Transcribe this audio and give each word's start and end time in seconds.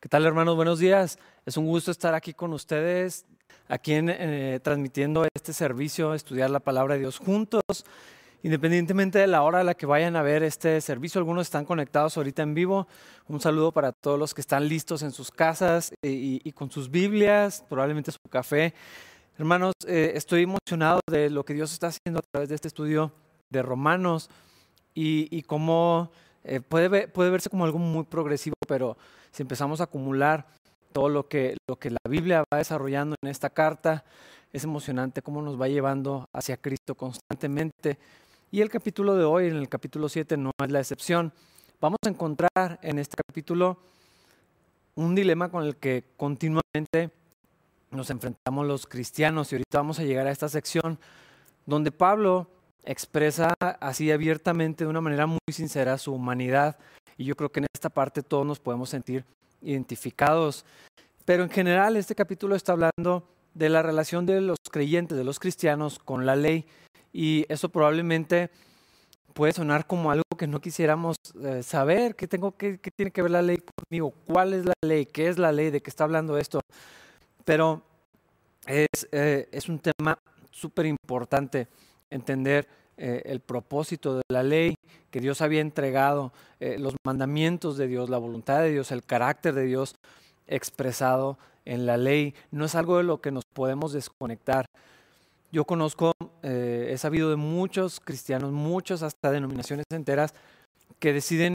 ¿Qué 0.00 0.08
tal 0.08 0.24
hermanos? 0.24 0.54
Buenos 0.54 0.78
días. 0.78 1.18
Es 1.44 1.56
un 1.56 1.66
gusto 1.66 1.90
estar 1.90 2.14
aquí 2.14 2.32
con 2.32 2.52
ustedes, 2.52 3.26
aquí 3.66 3.94
en, 3.94 4.08
eh, 4.08 4.60
transmitiendo 4.62 5.26
este 5.34 5.52
servicio, 5.52 6.14
estudiar 6.14 6.50
la 6.50 6.60
palabra 6.60 6.94
de 6.94 7.00
Dios 7.00 7.18
juntos. 7.18 7.62
Independientemente 8.44 9.18
de 9.18 9.26
la 9.26 9.42
hora 9.42 9.58
a 9.58 9.64
la 9.64 9.74
que 9.74 9.86
vayan 9.86 10.14
a 10.14 10.22
ver 10.22 10.44
este 10.44 10.80
servicio, 10.80 11.18
algunos 11.18 11.48
están 11.48 11.64
conectados 11.64 12.16
ahorita 12.16 12.44
en 12.44 12.54
vivo. 12.54 12.86
Un 13.26 13.40
saludo 13.40 13.72
para 13.72 13.90
todos 13.90 14.20
los 14.20 14.34
que 14.34 14.40
están 14.40 14.68
listos 14.68 15.02
en 15.02 15.10
sus 15.10 15.32
casas 15.32 15.92
y, 16.00 16.52
con 16.52 16.70
sus 16.70 16.88
Biblias, 16.88 17.64
probablemente 17.68 18.12
su 18.12 18.20
café. 18.30 18.74
Hermanos, 19.36 19.72
eh, 19.84 20.12
estoy 20.14 20.44
emocionado 20.44 21.00
de 21.10 21.28
lo 21.28 21.44
que 21.44 21.54
Dios 21.54 21.72
está 21.72 21.88
haciendo 21.88 22.20
a 22.20 22.30
través 22.30 22.48
de 22.50 22.54
este 22.54 22.68
estudio 22.68 23.10
de 23.50 23.62
Romanos 23.62 24.30
y, 24.94 25.42
cómo 25.42 26.12
eh, 26.44 26.60
puede 26.60 27.30
verse 27.30 27.50
como 27.50 27.64
algo 27.64 27.80
muy 27.80 28.04
progresivo, 28.04 28.54
pero 28.68 28.96
si 29.30 29.42
empezamos 29.42 29.80
a 29.80 29.84
acumular 29.84 30.46
todo 30.92 31.08
lo 31.08 31.28
que, 31.28 31.56
lo 31.68 31.76
que 31.76 31.90
la 31.90 31.98
Biblia 32.08 32.44
va 32.52 32.58
desarrollando 32.58 33.16
en 33.22 33.30
esta 33.30 33.50
carta, 33.50 34.04
es 34.52 34.64
emocionante 34.64 35.22
cómo 35.22 35.42
nos 35.42 35.60
va 35.60 35.68
llevando 35.68 36.28
hacia 36.32 36.56
Cristo 36.56 36.94
constantemente. 36.94 37.98
Y 38.50 38.62
el 38.62 38.70
capítulo 38.70 39.14
de 39.14 39.24
hoy, 39.24 39.48
en 39.48 39.56
el 39.56 39.68
capítulo 39.68 40.08
7, 40.08 40.36
no 40.36 40.50
es 40.62 40.70
la 40.70 40.80
excepción. 40.80 41.32
Vamos 41.80 41.98
a 42.06 42.08
encontrar 42.08 42.78
en 42.82 42.98
este 42.98 43.16
capítulo 43.26 43.78
un 44.94 45.14
dilema 45.14 45.50
con 45.50 45.64
el 45.64 45.76
que 45.76 46.04
continuamente 46.16 47.10
nos 47.90 48.10
enfrentamos 48.10 48.66
los 48.66 48.86
cristianos. 48.86 49.52
Y 49.52 49.56
ahorita 49.56 49.78
vamos 49.78 49.98
a 49.98 50.04
llegar 50.04 50.26
a 50.26 50.30
esta 50.30 50.48
sección 50.48 50.98
donde 51.66 51.92
Pablo 51.92 52.48
expresa 52.84 53.54
así 53.60 54.10
abiertamente, 54.10 54.84
de 54.84 54.90
una 54.90 55.02
manera 55.02 55.26
muy 55.26 55.38
sincera, 55.52 55.98
su 55.98 56.14
humanidad. 56.14 56.78
Y 57.18 57.24
yo 57.24 57.36
creo 57.36 57.52
que 57.52 57.60
en 57.60 57.66
esta 57.78 57.90
parte 57.90 58.22
todos 58.22 58.44
nos 58.44 58.58
podemos 58.58 58.90
sentir 58.90 59.24
identificados. 59.62 60.64
Pero 61.24 61.44
en 61.44 61.50
general 61.50 61.96
este 61.96 62.14
capítulo 62.14 62.56
está 62.56 62.72
hablando 62.72 63.28
de 63.54 63.68
la 63.68 63.82
relación 63.82 64.26
de 64.26 64.40
los 64.40 64.58
creyentes, 64.70 65.16
de 65.16 65.24
los 65.24 65.38
cristianos 65.38 66.00
con 66.00 66.26
la 66.26 66.34
ley. 66.34 66.66
Y 67.12 67.46
eso 67.48 67.68
probablemente 67.68 68.50
puede 69.32 69.52
sonar 69.52 69.86
como 69.86 70.10
algo 70.10 70.24
que 70.36 70.48
no 70.48 70.60
quisiéramos 70.60 71.16
eh, 71.40 71.62
saber. 71.62 72.16
¿Qué, 72.16 72.26
tengo, 72.26 72.56
qué, 72.56 72.78
tiene 72.96 73.12
que 73.12 73.22
ver 73.22 73.30
la 73.30 73.42
ley 73.42 73.58
conmigo? 73.58 74.12
¿Cuál 74.26 74.54
es 74.54 74.64
la 74.64 74.74
ley? 74.82 75.06
¿Qué 75.06 75.28
es 75.28 75.38
la 75.38 75.52
ley? 75.52 75.70
¿De 75.70 75.80
qué 75.80 75.90
está 75.90 76.04
hablando 76.04 76.36
esto? 76.36 76.60
Pero 77.44 77.82
es, 78.66 79.08
eh, 79.12 79.48
es 79.52 79.68
un 79.68 79.78
tema 79.78 80.18
súper 80.50 80.86
importante 80.86 81.68
entender 82.10 82.66
eh, 83.00 83.22
el 83.26 83.38
propósito 83.38 84.16
de 84.16 84.22
la 84.28 84.42
ley 84.42 84.74
que 85.12 85.20
Dios 85.20 85.40
había 85.40 85.60
entregado, 85.60 86.32
eh, 86.58 86.78
los 86.80 86.96
mandamientos 87.06 87.76
de 87.76 87.86
Dios, 87.86 88.10
la 88.10 88.18
voluntad 88.18 88.60
de 88.60 88.72
Dios, 88.72 88.90
el 88.90 89.04
carácter 89.04 89.54
de 89.54 89.62
Dios 89.62 89.94
expresado 90.48 91.38
en 91.64 91.86
la 91.86 91.96
ley. 91.96 92.34
No 92.50 92.64
es 92.64 92.74
algo 92.74 92.96
de 92.96 93.04
lo 93.04 93.20
que 93.20 93.30
nos 93.30 93.44
podemos 93.44 93.92
desconectar. 93.92 94.66
Yo 95.52 95.64
conozco, 95.64 96.12
eh, 96.42 96.88
he 96.90 96.98
sabido 96.98 97.30
de 97.30 97.36
muchos 97.36 98.00
cristianos, 98.00 98.50
muchos 98.50 99.04
hasta 99.04 99.30
denominaciones 99.30 99.86
enteras, 99.90 100.34
que 100.98 101.12
deciden 101.12 101.54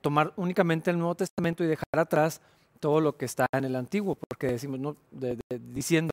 tomar 0.00 0.32
únicamente 0.34 0.90
el 0.90 0.98
Nuevo 0.98 1.14
Testamento 1.14 1.62
y 1.62 1.68
dejar 1.68 1.86
atrás 1.96 2.40
todo 2.80 3.00
lo 3.00 3.16
que 3.16 3.26
está 3.26 3.46
en 3.52 3.64
el 3.64 3.76
antiguo, 3.76 4.16
porque 4.16 4.48
decimos, 4.48 4.80
no, 4.80 4.96
diciendo, 5.72 6.10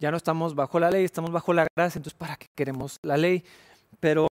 ya 0.00 0.10
no 0.10 0.16
estamos 0.16 0.54
bajo 0.54 0.80
la 0.80 0.90
ley, 0.90 1.04
estamos 1.04 1.30
bajo 1.32 1.52
la 1.52 1.66
gracia, 1.76 1.98
entonces 1.98 2.16
¿para 2.16 2.36
qué 2.36 2.46
queremos 2.54 2.98
la 3.02 3.18
ley? 3.18 3.44
Pero 4.00 4.28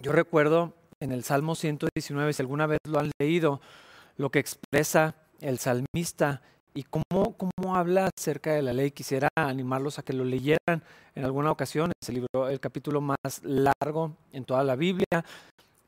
yo 0.00 0.12
recuerdo 0.12 0.74
en 1.00 1.12
el 1.12 1.24
Salmo 1.24 1.54
119, 1.54 2.32
si 2.32 2.42
alguna 2.42 2.66
vez 2.66 2.78
lo 2.88 2.98
han 2.98 3.10
leído, 3.20 3.60
lo 4.16 4.30
que 4.30 4.38
expresa 4.38 5.14
el 5.40 5.58
salmista 5.58 6.42
y 6.74 6.84
cómo, 6.84 7.36
cómo 7.36 7.76
habla 7.76 8.10
acerca 8.16 8.52
de 8.52 8.62
la 8.62 8.72
ley. 8.72 8.90
Quisiera 8.90 9.28
animarlos 9.34 9.98
a 9.98 10.02
que 10.02 10.12
lo 10.12 10.24
leyeran 10.24 10.82
en 11.14 11.24
alguna 11.24 11.50
ocasión. 11.50 11.92
Es 12.00 12.08
el, 12.08 12.16
libro, 12.16 12.48
el 12.48 12.60
capítulo 12.60 13.00
más 13.00 13.16
largo 13.42 14.16
en 14.32 14.44
toda 14.44 14.64
la 14.64 14.76
Biblia. 14.76 15.24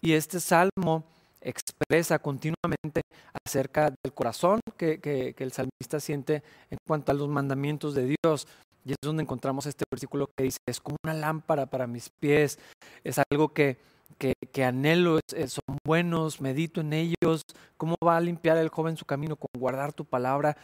Y 0.01 0.12
este 0.12 0.41
salmo 0.41 1.05
expresa 1.41 2.19
continuamente 2.19 3.03
acerca 3.47 3.91
del 3.91 4.12
corazón 4.12 4.61
que, 4.77 5.01
que, 5.01 5.35
el 5.39 5.53
salmista 5.53 6.01
siente 6.01 6.43
en 6.71 6.79
cuanto 6.87 7.12
a 7.12 7.15
los 7.15 7.29
mandamientos 7.29 7.95
de 7.95 8.17
Dios. 8.23 8.47
Y 8.84 8.93
es 8.93 8.97
donde 9.03 9.22
encontramos 9.22 9.67
este 9.67 9.84
versículo 9.91 10.28
que 10.37 10.45
dice, 10.45 10.59
es 10.67 10.81
como 10.81 10.97
una 11.05 11.15
lámpara 11.15 11.67
para 11.67 11.87
mis 11.87 12.11
pies, 12.11 12.59
es 13.03 13.19
algo 13.31 13.53
que, 13.53 13.78
que, 14.19 14.65
anhelo, 14.65 15.21
son 15.47 15.78
buenos, 15.87 16.41
medito 16.41 16.81
en 16.81 16.93
ellos, 16.93 17.43
cómo 17.77 17.97
va 18.05 18.17
a 18.17 18.21
limpiar 18.21 18.59
el 18.59 18.69
joven 18.69 18.97
su 18.97 19.05
camino 19.05 19.37
con 19.37 19.49
guardar 19.59 19.93
tu 19.93 20.05
palabra 20.05 20.56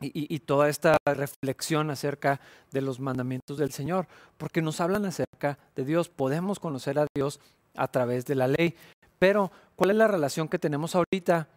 y, 0.00 0.34
y, 0.34 0.38
toda 0.40 0.68
esta 0.68 0.96
reflexión 1.04 1.90
acerca 1.90 2.40
de 2.72 2.80
los 2.80 3.00
mandamientos 3.00 3.58
del 3.58 3.70
Señor, 3.70 4.06
porque 4.38 4.62
nos 4.62 4.80
hablan 4.80 5.04
acerca 5.04 5.58
de 5.76 5.84
Dios, 5.84 6.08
podemos 6.08 6.58
conocer 6.58 6.98
a 6.98 7.06
Dios 7.14 7.38
a 7.76 7.88
través 7.88 8.24
de 8.24 8.34
la 8.34 8.48
ley, 8.48 8.74
pero 9.18 9.52
¿cuál 9.76 9.90
es 9.90 9.96
la 9.96 10.08
relación 10.08 10.48
que 10.48 10.58
tenemos 10.58 10.96
ahorita 10.96 11.48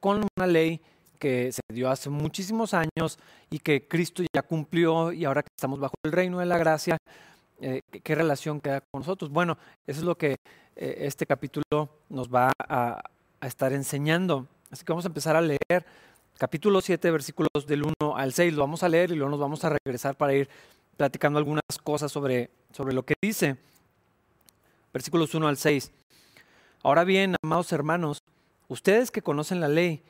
con 0.00 0.24
una 0.36 0.46
ley 0.46 0.80
que 1.18 1.52
se 1.52 1.60
dio 1.72 1.90
hace 1.90 2.10
muchísimos 2.10 2.74
años 2.74 3.18
y 3.50 3.58
que 3.58 3.86
Cristo 3.86 4.22
ya 4.34 4.42
cumplió 4.42 5.12
y 5.12 5.24
ahora 5.24 5.42
que 5.42 5.50
estamos 5.54 5.80
bajo 5.80 5.94
el 6.04 6.12
reino 6.12 6.38
de 6.38 6.46
la 6.46 6.58
gracia, 6.58 6.96
eh, 7.60 7.82
¿qué 8.02 8.14
relación 8.14 8.60
queda 8.60 8.80
con 8.80 9.00
nosotros? 9.00 9.30
Bueno, 9.30 9.58
eso 9.86 10.00
es 10.00 10.06
lo 10.06 10.16
que 10.16 10.36
eh, 10.76 10.96
este 11.00 11.26
capítulo 11.26 11.88
nos 12.08 12.28
va 12.28 12.52
a, 12.58 13.02
estar 13.40 13.72
enseñando. 13.72 14.46
Así 14.70 14.84
que 14.84 14.92
vamos 14.92 15.04
a 15.04 15.08
empezar 15.08 15.36
a 15.36 15.40
leer 15.40 15.84
capítulo 16.36 16.80
7, 16.80 17.10
versículos 17.10 17.66
del 17.66 17.84
1 17.84 18.16
al 18.16 18.32
6. 18.32 18.54
Lo 18.54 18.62
vamos 18.62 18.82
a 18.82 18.88
leer 18.88 19.10
y 19.10 19.14
luego 19.14 19.30
nos 19.30 19.40
vamos 19.40 19.64
a 19.64 19.76
regresar 19.84 20.16
para 20.16 20.34
ir 20.34 20.48
platicando 20.96 21.38
algunas 21.38 21.62
cosas 21.82 22.10
sobre, 22.10 22.50
sobre 22.72 22.94
lo 22.94 23.04
que 23.04 23.14
dice. 23.20 23.56
Versículos 24.92 25.34
1 25.34 25.46
al 25.46 25.56
6. 25.56 25.90
Ahora 26.82 27.04
bien, 27.04 27.34
amados 27.42 27.72
hermanos, 27.72 28.22
ustedes 28.68 29.10
que 29.10 29.22
conocen 29.22 29.60
la 29.60 29.68
ley, 29.68 30.02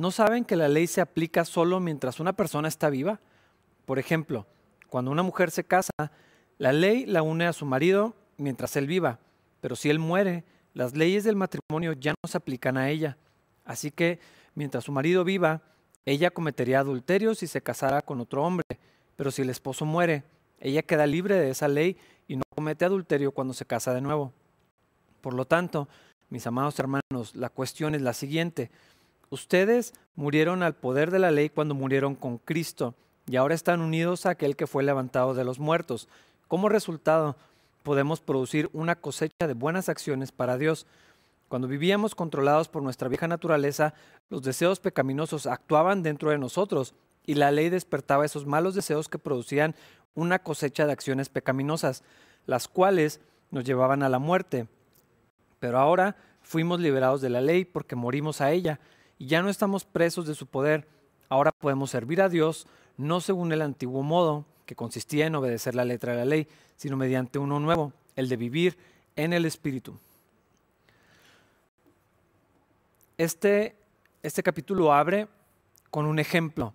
¿no 0.00 0.10
saben 0.10 0.44
que 0.44 0.56
la 0.56 0.68
ley 0.68 0.86
se 0.86 1.00
aplica 1.00 1.44
solo 1.44 1.80
mientras 1.80 2.20
una 2.20 2.34
persona 2.34 2.68
está 2.68 2.90
viva? 2.90 3.20
Por 3.84 3.98
ejemplo, 3.98 4.46
cuando 4.88 5.10
una 5.10 5.22
mujer 5.22 5.50
se 5.50 5.64
casa, 5.64 5.92
la 6.58 6.72
ley 6.72 7.06
la 7.06 7.22
une 7.22 7.46
a 7.46 7.52
su 7.52 7.66
marido 7.66 8.14
mientras 8.36 8.76
él 8.76 8.86
viva, 8.86 9.18
pero 9.60 9.76
si 9.76 9.90
él 9.90 9.98
muere, 9.98 10.44
las 10.74 10.94
leyes 10.94 11.24
del 11.24 11.36
matrimonio 11.36 11.92
ya 11.92 12.12
no 12.22 12.28
se 12.28 12.36
aplican 12.36 12.76
a 12.76 12.90
ella. 12.90 13.16
Así 13.64 13.90
que, 13.90 14.20
mientras 14.54 14.84
su 14.84 14.92
marido 14.92 15.24
viva, 15.24 15.62
ella 16.04 16.30
cometería 16.30 16.80
adulterio 16.80 17.34
si 17.34 17.46
se 17.46 17.62
casara 17.62 18.02
con 18.02 18.20
otro 18.20 18.44
hombre, 18.44 18.64
pero 19.16 19.30
si 19.30 19.42
el 19.42 19.50
esposo 19.50 19.84
muere, 19.84 20.24
ella 20.60 20.82
queda 20.82 21.06
libre 21.06 21.36
de 21.36 21.50
esa 21.50 21.68
ley 21.68 21.96
y 22.28 22.36
no 22.36 22.42
comete 22.54 22.84
adulterio 22.84 23.32
cuando 23.32 23.54
se 23.54 23.64
casa 23.64 23.92
de 23.92 24.00
nuevo. 24.00 24.32
Por 25.20 25.34
lo 25.34 25.46
tanto, 25.46 25.88
mis 26.28 26.46
amados 26.46 26.78
hermanos, 26.78 27.34
la 27.34 27.48
cuestión 27.48 27.94
es 27.94 28.02
la 28.02 28.12
siguiente. 28.12 28.70
Ustedes 29.30 29.94
murieron 30.14 30.62
al 30.62 30.74
poder 30.74 31.10
de 31.10 31.18
la 31.18 31.30
ley 31.30 31.48
cuando 31.48 31.74
murieron 31.74 32.14
con 32.14 32.38
Cristo 32.38 32.94
y 33.26 33.36
ahora 33.36 33.54
están 33.54 33.80
unidos 33.80 34.24
a 34.24 34.30
aquel 34.30 34.56
que 34.56 34.66
fue 34.66 34.84
levantado 34.84 35.34
de 35.34 35.44
los 35.44 35.58
muertos. 35.58 36.08
Como 36.46 36.68
resultado, 36.68 37.36
podemos 37.82 38.20
producir 38.20 38.70
una 38.72 38.96
cosecha 38.96 39.46
de 39.46 39.54
buenas 39.54 39.88
acciones 39.88 40.30
para 40.30 40.58
Dios. 40.58 40.86
Cuando 41.48 41.68
vivíamos 41.68 42.14
controlados 42.14 42.68
por 42.68 42.82
nuestra 42.82 43.08
vieja 43.08 43.26
naturaleza, 43.26 43.94
los 44.30 44.42
deseos 44.42 44.80
pecaminosos 44.80 45.46
actuaban 45.46 46.02
dentro 46.02 46.30
de 46.30 46.38
nosotros 46.38 46.94
y 47.24 47.34
la 47.34 47.50
ley 47.50 47.68
despertaba 47.68 48.24
esos 48.24 48.46
malos 48.46 48.74
deseos 48.74 49.08
que 49.08 49.18
producían 49.18 49.74
una 50.14 50.38
cosecha 50.38 50.86
de 50.86 50.92
acciones 50.92 51.28
pecaminosas, 51.28 52.04
las 52.46 52.68
cuales 52.68 53.20
nos 53.50 53.64
llevaban 53.64 54.02
a 54.02 54.08
la 54.08 54.20
muerte. 54.20 54.68
Pero 55.58 55.78
ahora 55.78 56.16
fuimos 56.42 56.78
liberados 56.78 57.20
de 57.20 57.30
la 57.30 57.40
ley 57.40 57.64
porque 57.64 57.96
morimos 57.96 58.40
a 58.40 58.52
ella 58.52 58.78
y 59.18 59.26
ya 59.26 59.42
no 59.42 59.48
estamos 59.48 59.84
presos 59.84 60.26
de 60.26 60.34
su 60.34 60.46
poder. 60.46 60.88
Ahora 61.28 61.52
podemos 61.52 61.90
servir 61.90 62.20
a 62.20 62.28
Dios 62.28 62.66
no 62.96 63.20
según 63.20 63.52
el 63.52 63.62
antiguo 63.62 64.02
modo, 64.02 64.44
que 64.64 64.74
consistía 64.74 65.26
en 65.26 65.34
obedecer 65.34 65.74
la 65.74 65.84
letra 65.84 66.12
de 66.12 66.18
la 66.18 66.24
ley, 66.24 66.48
sino 66.76 66.96
mediante 66.96 67.38
uno 67.38 67.60
nuevo, 67.60 67.92
el 68.16 68.28
de 68.28 68.36
vivir 68.36 68.76
en 69.14 69.32
el 69.32 69.44
Espíritu. 69.44 69.98
Este, 73.16 73.76
este 74.22 74.42
capítulo 74.42 74.92
abre 74.92 75.28
con 75.90 76.06
un 76.06 76.18
ejemplo. 76.18 76.74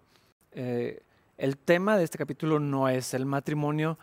Eh, 0.54 1.04
el 1.38 1.58
tema 1.58 1.98
de 1.98 2.04
este 2.04 2.18
capítulo 2.18 2.60
no 2.60 2.88
es 2.88 3.14
el 3.14 3.26
matrimonio, 3.26 3.98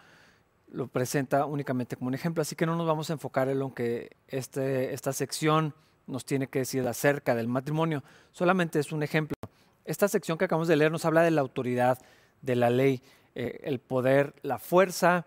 lo 0.71 0.87
presenta 0.89 1.47
únicamente 1.47 1.97
como 1.97 2.09
un 2.09 2.15
ejemplo, 2.15 2.43
así 2.43 2.55
que 2.55 2.67
no 2.67 2.77
nos 2.77 2.87
vamos 2.87 3.11
a 3.11 3.15
enfocar 3.15 3.49
en 3.49 3.59
lo 3.59 3.73
que 3.75 4.17
este, 4.29 4.93
esta 4.93 5.13
sección 5.13 5.75
nos 6.09 6.25
tiene 6.25 6.49
que 6.49 6.61
decir 6.61 6.87
acerca 6.89 7.35
del 7.35 7.47
matrimonio, 7.47 8.03
solamente 8.33 8.81
es 8.81 8.91
un 8.93 9.03
ejemplo. 9.03 9.37
Esta 9.85 10.09
sección 10.09 10.37
que 10.37 10.47
acabamos 10.47 10.69
de 10.69 10.77
leer 10.77 10.91
nos 10.91 11.05
habla 11.05 11.23
de 11.23 11.31
la 11.31 11.41
autoridad 11.41 11.99
de 12.43 12.57
la 12.57 12.71
ley, 12.71 13.03
eh, 13.35 13.61
el 13.65 13.79
poder, 13.79 14.35
la 14.43 14.59
fuerza, 14.59 15.27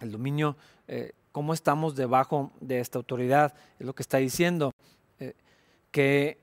el 0.00 0.12
dominio, 0.12 0.56
eh, 0.88 1.12
cómo 1.32 1.52
estamos 1.52 1.96
debajo 1.96 2.52
de 2.60 2.80
esta 2.80 2.98
autoridad, 2.98 3.54
es 3.78 3.86
lo 3.86 3.94
que 3.94 4.02
está 4.02 4.18
diciendo, 4.18 4.72
eh, 5.18 5.34
que 5.90 6.38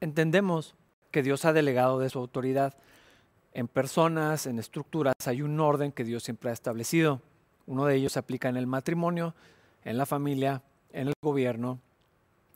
entendemos 0.00 0.74
que 1.10 1.22
Dios 1.22 1.44
ha 1.44 1.52
delegado 1.52 1.98
de 1.98 2.10
su 2.10 2.18
autoridad. 2.18 2.76
En 3.52 3.66
personas, 3.66 4.46
en 4.46 4.58
estructuras, 4.58 5.14
hay 5.26 5.42
un 5.42 5.58
orden 5.58 5.92
que 5.92 6.04
Dios 6.04 6.22
siempre 6.22 6.50
ha 6.50 6.52
establecido. 6.52 7.22
Uno 7.66 7.86
de 7.86 7.96
ellos 7.96 8.12
se 8.12 8.18
aplica 8.18 8.48
en 8.48 8.56
el 8.56 8.66
matrimonio, 8.66 9.34
en 9.84 9.98
la 9.98 10.06
familia, 10.06 10.62
en 10.92 11.08
el 11.08 11.14
gobierno, 11.22 11.80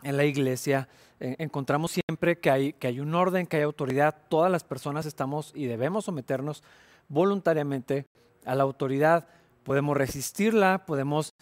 en 0.03 0.17
la 0.17 0.25
iglesia. 0.25 0.89
encontramos 1.19 1.93
siempre 1.93 2.39
que 2.39 2.51
hay, 2.51 2.73
que 2.73 2.89
hay 2.89 3.01
un 3.01 3.15
orden, 3.15 3.47
que 3.47 3.59
hay 3.59 3.63
autoridad. 3.63 4.17
Todas 4.29 4.51
las 4.51 4.65
personas 4.65 5.07
estamos 5.07 5.53
y 5.55 5.67
debemos 5.67 6.07
someternos 6.07 6.63
voluntariamente 7.09 8.07
a 8.45 8.55
la 8.55 8.63
autoridad. 8.63 9.27
Podemos 9.63 9.97
resistirla, 9.97 10.85
podemos 10.87 11.35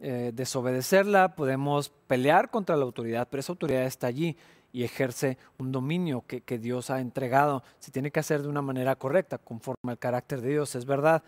eh, 0.00 0.30
desobedecerla, 0.32 1.34
podemos 1.34 1.90
pelear 2.06 2.50
contra 2.50 2.76
la 2.76 2.84
autoridad, 2.84 3.26
pero 3.28 3.40
esa 3.40 3.52
autoridad 3.52 3.82
está 3.82 4.06
allí 4.06 4.36
y 4.72 4.84
ejerce 4.84 5.38
un 5.58 5.72
dominio 5.72 6.24
que, 6.26 6.58
Dios 6.58 6.90
ha 6.90 7.00
entregado. 7.00 7.64
Se 7.80 7.90
tiene 7.90 8.12
que 8.12 8.20
hacer 8.20 8.42
de 8.42 8.48
una 8.48 8.62
manera 8.62 8.94
correcta, 8.94 9.38
conforme 9.38 9.90
al 9.90 9.98
carácter 9.98 10.40
de 10.40 10.50
Dios, 10.50 10.76
es 10.76 10.84
verdad. 10.84 11.24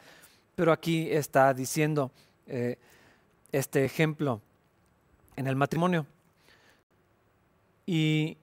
Pero 0.54 0.72
aquí 0.72 1.10
está 1.10 1.52
diciendo 1.52 2.12
eh, 2.46 2.76
este 3.50 3.84
ejemplo 3.84 4.40
en 5.34 5.48
el 5.48 5.56
matrimonio. 5.56 6.06
Y 7.92 8.36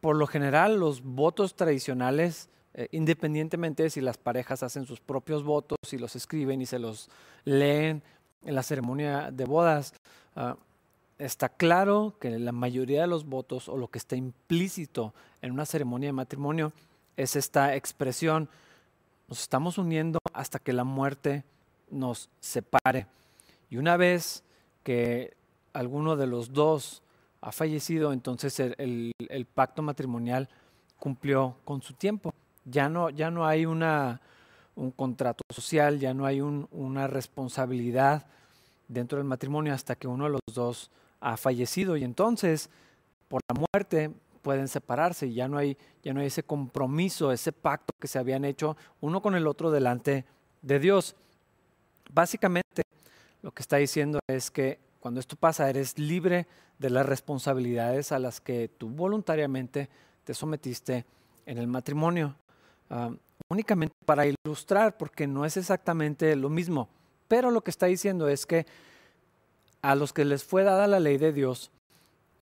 por 0.00 0.16
lo 0.16 0.26
general 0.26 0.80
los 0.80 1.02
votos 1.02 1.56
tradicionales, 1.56 2.48
eh, 2.72 2.88
independientemente 2.90 3.82
de 3.82 3.90
si 3.90 4.00
las 4.00 4.16
parejas 4.16 4.62
hacen 4.62 4.86
sus 4.86 4.98
propios 4.98 5.44
votos 5.44 5.76
y 5.92 5.98
los 5.98 6.16
escriben 6.16 6.62
y 6.62 6.64
se 6.64 6.78
los 6.78 7.10
leen 7.44 8.02
en 8.46 8.54
la 8.54 8.62
ceremonia 8.62 9.30
de 9.30 9.44
bodas, 9.44 9.92
ah, 10.36 10.56
está 11.18 11.50
claro 11.50 12.14
que 12.18 12.30
la 12.38 12.52
mayoría 12.52 13.02
de 13.02 13.08
los 13.08 13.26
votos 13.26 13.68
o 13.68 13.76
lo 13.76 13.88
que 13.88 13.98
está 13.98 14.16
implícito 14.16 15.12
en 15.42 15.52
una 15.52 15.66
ceremonia 15.66 16.08
de 16.08 16.14
matrimonio 16.14 16.72
es 17.18 17.36
esta 17.36 17.76
expresión, 17.76 18.48
nos 19.28 19.42
estamos 19.42 19.76
uniendo 19.76 20.18
hasta 20.32 20.60
que 20.60 20.72
la 20.72 20.84
muerte 20.84 21.44
nos 21.90 22.30
separe. 22.40 23.06
Y 23.68 23.76
una 23.76 23.98
vez 23.98 24.44
que 24.82 25.36
alguno 25.74 26.16
de 26.16 26.26
los 26.26 26.54
dos 26.54 27.02
ha 27.40 27.52
fallecido, 27.52 28.12
entonces 28.12 28.58
el, 28.58 29.12
pacto 29.54 29.82
matrimonial 29.82 30.48
cumplió 30.98 31.56
con 31.64 31.82
su 31.82 31.94
tiempo. 31.94 32.32
Ya 32.64 32.88
no, 32.88 33.10
ya 33.10 33.30
no 33.30 33.46
hay 33.46 33.66
una, 33.66 34.20
un 34.74 34.90
contrato 34.90 35.42
social, 35.52 35.98
ya 36.00 36.14
no 36.14 36.26
hay 36.26 36.40
una 36.40 37.06
responsabilidad 37.06 38.26
dentro 38.88 39.18
del 39.18 39.26
matrimonio 39.26 39.72
hasta 39.72 39.94
que 39.96 40.08
uno 40.08 40.24
de 40.24 40.30
los 40.30 40.40
dos 40.52 40.90
ha 41.20 41.36
fallecido 41.36 41.96
y 41.96 42.04
entonces 42.04 42.70
por 43.28 43.40
la 43.48 43.66
muerte 43.72 44.10
pueden 44.42 44.68
separarse 44.68 45.26
y 45.26 45.34
ya 45.34 45.48
no 45.48 45.58
hay 45.58 45.76
ya 46.06 46.14
no 46.14 46.20
hay 46.20 46.26
ese 46.28 46.44
compromiso, 46.44 47.32
ese 47.32 47.50
pacto 47.50 47.92
que 47.98 48.06
se 48.06 48.20
habían 48.20 48.44
hecho 48.44 48.76
uno 49.00 49.20
con 49.20 49.34
el 49.34 49.48
otro 49.48 49.72
delante 49.72 50.24
de 50.62 50.78
Dios. 50.78 51.16
Básicamente 52.12 52.82
lo 53.42 53.50
que 53.50 53.62
está 53.62 53.78
diciendo 53.78 54.20
es 54.28 54.52
que 54.52 54.78
cuando 55.06 55.20
esto 55.20 55.36
pasa 55.36 55.70
eres 55.70 56.00
libre 56.00 56.48
de 56.80 56.90
las 56.90 57.06
responsabilidades 57.06 58.10
a 58.10 58.18
las 58.18 58.40
que 58.40 58.66
tú 58.66 58.88
voluntariamente 58.88 59.88
te 60.24 60.34
sometiste 60.34 61.06
en 61.46 61.58
el 61.58 61.68
matrimonio. 61.68 62.34
Ah, 62.90 63.12
únicamente 63.48 63.94
para 64.04 64.24
ilustrar, 64.26 64.96
porque 64.96 65.28
no 65.28 65.44
es 65.44 65.56
exactamente 65.56 66.34
lo 66.34 66.50
mismo. 66.50 66.88
Pero 67.28 67.52
lo 67.52 67.60
que 67.60 67.70
está 67.70 67.86
diciendo 67.86 68.28
es 68.28 68.46
que 68.46 68.66
a 69.80 69.94
los 69.94 70.12
que 70.12 70.24
les 70.24 70.42
fue 70.42 70.64
dada 70.64 70.88
la 70.88 70.98
ley 70.98 71.18
de 71.18 71.32
Dios, 71.32 71.70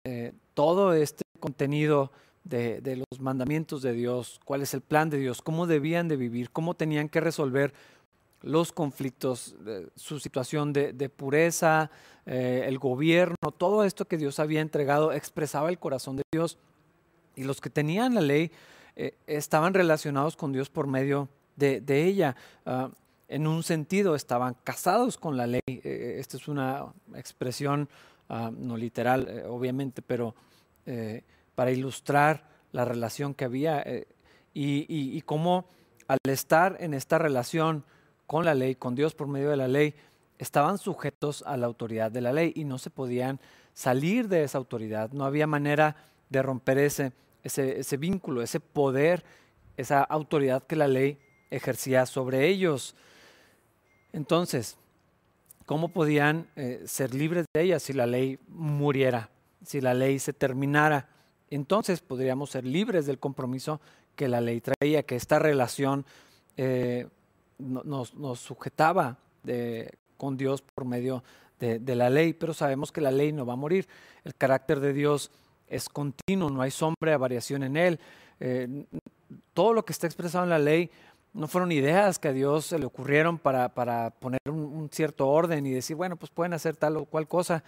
eh, 0.04 0.32
todo 0.54 0.94
este 0.94 1.24
contenido 1.40 2.12
de, 2.44 3.04
los 3.10 3.20
mandamientos 3.20 3.82
de 3.82 3.92
Dios, 3.92 4.40
cuál 4.46 4.62
es 4.62 4.72
el 4.72 4.80
plan 4.80 5.10
de 5.10 5.18
Dios, 5.18 5.42
cómo 5.42 5.66
debían 5.66 6.08
de 6.08 6.16
vivir, 6.16 6.48
cómo 6.48 6.72
tenían 6.72 7.10
que 7.10 7.20
resolver 7.20 7.74
los 8.44 8.72
conflictos, 8.72 9.56
su 9.96 10.20
situación 10.20 10.72
de, 10.72 11.08
pureza, 11.08 11.90
eh, 12.26 12.64
el 12.66 12.78
gobierno, 12.78 13.36
todo 13.56 13.84
esto 13.84 14.04
que 14.06 14.18
Dios 14.18 14.38
había 14.38 14.60
entregado 14.60 15.12
expresaba 15.12 15.70
el 15.70 15.78
corazón 15.78 16.16
de 16.16 16.22
Dios. 16.30 16.58
Y 17.36 17.44
los 17.44 17.60
que 17.60 17.70
tenían 17.70 18.14
la 18.14 18.20
ley 18.20 18.52
eh, 18.96 19.16
estaban 19.26 19.72
relacionados 19.72 20.36
con 20.36 20.52
Dios 20.52 20.68
por 20.68 20.86
medio 20.86 21.28
de, 21.56 21.82
ella. 21.88 22.36
Ah, 22.66 22.90
en 23.28 23.46
un 23.46 23.62
sentido 23.62 24.14
estaban 24.14 24.54
casados 24.62 25.16
con 25.16 25.38
la 25.38 25.46
ley. 25.46 25.62
Eh, 25.66 26.16
esta 26.18 26.36
es 26.36 26.46
una 26.46 26.92
expresión 27.14 27.88
ah, 28.28 28.50
no 28.54 28.76
literal, 28.76 29.44
obviamente, 29.48 30.02
pero 30.02 30.34
para 31.54 31.70
ilustrar 31.70 32.46
la 32.72 32.84
relación 32.84 33.32
que 33.32 33.46
había 33.46 33.82
y, 34.52 35.22
cómo 35.22 35.64
al 36.08 36.18
estar 36.28 36.76
en 36.78 36.92
esta 36.92 37.16
relación 37.16 37.84
con 38.26 38.44
la 38.44 38.54
ley, 38.54 38.74
con 38.74 38.94
Dios 38.94 39.14
por 39.14 39.28
medio 39.28 39.50
de 39.50 39.56
la 39.56 39.68
ley, 39.68 39.94
estaban 40.38 40.78
sujetos 40.78 41.42
a 41.46 41.56
la 41.56 41.66
autoridad 41.66 42.10
de 42.10 42.20
la 42.20 42.32
ley 42.32 42.52
y 42.54 42.64
no 42.64 42.78
se 42.78 42.90
podían 42.90 43.40
salir 43.72 44.28
de 44.28 44.44
esa 44.44 44.58
autoridad. 44.58 45.10
No 45.12 45.24
había 45.24 45.46
manera 45.46 45.96
de 46.30 46.42
romper 46.42 46.78
ese, 46.78 47.12
ese 47.42 47.96
vínculo, 47.96 48.42
ese 48.42 48.60
poder, 48.60 49.24
esa 49.76 50.02
autoridad 50.02 50.62
que 50.64 50.76
la 50.76 50.88
ley 50.88 51.18
ejercía 51.50 52.06
sobre 52.06 52.48
ellos. 52.48 52.94
Entonces, 54.12 54.76
¿cómo 55.66 55.88
podían 55.88 56.48
eh, 56.56 56.82
ser 56.86 57.14
libres 57.14 57.46
de 57.54 57.62
ella 57.62 57.78
si 57.78 57.92
la 57.92 58.06
ley 58.06 58.38
muriera, 58.48 59.30
si 59.64 59.80
la 59.80 59.94
ley 59.94 60.18
se 60.18 60.32
terminara? 60.32 61.08
Entonces 61.50 62.00
podríamos 62.00 62.50
ser 62.50 62.64
libres 62.64 63.06
del 63.06 63.18
compromiso 63.18 63.80
que 64.16 64.28
la 64.28 64.40
ley 64.40 64.60
traía, 64.60 65.02
que 65.04 65.16
esta 65.16 65.38
relación 65.38 66.04
eh, 66.56 67.08
nos, 67.58 68.12
sujetaba 68.38 69.18
con 70.16 70.36
Dios 70.36 70.62
por 70.62 70.84
medio 70.84 71.22
de, 71.58 71.94
la 71.94 72.10
ley, 72.10 72.32
pero 72.32 72.54
sabemos 72.54 72.92
que 72.92 73.00
la 73.00 73.10
ley 73.10 73.32
no 73.32 73.46
va 73.46 73.54
a 73.54 73.56
morir. 73.56 73.88
El 74.24 74.34
carácter 74.34 74.80
de 74.80 74.92
Dios 74.92 75.30
es 75.68 75.88
continuo, 75.88 76.50
no 76.50 76.62
hay 76.62 76.70
sombra 76.70 77.16
variación 77.18 77.62
en 77.62 77.76
él. 77.76 78.00
Eh, 78.40 78.84
todo 79.52 79.72
lo 79.72 79.84
que 79.84 79.92
está 79.92 80.06
expresado 80.06 80.44
en 80.44 80.50
la 80.50 80.58
ley 80.58 80.90
no 81.32 81.48
fueron 81.48 81.72
ideas 81.72 82.18
que 82.18 82.28
a 82.28 82.32
Dios 82.32 82.66
se 82.66 82.78
le 82.78 82.86
ocurrieron 82.86 83.38
para, 83.38 83.68
poner 83.70 84.40
un, 84.46 84.88
cierto 84.92 85.28
orden 85.28 85.66
y 85.66 85.72
decir, 85.72 85.96
bueno, 85.96 86.16
pues 86.16 86.30
pueden 86.30 86.52
hacer 86.52 86.76
tal 86.76 86.96
o 86.96 87.06
cual 87.06 87.26
cosa, 87.26 87.64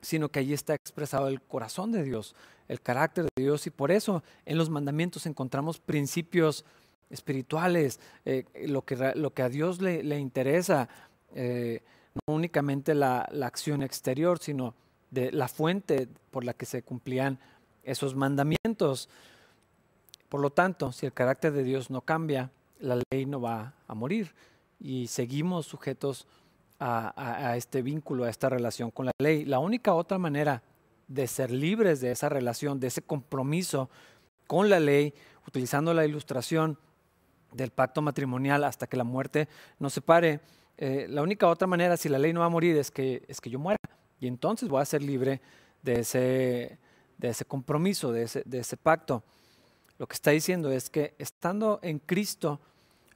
sino 0.00 0.28
que 0.28 0.38
allí 0.38 0.52
está 0.54 0.74
expresado 0.74 1.28
el 1.28 1.42
corazón 1.42 1.90
de 1.90 2.04
Dios, 2.04 2.36
el 2.68 2.80
carácter 2.80 3.24
de 3.24 3.42
Dios, 3.42 3.66
y 3.66 3.70
por 3.70 3.90
eso 3.90 4.22
en 4.46 4.56
los 4.56 4.70
mandamientos 4.70 5.26
encontramos 5.26 5.80
principios 5.80 6.64
espirituales, 7.10 8.00
eh, 8.24 8.44
lo, 8.66 8.82
que, 8.82 9.12
lo 9.16 9.34
que 9.34 9.42
a 9.42 9.48
Dios 9.48 9.80
le, 9.80 10.18
interesa, 10.18 10.88
eh, 11.34 11.82
no 12.14 12.34
únicamente 12.34 12.94
la, 12.94 13.28
la 13.32 13.46
acción 13.46 13.82
exterior, 13.82 14.38
sino 14.38 14.74
de 15.10 15.32
la 15.32 15.48
fuente 15.48 16.08
por 16.30 16.44
la 16.44 16.54
que 16.54 16.66
se 16.66 16.82
cumplían 16.82 17.38
esos 17.82 18.14
mandamientos. 18.14 19.08
Por 20.28 20.40
lo 20.40 20.50
tanto, 20.50 20.92
si 20.92 21.06
el 21.06 21.12
carácter 21.12 21.52
de 21.52 21.64
Dios 21.64 21.90
no 21.90 22.02
cambia, 22.02 22.50
la 22.78 23.00
ley 23.10 23.26
no 23.26 23.40
va 23.40 23.74
a 23.86 23.94
morir 23.94 24.32
y 24.78 25.06
seguimos 25.08 25.66
sujetos 25.66 26.26
a, 26.82 27.56
este 27.58 27.82
vínculo, 27.82 28.24
a 28.24 28.30
esta 28.30 28.48
relación 28.48 28.90
con 28.90 29.04
la 29.04 29.12
ley. 29.18 29.44
La 29.44 29.58
única 29.58 29.92
otra 29.92 30.16
manera 30.16 30.62
de 31.08 31.26
ser 31.26 31.50
libres 31.50 32.00
de 32.00 32.10
esa 32.10 32.30
relación, 32.30 32.80
de 32.80 32.86
ese 32.86 33.02
compromiso 33.02 33.90
con 34.46 34.70
la 34.70 34.80
ley, 34.80 35.12
utilizando 35.46 35.92
la 35.92 36.06
ilustración 36.06 36.78
del 37.52 37.70
pacto 37.70 38.02
matrimonial 38.02 38.64
hasta 38.64 38.86
que 38.86 38.96
la 38.96 39.04
muerte 39.04 39.48
nos 39.78 39.92
separe, 39.92 40.40
eh, 40.78 41.06
la 41.08 41.22
única 41.22 41.46
otra 41.46 41.66
manera, 41.66 41.96
si 41.96 42.08
la 42.08 42.18
ley 42.18 42.32
no 42.32 42.40
va 42.40 42.46
a 42.46 42.50
morir, 42.50 42.76
es 42.76 42.90
que, 42.90 43.24
es 43.28 43.40
que 43.40 43.50
yo 43.50 43.58
muera. 43.58 43.78
Y 44.18 44.26
entonces 44.26 44.68
voy 44.68 44.80
a 44.80 44.84
ser 44.84 45.02
libre 45.02 45.40
de 45.82 46.00
ese, 46.00 46.78
de 47.18 47.28
ese 47.28 47.44
compromiso, 47.44 48.12
de 48.12 48.22
ese, 48.22 48.42
de 48.46 48.60
ese 48.60 48.76
pacto. 48.76 49.22
Lo 49.98 50.06
que 50.06 50.14
está 50.14 50.30
diciendo 50.30 50.72
es 50.72 50.88
que 50.88 51.14
estando 51.18 51.80
en 51.82 51.98
Cristo, 51.98 52.60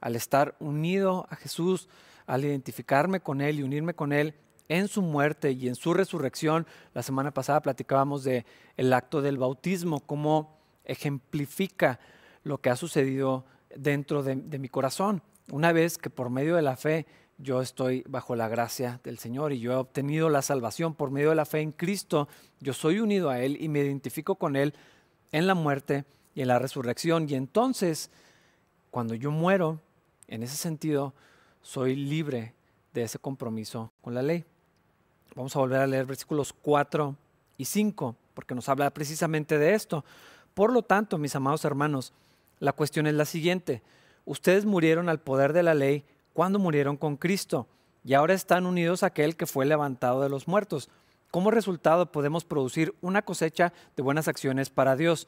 al 0.01 0.15
estar 0.15 0.55
unido 0.59 1.25
a 1.29 1.35
Jesús, 1.35 1.89
al 2.27 2.45
identificarme 2.45 3.19
con 3.19 3.41
Él 3.41 3.59
y 3.59 3.63
unirme 3.63 3.95
con 3.95 4.13
Él 4.13 4.35
en 4.67 4.87
su 4.87 5.01
muerte 5.01 5.51
y 5.51 5.67
en 5.67 5.75
su 5.75 5.93
resurrección, 5.93 6.67
la 6.93 7.03
semana 7.03 7.31
pasada 7.31 7.61
platicábamos 7.61 8.23
de 8.23 8.45
el 8.77 8.93
acto 8.93 9.21
del 9.21 9.37
bautismo, 9.37 9.99
cómo 10.01 10.57
ejemplifica 10.85 11.99
lo 12.43 12.59
que 12.59 12.69
ha 12.69 12.75
sucedido 12.75 13.45
dentro 13.75 14.23
de, 14.23 14.35
mi 14.35 14.69
corazón. 14.69 15.21
Una 15.51 15.71
vez 15.71 15.97
que 15.97 16.09
por 16.09 16.29
medio 16.29 16.55
de 16.55 16.61
la 16.61 16.75
fe 16.75 17.05
yo 17.37 17.61
estoy 17.61 18.03
bajo 18.07 18.35
la 18.35 18.47
gracia 18.47 18.99
del 19.03 19.19
Señor 19.19 19.51
y 19.53 19.59
yo 19.59 19.73
he 19.73 19.75
obtenido 19.75 20.29
la 20.29 20.41
salvación 20.41 20.93
por 20.93 21.11
medio 21.11 21.29
de 21.29 21.35
la 21.35 21.45
fe 21.45 21.59
en 21.59 21.71
Cristo, 21.71 22.27
yo 22.61 22.73
soy 22.73 22.99
unido 22.99 23.29
a 23.29 23.41
Él 23.41 23.57
y 23.59 23.67
me 23.67 23.79
identifico 23.79 24.35
con 24.35 24.55
Él 24.55 24.73
en 25.31 25.47
la 25.47 25.53
muerte 25.53 26.05
y 26.33 26.41
en 26.41 26.47
la 26.47 26.59
resurrección. 26.59 27.29
Y 27.29 27.35
entonces, 27.35 28.09
cuando 28.89 29.13
yo 29.15 29.31
muero, 29.31 29.81
en 30.27 30.43
ese 30.43 30.55
sentido, 30.55 31.13
soy 31.61 31.95
libre 31.95 32.53
de 32.93 33.03
ese 33.03 33.19
compromiso 33.19 33.91
con 34.01 34.13
la 34.13 34.21
ley. 34.21 34.45
Vamos 35.35 35.55
a 35.55 35.59
volver 35.59 35.81
a 35.81 35.87
leer 35.87 36.05
versículos 36.05 36.53
4 36.53 37.15
y 37.57 37.65
5, 37.65 38.15
porque 38.33 38.55
nos 38.55 38.69
habla 38.69 38.89
precisamente 38.91 39.57
de 39.57 39.73
esto. 39.73 40.05
Por 40.53 40.71
lo 40.71 40.81
tanto, 40.81 41.17
mis 41.17 41.35
amados 41.35 41.65
hermanos, 41.65 42.13
la 42.59 42.73
cuestión 42.73 43.07
es 43.07 43.13
la 43.13 43.25
siguiente. 43.25 43.81
Ustedes 44.25 44.65
murieron 44.65 45.09
al 45.09 45.19
poder 45.19 45.53
de 45.53 45.63
la 45.63 45.73
ley 45.73 46.03
cuando 46.33 46.59
murieron 46.59 46.97
con 46.97 47.17
Cristo 47.17 47.67
y 48.03 48.13
ahora 48.13 48.33
están 48.33 48.65
unidos 48.65 49.03
a 49.03 49.07
aquel 49.07 49.35
que 49.35 49.45
fue 49.45 49.65
levantado 49.65 50.21
de 50.21 50.29
los 50.29 50.47
muertos. 50.47 50.89
Como 51.31 51.51
resultado 51.51 52.11
podemos 52.11 52.45
producir 52.45 52.95
una 53.01 53.23
cosecha 53.23 53.73
de 53.95 54.03
buenas 54.03 54.27
acciones 54.27 54.69
para 54.69 54.95
Dios. 54.95 55.27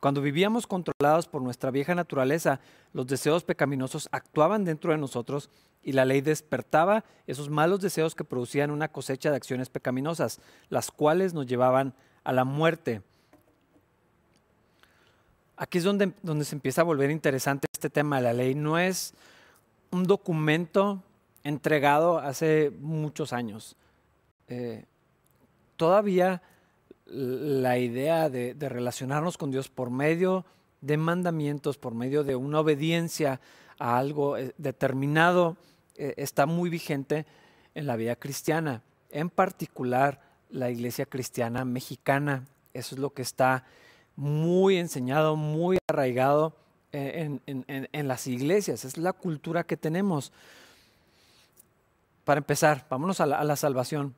Cuando 0.00 0.20
vivíamos 0.20 0.66
controlados 0.66 1.28
por 1.28 1.42
nuestra 1.42 1.70
vieja 1.70 1.94
naturaleza, 1.94 2.60
los 2.92 3.06
deseos 3.06 3.44
pecaminosos 3.44 4.08
actuaban 4.12 4.64
dentro 4.64 4.92
de 4.92 4.98
nosotros 4.98 5.50
y 5.82 5.92
la 5.92 6.04
ley 6.04 6.22
despertaba 6.22 7.04
esos 7.26 7.50
malos 7.50 7.80
deseos 7.80 8.14
que 8.14 8.24
producían 8.24 8.70
una 8.70 8.88
cosecha 8.88 9.30
de 9.30 9.36
acciones 9.36 9.70
pecaminosas, 9.70 10.40
las 10.70 10.90
cuales 10.90 11.34
nos 11.34 11.46
llevaban 11.46 11.94
a 12.24 12.32
la 12.32 12.44
muerte. 12.44 13.02
Aquí 15.56 15.78
es 15.78 15.84
donde, 15.84 16.12
donde 16.22 16.44
se 16.44 16.54
empieza 16.54 16.80
a 16.80 16.84
volver 16.84 17.10
interesante 17.10 17.66
este 17.72 17.90
tema 17.90 18.20
la 18.20 18.32
ley. 18.32 18.54
No 18.54 18.78
es 18.78 19.14
un 19.90 20.04
documento 20.04 21.02
entregado 21.44 22.18
hace 22.18 22.72
muchos 22.80 23.32
años. 23.32 23.76
Eh, 24.48 24.84
todavía 25.76 26.42
la 27.06 27.78
idea 27.78 28.30
de, 28.30 28.56
relacionarnos 28.58 29.36
con 29.36 29.50
Dios 29.50 29.68
por 29.68 29.90
medio 29.90 30.44
de 30.80 30.96
mandamientos, 30.96 31.78
por 31.78 31.94
medio 31.94 32.24
de 32.24 32.34
una 32.34 32.60
obediencia 32.60 33.40
a 33.78 33.98
algo 33.98 34.36
eh, 34.36 34.54
determinado, 34.58 35.56
eh, 35.96 36.14
está 36.16 36.46
muy 36.46 36.70
vigente 36.70 37.26
en 37.74 37.86
la 37.86 37.96
vida 37.96 38.16
cristiana, 38.16 38.82
en 39.10 39.30
particular 39.30 40.20
la 40.50 40.70
iglesia 40.70 41.06
cristiana 41.06 41.64
mexicana. 41.64 42.44
Eso 42.72 42.94
es 42.94 43.00
lo 43.00 43.10
que 43.10 43.22
está 43.22 43.64
muy 44.16 44.76
enseñado, 44.76 45.36
muy 45.36 45.78
arraigado 45.88 46.54
en, 46.92 48.08
las 48.08 48.26
iglesias, 48.26 48.84
es 48.84 48.96
la 48.98 49.12
cultura 49.12 49.64
que 49.64 49.76
tenemos. 49.76 50.32
Para 52.24 52.38
empezar, 52.38 52.86
vámonos 52.88 53.20
a 53.20 53.26
la, 53.26 53.56
salvación. 53.56 54.14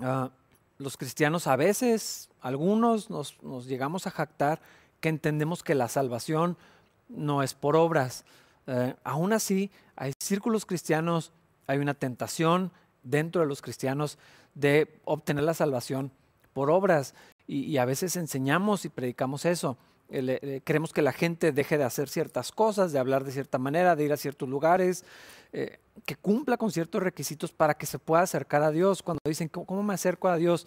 Ah, 0.00 0.30
los 0.78 0.96
cristianos 0.96 1.46
a 1.46 1.56
veces, 1.56 2.30
algunos 2.40 3.10
nos, 3.10 3.36
llegamos 3.66 4.06
a 4.06 4.10
jactar 4.10 4.60
que 5.00 5.08
entendemos 5.08 5.62
que 5.62 5.74
la 5.74 5.88
salvación 5.88 6.56
no 7.08 7.42
es 7.42 7.54
por 7.54 7.76
obras. 7.76 8.24
Eh, 8.66 8.94
aún 9.02 9.32
así, 9.32 9.70
hay 9.96 10.12
círculos 10.20 10.66
cristianos, 10.66 11.32
hay 11.66 11.78
una 11.78 11.94
tentación 11.94 12.70
dentro 13.02 13.40
de 13.40 13.48
los 13.48 13.60
cristianos 13.60 14.18
de 14.54 15.00
obtener 15.04 15.44
la 15.44 15.54
salvación 15.54 16.12
por 16.52 16.70
obras 16.70 17.14
y, 17.48 17.78
a 17.78 17.86
veces 17.86 18.14
enseñamos 18.16 18.84
y 18.84 18.90
predicamos 18.90 19.46
eso. 19.46 19.78
queremos 20.64 20.92
que 20.92 21.00
la 21.00 21.12
gente 21.12 21.50
deje 21.50 21.78
de 21.78 21.84
hacer 21.84 22.10
ciertas 22.10 22.52
cosas, 22.52 22.92
de 22.92 22.98
hablar 22.98 23.24
de 23.24 23.32
cierta 23.32 23.56
manera, 23.56 23.96
de 23.96 24.04
ir 24.04 24.12
a 24.12 24.18
ciertos 24.18 24.48
lugares, 24.48 25.04
eh, 25.54 25.78
que 26.04 26.14
cumpla 26.14 26.58
con 26.58 26.70
ciertos 26.70 27.02
requisitos 27.02 27.50
para 27.52 27.72
que 27.74 27.86
se 27.86 27.98
pueda 27.98 28.22
acercar 28.22 28.62
a 28.62 28.70
Dios. 28.70 29.02
Cuando 29.02 29.20
dicen, 29.24 29.48
¿cómo, 29.48 29.82
me 29.82 29.94
acerco 29.94 30.28
a 30.28 30.36
Dios? 30.36 30.66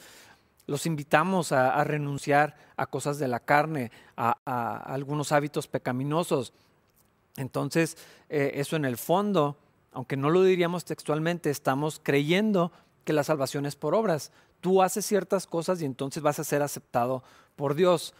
Los 0.66 0.88
invitamos 0.88 1.52
a, 1.52 1.84
renunciar 1.84 2.56
a 2.78 2.88
cosas 2.88 3.20
de 3.20 3.28
la 3.28 3.40
carne, 3.40 3.92
a, 4.18 4.78
algunos 4.92 5.32
hábitos 5.32 5.68
pecaminosos. 5.68 6.52
Entonces, 7.38 7.96
eh, 8.30 8.54
eso 8.56 8.76
en 8.76 8.86
el 8.86 8.98
fondo, 8.98 9.56
aunque 9.92 10.18
no 10.18 10.32
lo 10.32 10.42
diríamos 10.42 10.84
textualmente, 10.84 11.52
estamos 11.52 12.02
creyendo 12.02 12.72
que 13.06 13.14
la 13.14 13.24
salvación 13.24 13.68
es 13.68 13.76
por 13.76 13.94
obras. 13.94 14.32
Tú 14.62 14.82
haces 14.82 15.06
ciertas 15.06 15.48
cosas 15.48 15.82
y 15.82 15.86
entonces 15.86 16.24
vas 16.24 16.39
a 16.39 16.44
ser 16.44 16.62
aceptado 16.62 17.24
por 17.56 17.75
Dios. 17.75 18.13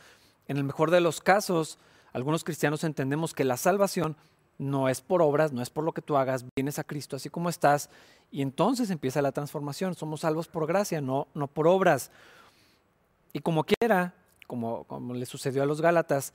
En 0.48 0.58
el 0.58 0.64
mejor 0.64 0.92
de 0.92 1.02
los 1.02 1.22
casos, 1.22 1.80
algunos 2.14 2.44
cristianos 2.44 2.84
entendemos 2.84 3.34
que 3.34 3.44
la 3.44 3.58
salvación 3.58 4.18
no 4.58 4.90
es 4.90 5.02
por 5.02 5.22
obras, 5.22 5.54
no 5.54 5.62
es 5.62 5.70
por 5.70 5.84
lo 5.84 5.94
que 5.94 6.02
tú 6.02 6.18
hagas, 6.18 6.46
vienes 6.56 6.78
a 6.78 6.84
Cristo 6.84 7.16
así 7.16 7.30
como 7.30 7.50
estás 7.50 7.90
y 8.30 8.42
entonces 8.42 8.90
empieza 8.90 9.22
la 9.22 9.32
transformación. 9.32 9.96
Somos 9.96 10.22
salvos 10.22 10.48
por 10.48 10.68
gracia, 10.68 11.02
no, 11.02 11.28
no 11.34 11.48
por 11.48 11.68
obras. 11.68 12.12
Y 13.34 13.40
como 13.40 13.64
quiera, 13.64 14.14
como, 14.48 14.84
como 14.86 15.14
le 15.14 15.26
sucedió 15.26 15.64
a 15.64 15.66
los 15.66 15.82
Gálatas, 15.82 16.34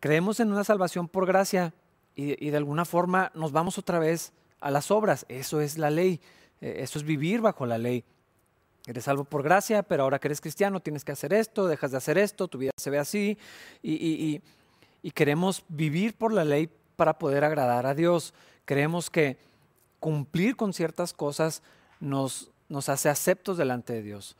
creemos 0.00 0.40
en 0.40 0.52
una 0.52 0.64
salvación 0.64 1.08
por 1.08 1.26
gracia 1.26 1.74
y, 2.14 2.50
de 2.50 2.56
alguna 2.56 2.86
forma 2.86 3.30
nos 3.34 3.52
vamos 3.52 3.76
otra 3.78 3.98
vez 3.98 4.32
a 4.60 4.70
las 4.70 4.90
obras. 4.90 5.26
Eso 5.28 5.60
es 5.60 5.76
la 5.76 5.90
ley, 5.90 6.20
eh, 6.60 6.76
eso 6.78 6.98
es 6.98 7.04
vivir 7.04 7.42
bajo 7.42 7.66
la 7.66 7.78
ley. 7.78 8.04
Eres 8.86 9.04
salvo 9.04 9.24
por 9.24 9.42
gracia, 9.42 9.82
pero 9.82 10.04
ahora 10.04 10.18
que 10.18 10.28
eres 10.28 10.40
cristiano 10.40 10.80
tienes 10.80 11.04
que 11.04 11.12
hacer 11.12 11.32
esto, 11.32 11.66
dejas 11.66 11.90
de 11.90 11.96
hacer 11.96 12.18
esto, 12.18 12.48
tu 12.48 12.58
vida 12.58 12.70
se 12.76 12.90
ve 12.90 12.98
así 12.98 13.36
y, 13.82 14.40
y 15.02 15.10
queremos 15.10 15.64
vivir 15.68 16.14
por 16.14 16.32
la 16.32 16.44
ley 16.44 16.68
para 16.96 17.18
poder 17.18 17.44
agradar 17.44 17.86
a 17.86 17.94
Dios. 17.94 18.34
Creemos 18.64 19.10
que 19.10 19.36
cumplir 20.00 20.56
con 20.56 20.72
ciertas 20.72 21.12
cosas 21.12 21.62
nos, 22.00 22.50
nos 22.68 22.88
hace 22.88 23.08
aceptos 23.08 23.56
delante 23.56 23.92
de 23.92 24.02
Dios. 24.02 24.36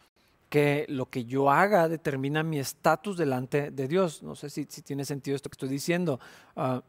Que 0.48 0.86
lo 0.88 1.06
que 1.06 1.24
yo 1.24 1.50
haga 1.50 1.88
determina 1.88 2.42
mi 2.42 2.58
estatus 2.58 3.16
delante 3.16 3.70
de 3.70 3.88
Dios. 3.88 4.22
No 4.22 4.36
sé 4.36 4.50
si, 4.50 4.64
tiene 4.64 5.04
sentido 5.04 5.36
esto 5.36 5.50
que 5.50 5.54
estoy 5.54 5.68
diciendo. 5.68 6.20
Ah, 6.54 6.82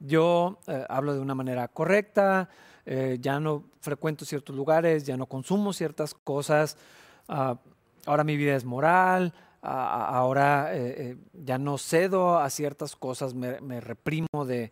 yo 0.00 0.58
eh, 0.66 0.84
hablo 0.88 1.14
de 1.14 1.20
una 1.20 1.34
manera 1.34 1.68
correcta, 1.68 2.48
eh, 2.86 3.18
ya 3.20 3.40
no 3.40 3.64
frecuento 3.80 4.24
ciertos 4.24 4.54
lugares, 4.54 5.04
ya 5.04 5.16
no 5.16 5.26
consumo 5.26 5.72
ciertas 5.72 6.14
cosas, 6.14 6.76
ah, 7.28 7.58
ahora 8.06 8.24
mi 8.24 8.36
vida 8.36 8.54
es 8.54 8.64
moral, 8.64 9.32
ahora 9.60 10.70
eh, 10.72 11.16
ya 11.32 11.58
no 11.58 11.78
cedo 11.78 12.38
a 12.38 12.48
ciertas 12.48 12.94
cosas, 12.94 13.34
me, 13.34 13.80
reprimo 13.80 14.44
de, 14.44 14.70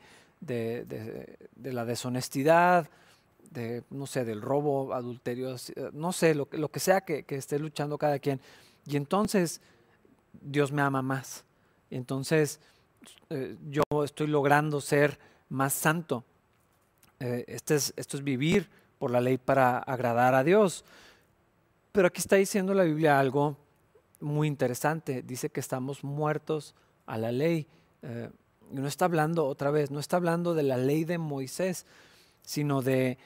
la 1.61 1.85
deshonestidad, 1.85 2.89
de, 3.51 3.83
no 3.91 4.07
sé, 4.07 4.25
del 4.25 4.41
robo, 4.41 4.95
adulterio, 4.95 5.57
no 5.93 6.13
sé, 6.13 6.35
lo, 6.37 6.49
lo 6.53 6.71
que 6.71 6.79
sea 6.81 7.01
que, 7.01 7.25
esté 7.29 7.59
luchando 7.59 7.99
cada 7.99 8.21
quien. 8.21 8.41
Y 8.87 8.97
entonces 8.97 9.61
Dios 10.41 10.71
me 10.71 10.83
ama 10.83 11.03
más. 11.03 11.45
Entonces 11.91 12.61
yo 13.69 13.83
estoy 14.05 14.27
logrando 14.27 14.81
ser 14.81 15.19
más 15.49 15.73
santo. 15.73 16.25
este 17.19 17.77
es, 17.77 17.95
esto 17.97 18.17
es 18.17 18.25
vivir 18.25 18.69
por 18.99 19.11
la 19.11 19.21
ley 19.21 19.39
para 19.39 19.79
agradar 19.79 20.35
a 20.35 20.45
Dios. 20.45 20.85
Pero 21.93 22.09
aquí 22.09 22.21
está 22.21 22.37
diciendo 22.37 22.75
la 22.75 22.85
Biblia 22.85 23.19
algo 23.19 23.57
muy 24.21 24.49
interesante. 24.49 25.23
Dice 25.23 25.51
que 25.51 25.61
estamos 25.61 26.05
muertos 26.05 26.75
a 27.07 27.19
la 27.19 27.33
ley. 27.33 27.67
Eh, 28.03 28.31
no 28.71 28.87
está 28.87 29.05
hablando 29.05 29.47
otra 29.47 29.71
vez, 29.71 29.91
no 29.91 30.01
está 30.01 30.17
hablando 30.17 30.55
de 30.55 30.63
la 30.63 30.77
ley 30.77 31.05
de 31.05 31.19
Moisés, 31.19 31.87
sino 32.43 32.83
de 32.83 33.19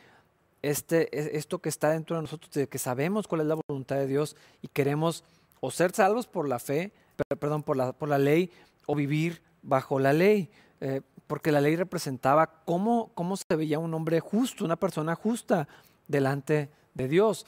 este, 0.63 1.09
e, 1.17 1.39
esto 1.39 1.59
que 1.61 1.69
está 1.69 1.91
dentro 1.91 2.17
de 2.17 2.23
nosotros, 2.23 2.53
de 2.53 2.69
que 2.69 2.79
sabemos 2.79 3.27
cuál 3.27 3.43
es 3.43 3.47
la 3.47 3.59
voluntad 3.67 3.97
de 3.97 4.07
Dios 4.07 4.37
y 4.63 4.69
queremos 4.69 5.25
o 5.61 5.71
ser 5.71 5.93
salvos 5.93 6.27
por 6.27 6.49
la 6.49 6.59
fe, 6.59 6.93
perdón, 7.39 7.63
por 7.63 7.77
la, 7.77 7.93
por 7.93 8.09
la 8.09 8.19
ley, 8.19 8.51
o 8.87 8.95
vivir 8.95 9.43
bajo 9.63 9.99
la 9.99 10.13
ley. 10.13 10.51
Eh, 10.81 11.03
porque 11.27 11.53
la 11.53 11.61
ley 11.61 11.77
representaba 11.77 12.65
cómo, 12.65 13.13
cómo 13.15 13.37
se 13.37 13.55
veía 13.55 13.79
un 13.79 13.95
hombre 13.95 14.19
justo, 14.19 14.65
una 14.65 14.77
persona 14.77 15.15
justa 15.15 15.69
delante 16.09 16.71
de 16.95 17.07
Dios. 17.09 17.47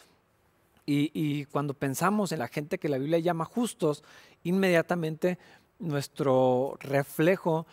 Y, 0.85 1.45
cuando 1.47 1.75
pensamos 1.75 2.33
en 2.33 2.41
la 2.41 2.49
gente 2.49 2.79
que 2.79 2.89
la 2.89 2.99
Biblia 2.99 3.19
llama 3.19 3.45
justos, 3.45 4.03
inmediatamente 4.43 5.39
nuestro 5.79 6.77
reflejo 6.81 7.67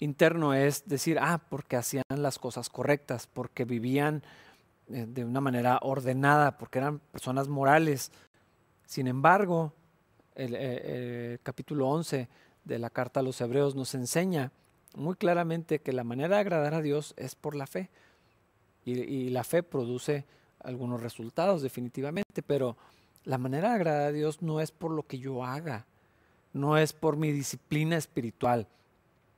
interno 0.00 0.52
es 0.52 0.86
decir, 0.86 1.18
ah, 1.20 1.40
porque 1.48 1.76
hacían 1.76 2.04
las 2.08 2.38
cosas 2.38 2.68
correctas, 2.68 3.28
porque 3.28 3.64
vivían 3.64 4.22
eh, 4.88 5.06
de 5.08 5.24
una 5.24 5.40
manera 5.40 5.78
ordenada, 5.82 6.58
porque 6.58 6.78
eran 6.78 6.98
personas 6.98 7.48
morales. 7.48 8.10
Sin 8.86 9.06
embargo, 9.06 9.72
el, 10.34 11.38
capítulo 11.42 11.88
11 11.88 12.28
de 12.64 12.78
la 12.78 12.90
carta 12.90 13.20
a 13.20 13.22
los 13.22 13.40
hebreos 13.40 13.74
nos 13.74 13.94
enseña 13.94 14.52
muy 14.94 15.16
claramente 15.16 15.80
que 15.80 15.92
la 15.92 16.04
manera 16.04 16.36
de 16.36 16.40
agradar 16.40 16.74
a 16.74 16.82
Dios 16.82 17.14
es 17.16 17.34
por 17.34 17.54
la 17.54 17.66
fe. 17.66 17.90
y 18.84 19.30
la 19.30 19.44
fe 19.44 19.62
produce 19.62 20.24
algunos 20.60 21.02
resultados 21.02 21.62
definitivamente, 21.62 22.42
pero 22.42 22.76
la 23.24 23.38
manera 23.38 23.70
de 23.70 23.74
agradar 23.76 24.08
a 24.08 24.12
Dios 24.12 24.42
no 24.42 24.60
es 24.60 24.70
por 24.70 24.90
lo 24.90 25.06
que 25.06 25.18
yo 25.18 25.44
haga, 25.44 25.86
no 26.52 26.76
es 26.76 26.92
por 26.92 27.16
mi 27.16 27.30
disciplina 27.32 27.96
espiritual, 27.96 28.66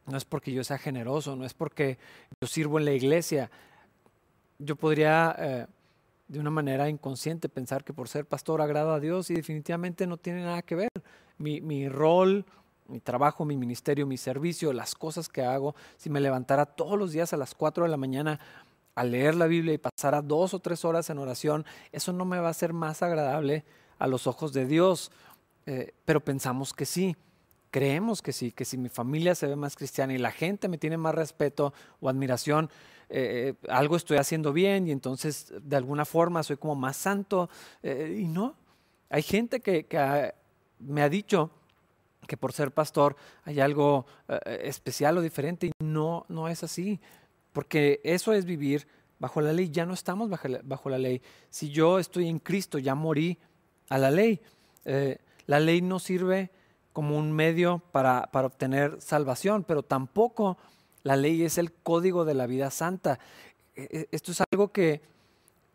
no 0.07 0.17
es 0.17 0.25
porque 0.25 0.53
yo 0.53 0.65
sea 0.65 0.79
generoso, 0.79 1.37
no 1.37 1.45
es 1.45 1.55
porque 1.55 1.99
yo 2.41 2.47
sirvo 2.47 2.79
en 2.79 2.85
la 2.85 2.93
iglesia. 2.93 3.51
Yo 4.59 4.77
podría 4.77 5.35
eh, 5.39 5.67
de 6.29 6.39
una 6.39 6.51
manera 6.51 6.89
inconsciente 6.89 7.49
pensar 7.49 7.85
que 7.85 7.93
por 7.93 8.09
ser 8.09 8.27
pastor 8.27 8.61
agrado 8.61 8.93
a 8.93 9.01
Dios 9.01 9.31
y 9.31 9.35
definitivamente 9.35 10.07
no 10.07 10.17
tiene 10.17 10.43
nada 10.43 10.63
que 10.63 10.75
ver. 10.75 10.91
Mi, 11.39 11.61
mi 11.61 11.89
rol, 11.89 12.45
mi 12.89 13.01
trabajo, 13.01 13.45
mi 13.45 13.57
ministerio, 13.57 14.07
mi 14.07 14.17
servicio, 14.17 14.73
las 14.73 14.95
cosas 14.95 15.29
que 15.29 15.43
hago, 15.43 15.75
si 15.97 16.11
me 16.11 16.21
levantara 16.21 16.67
todos 16.67 16.99
los 16.99 17.13
días 17.13 17.33
a 17.33 17.37
las 17.37 17.55
4 17.55 17.85
de 17.85 17.91
la 17.91 17.97
mañana 17.97 18.41
al 18.95 19.11
leer 19.11 19.35
la 19.35 19.47
Biblia 19.47 19.75
y 19.75 19.79
pasar 19.79 20.15
a 20.15 20.23
dos 20.23 20.55
o 20.55 20.61
tres 20.61 20.85
horas 20.85 21.11
en 21.11 21.19
oración, 21.19 21.65
eso 21.93 22.13
no 22.13 22.25
me 22.25 22.39
va 22.39 22.49
a 22.49 22.55
ser 22.55 22.73
más 22.73 23.03
agradable 23.03 23.65
a 23.99 24.07
los 24.07 24.27
ojos 24.27 24.53
de 24.53 24.67
Dios. 24.67 25.11
Eh, 25.67 25.95
pero 26.05 26.21
pensamos 26.21 26.73
que 26.73 26.85
sí. 26.85 27.17
creemos 27.71 28.23
que 28.23 28.33
sí, 28.33 28.53
que 28.53 28.65
si 28.65 28.79
mi 28.79 28.89
familia 28.89 29.35
se 29.35 29.49
ve 29.49 29.57
más 29.57 29.75
cristiana 29.75 30.15
y 30.15 30.19
la 30.19 30.31
gente 30.31 30.69
me 30.69 30.79
tiene 30.79 30.97
más 30.97 31.13
respeto 31.15 31.75
o 32.01 32.09
admiración, 32.09 32.71
eh, 33.09 33.57
eh, 33.61 33.69
algo 33.69 33.97
estoy 33.97 34.19
haciendo 34.19 34.53
bien 34.53 34.87
y 34.87 34.93
entonces 34.93 35.53
de 35.61 35.75
alguna 35.75 36.05
forma 36.05 36.45
soy 36.45 36.57
como 36.57 36.77
más 36.77 36.97
santo. 36.97 37.51
Y 37.83 38.29
no, 38.29 38.55
hay 39.11 39.23
gente 39.23 39.61
que, 39.61 40.33
me 40.79 41.03
ha 41.03 41.09
dicho 41.09 41.51
que 42.25 42.37
por 42.37 42.53
ser 42.53 42.73
pastor 42.73 43.17
hay 43.45 43.61
algo 43.61 44.07
especial 44.45 45.19
o 45.19 45.21
diferente 45.21 45.69
y 45.69 45.73
no, 45.85 46.27
no 46.29 46.49
es 46.49 46.63
así, 46.63 47.01
porque 47.53 48.01
eso 48.05 48.33
es 48.33 48.45
vivir 48.45 48.87
bajo 49.19 49.41
la 49.41 49.53
ley, 49.53 49.71
ya 49.71 49.87
no 49.87 49.95
estamos 49.95 50.29
bajo 50.29 50.89
la, 50.89 50.99
ley. 50.99 51.23
Si 51.51 51.71
yo 51.71 51.99
estoy 51.99 52.29
en 52.29 52.39
Cristo, 52.39 52.79
ya 52.79 52.95
morí 52.95 53.39
a 53.89 53.99
la 53.99 54.11
ley. 54.11 54.41
la 55.47 55.61
ley 55.61 55.81
no 55.81 55.99
sirve 55.99 56.51
como 56.93 57.19
un 57.19 57.33
medio 57.33 57.83
para, 57.91 58.29
para 58.33 58.47
obtener 58.47 59.01
salvación, 59.01 59.65
pero 59.65 59.83
tampoco 59.83 60.59
la 61.05 61.17
ley 61.17 61.43
es 61.43 61.59
el 61.59 61.73
código 61.73 62.25
de 62.25 62.35
la 62.35 62.47
vida 62.47 62.71
santa. 62.71 63.19
E, 63.77 63.89
e, 63.91 64.09
esto 64.11 64.33
es 64.33 64.43
algo 64.51 64.73
que, 64.73 65.03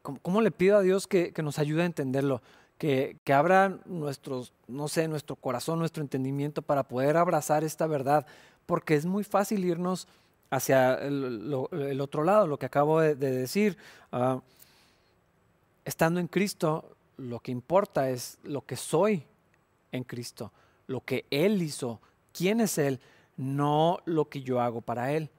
¿cómo 0.02 0.42
le 0.42 0.52
pido 0.52 0.78
a 0.78 0.82
Dios 0.82 1.08
que, 1.08 1.34
nos 1.44 1.60
ayude 1.60 1.84
a 1.84 1.86
entenderlo? 1.86 2.42
Que, 2.80 3.18
abra 3.32 3.78
nuestros, 3.86 4.54
no 4.68 4.88
sé, 4.88 5.08
nuestro 5.08 5.36
corazón, 5.36 5.78
nuestro 5.78 6.02
entendimiento 6.02 6.64
para 6.64 6.88
poder 6.88 7.18
abrazar 7.18 7.64
esta 7.64 7.86
verdad, 7.86 8.26
porque 8.66 8.96
es 8.96 9.06
muy 9.06 9.24
fácil 9.24 9.64
irnos 9.64 10.08
hacia 10.50 10.96
el, 10.96 11.54
otro 12.02 12.24
lado, 12.24 12.48
lo 12.48 12.58
que 12.58 12.66
acabo 12.66 13.00
de, 13.00 13.16
decir. 13.16 13.78
Ah, 14.12 14.42
estando 15.86 16.20
en 16.20 16.28
Cristo, 16.28 16.96
lo 17.18 17.40
que 17.42 17.52
importa 17.52 18.10
es 18.10 18.40
lo 18.44 18.66
que 18.66 18.76
soy 18.76 19.24
en 19.92 20.04
Cristo, 20.04 20.52
lo 20.88 21.02
que 21.02 21.26
Él 21.30 21.62
hizo, 21.62 22.00
quién 22.34 22.62
es 22.62 22.80
Él 22.80 23.00
no 23.40 24.00
lo 24.04 24.28
que 24.28 24.42
yo 24.42 24.60
hago 24.60 24.82
para 24.82 25.14
Él. 25.14 25.30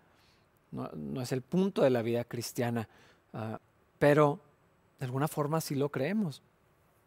No, 0.73 1.20
es 1.20 1.32
el 1.32 1.42
punto 1.42 1.82
de 1.82 1.90
la 1.90 2.00
vida 2.00 2.25
cristiana, 2.25 2.88
ah, 3.35 3.61
pero 3.99 4.40
de 4.99 5.04
alguna 5.04 5.28
forma 5.28 5.61
sí 5.61 5.75
lo 5.75 5.90
creemos. 5.90 6.42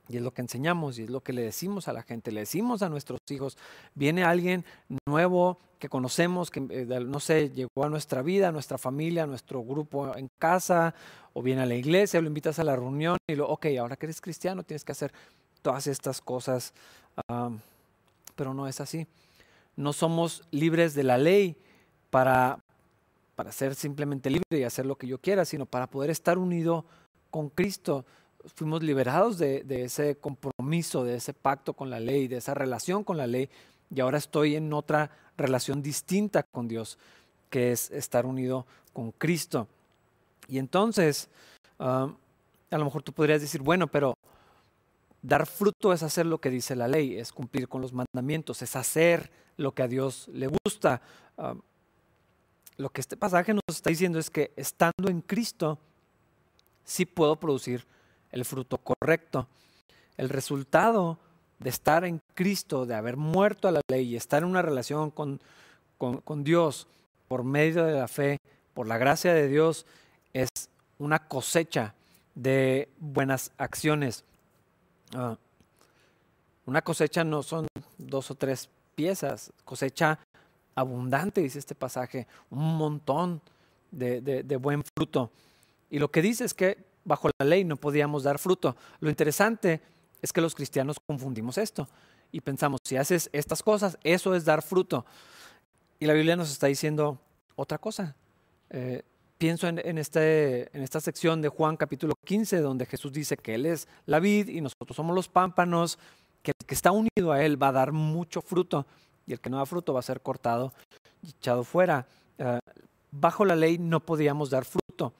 Y 0.10 0.17
es 0.17 0.22
lo 0.22 0.33
que 0.33 0.41
enseñamos 0.41 1.00
y 1.00 1.03
es 1.03 1.10
lo 1.10 1.22
que 1.22 1.33
le 1.33 1.41
decimos 1.41 1.88
a 1.88 1.93
la 1.93 2.03
gente, 2.03 2.31
le 2.31 2.41
decimos 2.41 2.81
a 2.81 2.89
nuestros 2.89 3.19
hijos, 3.29 3.57
viene 3.95 4.24
alguien 4.24 4.65
nuevo 5.07 5.60
que 5.79 5.89
conocemos, 5.89 6.51
que 6.51 6.65
eh, 6.69 6.86
no 6.86 7.19
sé, 7.19 7.50
llegó 7.50 7.83
a 7.83 7.89
nuestra 7.89 8.22
vida, 8.22 8.50
a 8.50 8.51
nuestra 8.51 8.77
familia, 8.77 9.24
a 9.24 9.27
nuestro 9.27 9.63
grupo 9.63 10.15
en 10.15 10.29
casa, 10.38 10.93
o 11.33 11.41
viene 11.41 11.62
a 11.62 11.65
la 11.65 11.75
iglesia, 11.75 12.22
lo 12.22 12.27
invitas 12.27 12.60
a 12.60 12.63
la 12.63 12.75
reunión 12.75 13.17
y 13.27 13.36
lo, 13.36 13.48
ok, 13.48 13.67
ahora 13.79 13.95
que 13.95 14.05
eres 14.05 14.22
cristiano 14.22 14.63
tienes 14.63 14.83
que 14.83 14.91
hacer 14.91 15.13
todas 15.62 15.88
estas 15.88 16.22
cosas, 16.22 16.74
ah, 17.29 17.50
pero 18.36 18.53
no 18.53 18.67
es 18.67 18.81
así 18.81 19.07
no 19.75 19.93
somos 19.93 20.43
libres 20.51 20.93
de 20.93 21.03
la 21.03 21.17
ley 21.17 21.55
para, 22.10 22.60
para 23.36 23.51
ser 23.51 23.75
simplemente 23.75 24.29
libre 24.29 24.60
y 24.60 24.63
hacer 24.63 24.86
lo 24.86 24.98
que 24.98 25.07
yo 25.07 25.19
quiera, 25.19 25.45
sino 25.45 25.65
para 25.65 25.88
poder 25.88 26.10
estar 26.10 26.38
unido 26.38 26.86
con 27.31 27.50
Cristo. 27.50 28.05
Fuimos 28.55 28.83
liberados 28.83 29.38
de, 29.38 29.63
ese 29.69 30.15
compromiso, 30.17 31.03
de 31.03 31.15
ese 31.15 31.33
pacto 31.33 31.73
con 31.73 31.89
la 31.89 32.00
ley, 32.00 32.27
de 32.27 32.38
esa 32.38 32.53
relación 32.53 33.03
con 33.03 33.17
la 33.17 33.27
ley, 33.27 33.50
y 33.93 34.01
ahora 34.01 34.17
estoy 34.17 34.55
en 34.55 34.73
otra 34.73 35.12
relación 35.38 35.81
distinta 35.81 36.43
con 36.43 36.67
Dios, 36.67 36.97
que 37.50 37.71
es 37.71 37.89
estar 37.91 38.25
unido 38.25 38.65
con 38.91 39.12
Cristo. 39.12 39.67
Y 40.47 40.57
entonces, 40.57 41.29
a 41.77 42.09
lo 42.69 42.85
mejor 42.85 43.03
tú 43.03 43.13
podrías 43.13 43.39
decir, 43.39 43.62
bueno, 43.62 43.88
pero 43.88 44.13
dar 45.21 45.45
fruto 45.45 45.93
es 45.93 46.03
hacer 46.03 46.25
lo 46.25 46.39
que 46.39 46.50
dice 46.50 46.75
la 46.75 46.88
ley, 46.88 47.17
es 47.17 47.31
cumplir 47.31 47.69
con 47.69 47.81
los 47.81 47.93
mandamientos, 47.93 48.62
es 48.62 48.75
hacer 48.75 49.31
lo 49.57 49.73
que 49.73 49.83
a 49.83 49.88
Dios 49.88 50.27
le 50.33 50.47
gusta. 50.47 51.01
Lo 52.77 52.89
que 52.89 53.01
este 53.01 53.15
pasaje 53.15 53.53
nos 53.53 53.62
está 53.69 53.89
diciendo 53.89 54.19
es 54.19 54.29
que 54.29 54.51
estando 54.55 55.09
en 55.09 55.21
Cristo, 55.21 55.79
sí 56.83 57.05
puedo 57.05 57.37
producir 57.37 57.85
el 58.33 58.43
fruto 58.43 58.77
correcto. 58.77 59.48
El 60.17 60.27
resultado 60.27 61.17
de 61.59 61.69
estar 61.69 62.03
en 62.03 62.19
Cristo, 62.33 62.85
de 62.85 62.96
haber 62.96 63.15
muerto 63.15 63.69
a 63.69 63.72
la 63.72 63.81
ley 63.89 64.09
y 64.09 64.15
estar 64.17 64.43
en 64.43 64.50
una 64.50 64.61
relación 64.61 65.11
con, 65.11 65.39
con, 65.98 66.43
Dios 66.43 66.87
por 67.29 67.46
medio 67.46 67.85
de 67.85 67.93
la 67.93 68.09
fe, 68.09 68.37
por 68.74 68.87
la 68.87 68.98
gracia 68.98 69.33
de 69.33 69.48
Dios, 69.48 69.85
es 70.33 70.50
una 71.00 71.19
cosecha 71.19 71.93
de 72.35 72.89
buenas 73.00 73.51
acciones. 73.57 74.25
Ah, 75.15 75.37
una 76.65 76.81
cosecha 76.81 77.24
no 77.24 77.43
son 77.43 77.67
dos 77.98 78.29
o 78.31 78.35
tres 78.35 78.69
piezas, 78.96 79.53
cosecha 79.63 80.19
abundante, 80.75 81.41
dice 81.41 81.59
este 81.59 81.75
pasaje, 81.75 82.27
un 82.50 82.77
montón 82.77 83.41
de, 83.91 84.57
buen 84.59 84.83
fruto. 84.83 85.31
Y 85.89 86.00
lo 86.00 86.09
que 86.09 86.22
dice 86.22 86.46
es 86.46 86.53
que 86.53 86.77
bajo 87.05 87.29
la 87.39 87.46
ley 87.46 87.63
no 87.63 87.77
podíamos 87.77 88.24
dar 88.24 88.39
fruto. 88.39 88.75
Lo 89.00 89.09
interesante 89.09 89.81
es 90.22 90.31
que 90.31 90.42
los 90.42 90.55
cristianos 90.55 90.98
confundimos 91.05 91.57
esto 91.57 91.87
y 92.31 92.42
pensamos, 92.42 92.79
si 92.83 92.98
haces 92.98 93.29
estas 93.31 93.61
cosas, 93.61 93.98
eso 94.03 94.35
es 94.35 94.46
dar 94.46 94.61
fruto. 94.61 95.05
Y 96.00 96.05
la 96.05 96.13
Biblia 96.13 96.35
nos 96.35 96.51
está 96.51 96.68
diciendo 96.68 97.20
otra 97.55 97.77
cosa. 97.77 98.16
Eh, 98.70 99.03
pienso 99.37 99.68
en, 99.68 99.98
este, 99.98 100.75
en 100.75 100.83
esta 100.83 101.00
sección 101.00 101.42
de 101.42 101.50
Juan 101.50 101.77
capítulo 101.77 102.16
15, 102.25 102.59
donde 102.61 102.85
Jesús 102.85 103.11
dice 103.11 103.37
que 103.37 103.55
Él 103.55 103.66
es 103.66 103.87
la 104.05 104.20
vid 104.20 104.48
y 104.48 104.61
nosotros 104.61 104.96
somos 104.96 105.16
los 105.16 105.29
pámpanos 105.29 106.00
que 106.42 106.51
el 106.51 106.66
que 106.66 106.75
está 106.75 106.92
unido 106.92 107.31
a 107.31 107.44
Él 107.44 107.61
va 107.61 107.68
a 107.70 107.72
dar 107.74 107.92
mucho 107.92 108.42
fruto 108.42 108.85
y 109.27 109.33
el 109.33 109.39
que 109.39 109.50
no 109.50 109.57
da 109.57 109.66
fruto 109.66 109.94
va 109.94 110.00
a 110.00 110.03
ser 110.03 110.22
cortado 110.22 110.74
y 111.22 111.29
echado 111.29 111.63
fuera. 111.63 112.07
Eh, 112.37 112.59
bajo 113.11 113.46
la 113.46 113.55
ley 113.55 113.77
no 113.77 114.00
podíamos 114.00 114.50
dar 114.50 114.66
fruto. 114.66 115.13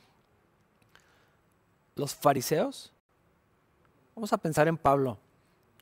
Los 1.96 2.16
fariseos, 2.16 2.92
vamos 4.16 4.34
a 4.34 4.38
pensar 4.38 4.68
en 4.68 4.78
Pablo, 4.78 5.18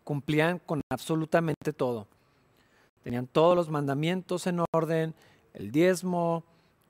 cumplían 0.04 0.60
con 0.60 0.82
absolutamente 0.90 1.74
todo. 1.74 2.08
Tenían 3.04 3.28
todos 3.28 3.56
los 3.56 3.70
mandamientos 3.70 4.46
en 4.48 4.64
orden, 4.74 5.16
el 5.54 5.72
diezmo, 5.72 6.44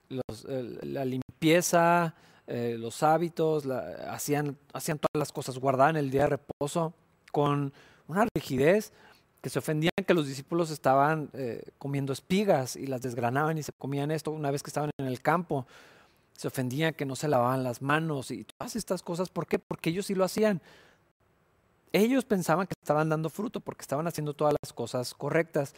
la 0.08 1.04
limpieza, 1.04 2.14
eh, 2.46 2.76
los 2.78 3.02
hábitos, 3.02 3.66
hacían, 4.08 4.56
todas 4.72 5.14
las 5.14 5.32
cosas, 5.32 5.58
guardaban 5.58 5.96
el 5.96 6.10
día 6.10 6.22
de 6.22 6.30
reposo 6.30 6.92
con 7.30 7.72
una 8.08 8.26
rigidez 8.34 8.92
que 9.40 9.48
se 9.48 9.58
ofendían 9.58 9.92
que 10.06 10.14
los 10.14 10.26
discípulos 10.26 10.70
estaban 10.70 11.30
eh, 11.32 11.62
comiendo 11.78 12.12
espigas 12.12 12.76
y 12.76 12.86
las 12.86 13.02
desgranaban 13.02 13.58
y 13.58 13.62
se 13.62 13.72
comían 13.72 14.10
esto 14.10 14.30
una 14.30 14.50
vez 14.50 14.62
que 14.62 14.70
estaban 14.70 14.90
en 14.98 15.06
el 15.06 15.20
campo. 15.20 15.66
Se 16.36 16.48
ofendían 16.48 16.94
que 16.94 17.04
no 17.04 17.16
se 17.16 17.28
lavaban 17.28 17.62
las 17.62 17.82
manos 17.82 18.30
y 18.30 18.44
todas 18.44 18.76
estas 18.76 19.02
cosas. 19.02 19.28
¿Por 19.28 19.46
qué? 19.46 19.58
Porque 19.58 19.90
ellos 19.90 20.06
sí 20.06 20.14
lo 20.14 20.24
hacían. 20.24 20.60
Ellos 21.92 22.24
pensaban 22.24 22.66
que 22.66 22.74
estaban 22.80 23.08
dando 23.08 23.28
fruto 23.28 23.60
porque 23.60 23.82
estaban 23.82 24.06
haciendo 24.06 24.34
todas 24.34 24.54
las 24.62 24.72
cosas 24.72 25.14
correctas. 25.14 25.74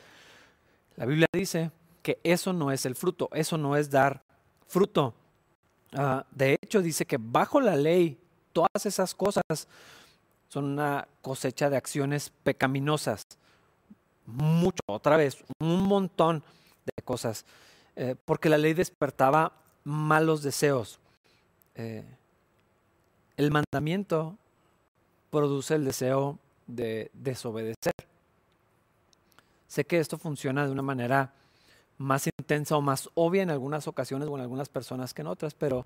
La 0.97 1.07
Biblia 1.07 1.27
dice 1.33 1.73
que 2.03 2.21
eso 2.23 2.53
no 2.53 2.71
es 2.71 2.87
el 2.87 2.95
fruto, 2.95 3.29
eso 3.33 3.59
no 3.59 3.77
es 3.77 3.91
dar 3.91 4.23
fruto. 4.69 5.15
Ah, 5.93 6.25
de 6.31 6.57
hecho, 6.61 6.83
dice 6.83 7.05
que 7.07 7.19
bajo 7.21 7.61
la 7.61 7.77
ley 7.77 8.19
todas 8.53 8.87
esas 8.87 9.15
cosas 9.15 9.43
son 10.49 10.65
una 10.65 11.09
cosecha 11.21 11.69
de 11.69 11.77
acciones 11.77 12.31
pecaminosas. 12.43 13.23
Mucho, 14.27 14.81
otra 14.87 15.17
vez, 15.17 15.45
un 15.61 15.83
montón 15.83 16.45
de 16.85 17.03
cosas. 17.03 17.45
Eh, 17.97 18.15
porque 18.25 18.49
la 18.49 18.59
ley 18.59 18.73
despertaba 18.73 19.53
malos 19.85 20.43
deseos. 20.43 20.99
Eh, 21.75 22.05
el 23.37 23.51
mandamiento 23.51 24.37
produce 25.31 25.75
el 25.75 25.85
deseo 25.85 26.39
de 26.67 27.11
desobedecer. 27.13 27.93
Sé 29.67 29.85
que 29.85 29.99
esto 29.99 30.19
funciona 30.19 30.67
de 30.67 30.73
una 30.73 30.83
manera 30.83 31.33
más 31.99 32.27
intensa 32.27 32.77
o 32.77 32.81
más 32.81 33.09
obvia 33.15 33.43
en 33.43 33.51
algunas 33.51 33.87
ocasiones 33.87 34.29
o 34.29 34.35
en 34.37 34.43
algunas 34.43 34.69
personas 34.69 35.15
que 35.15 35.23
en 35.23 35.29
otras, 35.29 35.55
pero 35.55 35.85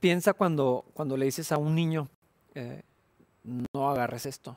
piensa 0.00 0.32
cuando, 0.32 0.84
cuando 0.94 1.16
le 1.16 1.26
dices 1.26 1.50
a 1.52 1.58
un 1.58 1.74
niño, 1.74 2.08
eh, 2.54 2.82
no 3.72 3.90
agarres 3.90 4.26
esto. 4.26 4.56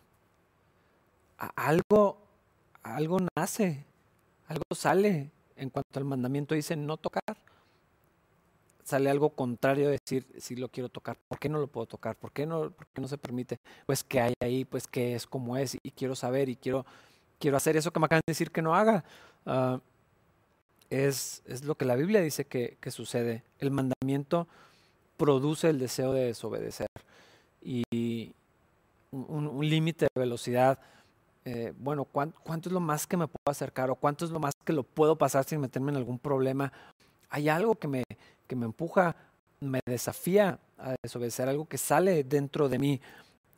Algo, 1.56 2.17
algo 2.84 3.17
nace, 3.36 3.84
algo 4.48 4.63
sale 4.74 5.30
en 5.56 5.70
cuanto 5.70 6.00
al 6.00 6.06
mandamiento 6.06 6.56
dice 6.56 6.76
no 6.76 6.98
tocar. 6.98 7.38
Sale 8.88 9.10
algo 9.10 9.32
contrario 9.32 9.88
de 9.88 10.00
decir 10.02 10.26
si 10.38 10.56
lo 10.56 10.69
quiero 10.69 10.88
tocar, 10.88 11.17
¿por 11.28 11.39
qué 11.39 11.50
no 11.50 11.60
lo 11.60 11.67
puedo 11.67 11.86
tocar? 11.88 12.15
¿Por 12.15 12.32
qué 12.32 12.45
no, 12.45 12.71
no 12.95 13.08
se 13.10 13.17
permite? 13.17 13.60
Pues 13.86 14.02
que 14.02 14.21
hay 14.21 14.34
ahí, 14.39 14.63
pues 14.63 14.88
que 14.88 15.13
es 15.13 15.28
como 15.28 15.58
es 15.58 15.78
y 15.84 15.91
quiero 15.91 16.15
saber 16.15 16.47
y 16.47 16.56
quiero, 16.56 16.86
quiero 17.38 17.58
hacer 17.58 17.76
eso 17.76 17.91
que 17.91 18.00
me 18.00 18.06
acaban 18.06 18.21
de 18.26 18.32
decir 18.32 18.50
que 18.50 18.62
no 18.62 18.76
haga. 18.76 19.04
Ah, 19.45 19.82
es, 20.89 21.43
es, 21.47 21.65
lo 21.65 21.76
que 21.76 21.84
la 21.84 21.95
Biblia 21.95 22.21
dice 22.21 22.45
que, 22.45 22.78
que 22.80 22.89
sucede. 22.91 23.43
El 23.60 23.71
mandamiento 23.71 24.47
produce 25.17 25.69
el 25.69 25.80
deseo 25.80 26.13
de 26.13 26.28
desobedecer. 26.28 26.88
Y, 27.62 28.34
un, 29.12 29.69
límite 29.69 30.06
de 30.06 30.19
velocidad 30.21 30.80
eh, 31.43 31.73
bueno, 31.78 32.06
¿cuánto, 32.06 32.69
es 32.69 32.73
lo 32.73 32.82
más 32.82 33.08
que 33.08 33.15
me 33.15 33.28
puedo 33.28 33.52
acercar 33.52 33.89
o 33.89 33.95
cuánto 33.95 34.26
es 34.26 34.32
lo 34.32 34.39
más 34.39 34.54
que 34.65 34.73
lo 34.73 34.84
puedo 34.84 35.17
pasar 35.17 35.45
sin 35.45 35.62
meterme 35.62 35.91
en 35.91 35.97
algún 35.97 36.19
problema? 36.19 36.73
Hay 37.30 37.50
algo 37.50 37.76
que 37.76 37.88
me, 37.88 38.04
que 38.48 38.56
me 38.56 38.66
empuja, 38.66 39.16
me 39.60 39.80
desafía 39.86 40.60
a 40.78 40.96
desobedecer, 41.02 41.50
algo 41.50 41.68
que 41.68 41.78
sale 41.78 42.24
dentro 42.24 42.70
de 42.70 42.80
mí, 42.80 43.02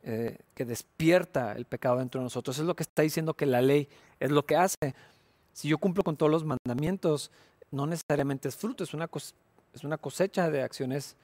eh, 0.04 0.38
que 0.56 0.66
despierta 0.66 1.54
el 1.54 1.66
pecado 1.66 1.98
dentro 1.98 2.20
de 2.20 2.26
nosotros. 2.26 2.58
Es 2.58 2.66
lo 2.66 2.76
que 2.76 2.84
está 2.84 3.02
diciendo 3.02 3.34
que 3.34 3.46
la 3.46 3.62
ley 3.62 3.88
es 4.20 4.32
lo 4.32 4.46
que 4.46 4.56
hace. 4.56 4.96
Si 5.54 5.68
yo 5.68 5.78
cumplo 5.78 6.04
con 6.04 6.16
todos 6.16 6.32
los 6.32 6.46
mandamientos, 6.46 7.32
no 7.72 7.86
necesariamente 7.86 8.48
es 8.48 8.56
fruto, 8.56 8.84
es 8.84 8.94
una, 8.94 9.10
es 9.74 9.84
una 9.84 9.98
cosecha 9.98 10.50
de 10.50 10.64
acciones 10.64 11.16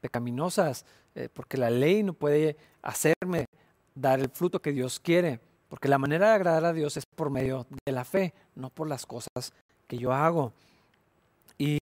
pecaminosas, 0.00 0.84
eh, 1.14 1.28
porque 1.32 1.56
la 1.56 1.70
ley 1.70 2.02
no 2.02 2.12
puede 2.12 2.56
hacerme 2.82 3.46
dar 3.94 4.20
el 4.20 4.28
fruto 4.30 4.60
que 4.60 4.72
Dios 4.72 5.00
quiere. 5.00 5.40
Porque 5.68 5.88
la 5.88 5.98
manera 5.98 6.28
de 6.28 6.34
agradar 6.34 6.64
a 6.64 6.72
Dios 6.72 6.96
es 6.96 7.04
por 7.06 7.30
medio 7.30 7.66
de 7.86 7.92
la 7.92 8.04
fe, 8.04 8.34
no 8.56 8.70
por 8.70 8.88
las 8.88 9.06
cosas 9.06 9.52
que 9.86 9.96
yo 9.98 10.12
hago. 10.12 10.52
Y 11.60 11.78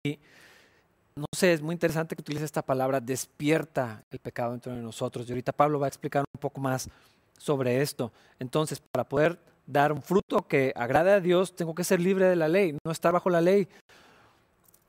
no 1.14 1.27
sé, 1.37 1.53
es 1.53 1.62
muy 1.62 1.73
interesante 1.73 2.17
que 2.17 2.23
utilice 2.23 2.45
esta 2.45 2.62
palabra, 2.62 3.01
despierta 3.01 4.03
el 4.11 4.19
pecado 4.19 4.51
dentro 4.51 4.75
de 4.75 4.83
nosotros. 4.83 5.29
Y 5.29 5.33
ahorita 5.33 5.53
Pablo 5.53 5.79
va 5.79 5.87
a 5.87 5.88
explicar 5.88 6.25
un 6.35 6.41
poco 6.41 6.61
más 6.61 6.91
sobre 7.38 7.81
esto. 7.81 8.11
Entonces, 8.41 8.81
para 8.81 9.09
poder 9.09 9.38
dar 9.69 9.93
un 9.93 10.03
fruto 10.03 10.49
que 10.49 10.73
agrade 10.75 11.12
a 11.12 11.21
Dios, 11.21 11.55
tengo 11.55 11.77
que 11.77 11.85
ser 11.85 12.01
libre 12.01 12.27
de 12.27 12.35
la 12.35 12.49
ley, 12.49 12.77
no 12.85 12.91
estar 12.91 13.12
bajo 13.12 13.31
la 13.31 13.41
ley. 13.41 13.69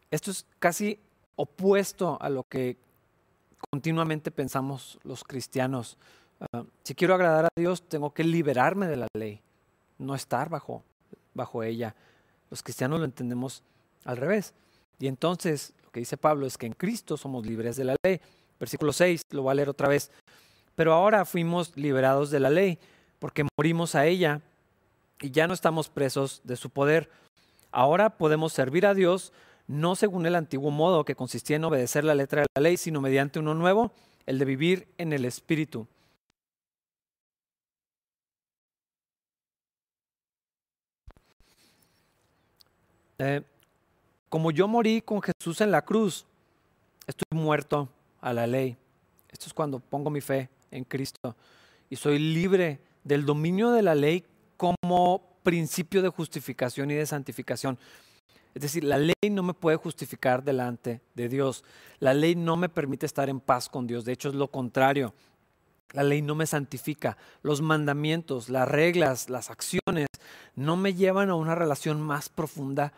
Esto 0.10 0.32
es 0.32 0.44
casi 0.58 1.00
opuesto 1.36 2.18
a 2.20 2.30
lo 2.30 2.44
que 2.44 2.76
continuamente 3.70 4.32
pensamos 4.32 4.98
los 5.04 5.24
cristianos. 5.24 5.98
Ah, 6.52 6.64
si 6.84 6.96
quiero 6.96 7.14
agradar 7.14 7.46
a 7.46 7.50
Dios, 7.56 7.84
tengo 7.84 8.12
que 8.12 8.24
liberarme 8.24 8.88
de 8.88 8.98
la 8.98 9.08
ley, 9.16 9.40
no 10.00 10.16
estar 10.16 10.50
bajo, 10.50 10.82
bajo 11.36 11.62
ella. 11.62 11.96
Los 12.50 12.64
cristianos 12.64 12.98
lo 12.98 13.06
entendemos 13.06 13.62
al 14.04 14.18
revés. 14.18 14.56
Y 15.00 15.08
entonces, 15.08 15.74
lo 15.84 15.92
que 15.92 16.02
dice 16.02 16.18
Pablo 16.18 16.46
es 16.46 16.58
que 16.58 16.66
en 16.66 16.74
Cristo 16.74 17.18
somos 17.18 17.46
libres 17.46 17.78
de 17.78 17.86
la 17.86 17.96
ley. 18.04 18.20
Versículo 18.60 18.92
6, 18.92 19.22
lo 19.32 19.44
voy 19.44 19.52
a 19.52 19.56
leer 19.56 19.70
otra 19.70 19.88
vez. 19.88 20.12
Pero 20.76 20.94
ahora 20.94 21.26
fuimos 21.26 21.76
liberados 21.78 22.30
de 22.30 22.40
la 22.40 22.50
ley, 22.50 22.78
porque 23.20 23.48
morimos 23.58 23.96
a 23.96 24.06
ella 24.06 24.42
y 25.22 25.32
ya 25.32 25.48
no 25.48 25.54
estamos 25.54 25.90
presos 25.90 26.42
de 26.44 26.58
su 26.58 26.70
poder. 26.70 27.10
Ahora 27.72 28.18
podemos 28.18 28.54
servir 28.54 28.86
a 28.86 28.94
Dios 28.94 29.32
no 29.68 29.96
según 29.96 30.26
el 30.26 30.36
antiguo 30.36 30.72
modo 30.72 31.06
que 31.06 31.16
consistía 31.16 31.58
en 31.58 31.64
obedecer 31.64 32.04
la 32.04 32.16
letra 32.16 32.42
de 32.42 32.48
la 32.56 32.62
ley, 32.62 32.76
sino 32.78 33.02
mediante 33.02 33.40
uno 33.40 33.54
nuevo, 33.54 33.92
el 34.26 34.40
de 34.40 34.46
vivir 34.46 34.88
en 34.98 35.14
el 35.14 35.26
Espíritu. 35.26 35.88
Eh, 43.20 43.44
como 44.30 44.52
yo 44.52 44.68
morí 44.68 45.02
con 45.02 45.22
Jesús 45.22 45.60
en 45.62 45.72
la 45.72 45.82
cruz, 45.82 46.26
estoy 47.08 47.26
muerto 47.32 47.90
a 48.22 48.32
la 48.32 48.48
ley. 48.48 48.78
Esto 49.30 49.48
es 49.48 49.54
cuando 49.54 49.80
pongo 49.80 50.10
mi 50.10 50.22
fe 50.22 50.50
en 50.72 50.84
Cristo 50.84 51.36
y 51.90 51.96
soy 51.96 52.20
libre 52.20 52.80
del 53.04 53.26
dominio 53.26 53.72
de 53.72 53.82
la 53.82 53.96
ley 53.96 54.24
como 54.56 55.24
principio 55.44 56.02
de 56.02 56.10
justificación 56.10 56.92
y 56.92 56.96
de 56.96 57.06
santificación. 57.06 57.78
Es 58.54 58.62
decir, 58.62 58.84
la 58.84 58.98
ley 58.98 59.14
no 59.32 59.44
me 59.44 59.54
puede 59.54 59.78
justificar 59.78 60.44
delante 60.44 61.02
de 61.16 61.30
Dios. 61.30 61.64
La 62.00 62.14
ley 62.14 62.36
no 62.36 62.56
me 62.56 62.70
permite 62.70 63.06
estar 63.06 63.30
en 63.30 63.40
paz 63.40 63.70
con 63.70 63.88
Dios. 63.88 64.06
De 64.06 64.12
hecho, 64.12 64.30
es 64.30 64.36
lo 64.36 64.50
contrario. 64.50 65.14
La 65.94 66.04
ley 66.04 66.22
no 66.22 66.36
me 66.36 66.46
santifica. 66.46 67.18
Los 67.42 67.62
mandamientos, 67.62 68.50
las 68.50 68.68
reglas, 68.68 69.30
las 69.30 69.50
acciones 69.50 70.08
no 70.56 70.78
me 70.78 70.94
llevan 70.94 71.30
a 71.30 71.36
una 71.36 71.56
relación 71.56 72.02
más 72.02 72.30
profunda 72.30 72.94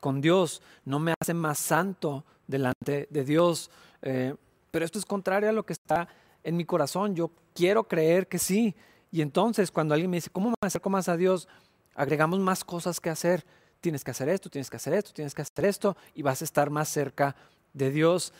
con 0.00 0.20
Dios, 0.20 0.62
no 0.84 0.98
me 0.98 1.14
hace 1.20 1.34
más 1.34 1.58
santo 1.58 2.24
delante 2.46 3.06
de 3.10 3.24
Dios. 3.24 3.70
Eh, 4.02 4.34
pero 4.70 4.84
esto 4.84 4.98
es 4.98 5.04
contrario 5.04 5.50
a 5.50 5.52
lo 5.52 5.64
que 5.64 5.74
está 5.74 6.08
en 6.42 6.56
mi 6.56 6.64
corazón. 6.64 7.14
Yo 7.14 7.30
quiero 7.54 7.84
creer 7.84 8.26
que 8.26 8.38
sí. 8.38 8.74
Y 9.12 9.22
entonces 9.22 9.70
cuando 9.70 9.94
alguien 9.94 10.10
me 10.10 10.16
dice, 10.16 10.30
¿cómo 10.30 10.50
me 10.50 10.66
acerco 10.66 10.90
más 10.90 11.08
a 11.08 11.16
Dios? 11.16 11.48
Agregamos 11.94 12.40
más 12.40 12.64
cosas 12.64 13.00
que 13.00 13.10
hacer. 13.10 13.44
Tienes 13.80 14.04
que 14.04 14.10
hacer 14.10 14.28
esto, 14.28 14.50
tienes 14.50 14.68
que 14.68 14.76
hacer 14.76 14.92
esto, 14.92 15.12
tienes 15.12 15.34
que 15.34 15.42
hacer 15.42 15.64
esto 15.64 15.96
y 16.14 16.22
vas 16.22 16.42
a 16.42 16.44
estar 16.44 16.70
más 16.70 16.88
cerca 16.88 17.34
de 17.72 17.90
Dios. 17.90 18.32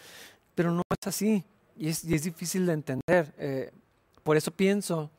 Pero 0.55 0.71
no 0.71 0.83
es 0.91 1.07
así 1.07 1.45
y 1.77 1.89
es, 1.89 2.03
difícil 2.03 2.67
de 2.67 2.73
entender. 2.73 3.35
Eh, 3.39 3.71
por 4.23 4.37
eso 4.37 4.51
pienso 4.51 5.11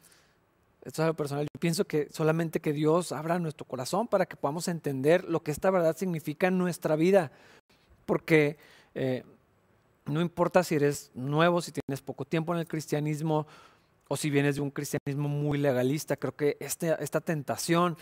esto 0.83 1.01
es 1.01 1.05
algo 1.05 1.15
personal, 1.15 1.45
yo 1.45 1.59
pienso 1.59 1.85
que 1.85 2.07
solamente 2.11 2.59
que 2.59 2.73
Dios 2.73 3.11
abra 3.11 3.37
nuestro 3.37 3.65
corazón 3.67 4.07
para 4.07 4.25
que 4.25 4.35
podamos 4.35 4.67
entender 4.67 5.23
lo 5.25 5.43
que 5.43 5.51
esta 5.51 5.69
verdad 5.69 5.95
significa 5.95 6.47
en 6.47 6.57
nuestra 6.57 6.95
vida. 6.95 7.31
Porque 8.05 8.57
eh, 8.95 9.23
no 10.05 10.21
importa 10.21 10.63
si 10.63 10.75
eres 10.75 11.11
nuevo, 11.13 11.61
si 11.61 11.71
tienes 11.71 12.01
poco 12.01 12.25
tiempo 12.25 12.53
en 12.53 12.59
el 12.59 12.67
cristianismo 12.67 13.45
o 14.07 14.17
si 14.17 14.31
vienes 14.31 14.55
de 14.55 14.61
un 14.61 14.71
cristianismo 14.71 15.29
muy 15.29 15.59
legalista, 15.59 16.17
creo 16.17 16.35
que 16.35 16.57
este, 16.59 16.95
esta 16.99 17.21
tentación, 17.21 17.95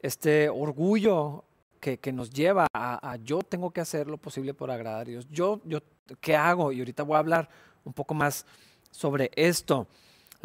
este 0.00 0.48
orgullo 0.48 1.44
que, 1.80 2.12
nos 2.14 2.30
lleva 2.30 2.66
a, 2.72 3.10
a, 3.10 3.16
yo 3.16 3.40
tengo 3.40 3.70
que 3.70 3.82
hacer 3.82 4.06
lo 4.06 4.16
posible 4.16 4.54
por 4.54 4.70
agradar 4.70 5.02
a 5.02 5.04
Dios. 5.04 5.28
Yo, 5.30 5.60
yo, 5.66 5.80
¿qué 6.22 6.34
hago? 6.34 6.72
Y 6.72 6.78
ahorita 6.78 7.02
voy 7.02 7.16
a 7.16 7.18
hablar 7.18 7.50
un 7.84 7.92
poco 7.92 8.14
más 8.14 8.46
sobre 8.90 9.30
esto. 9.36 9.86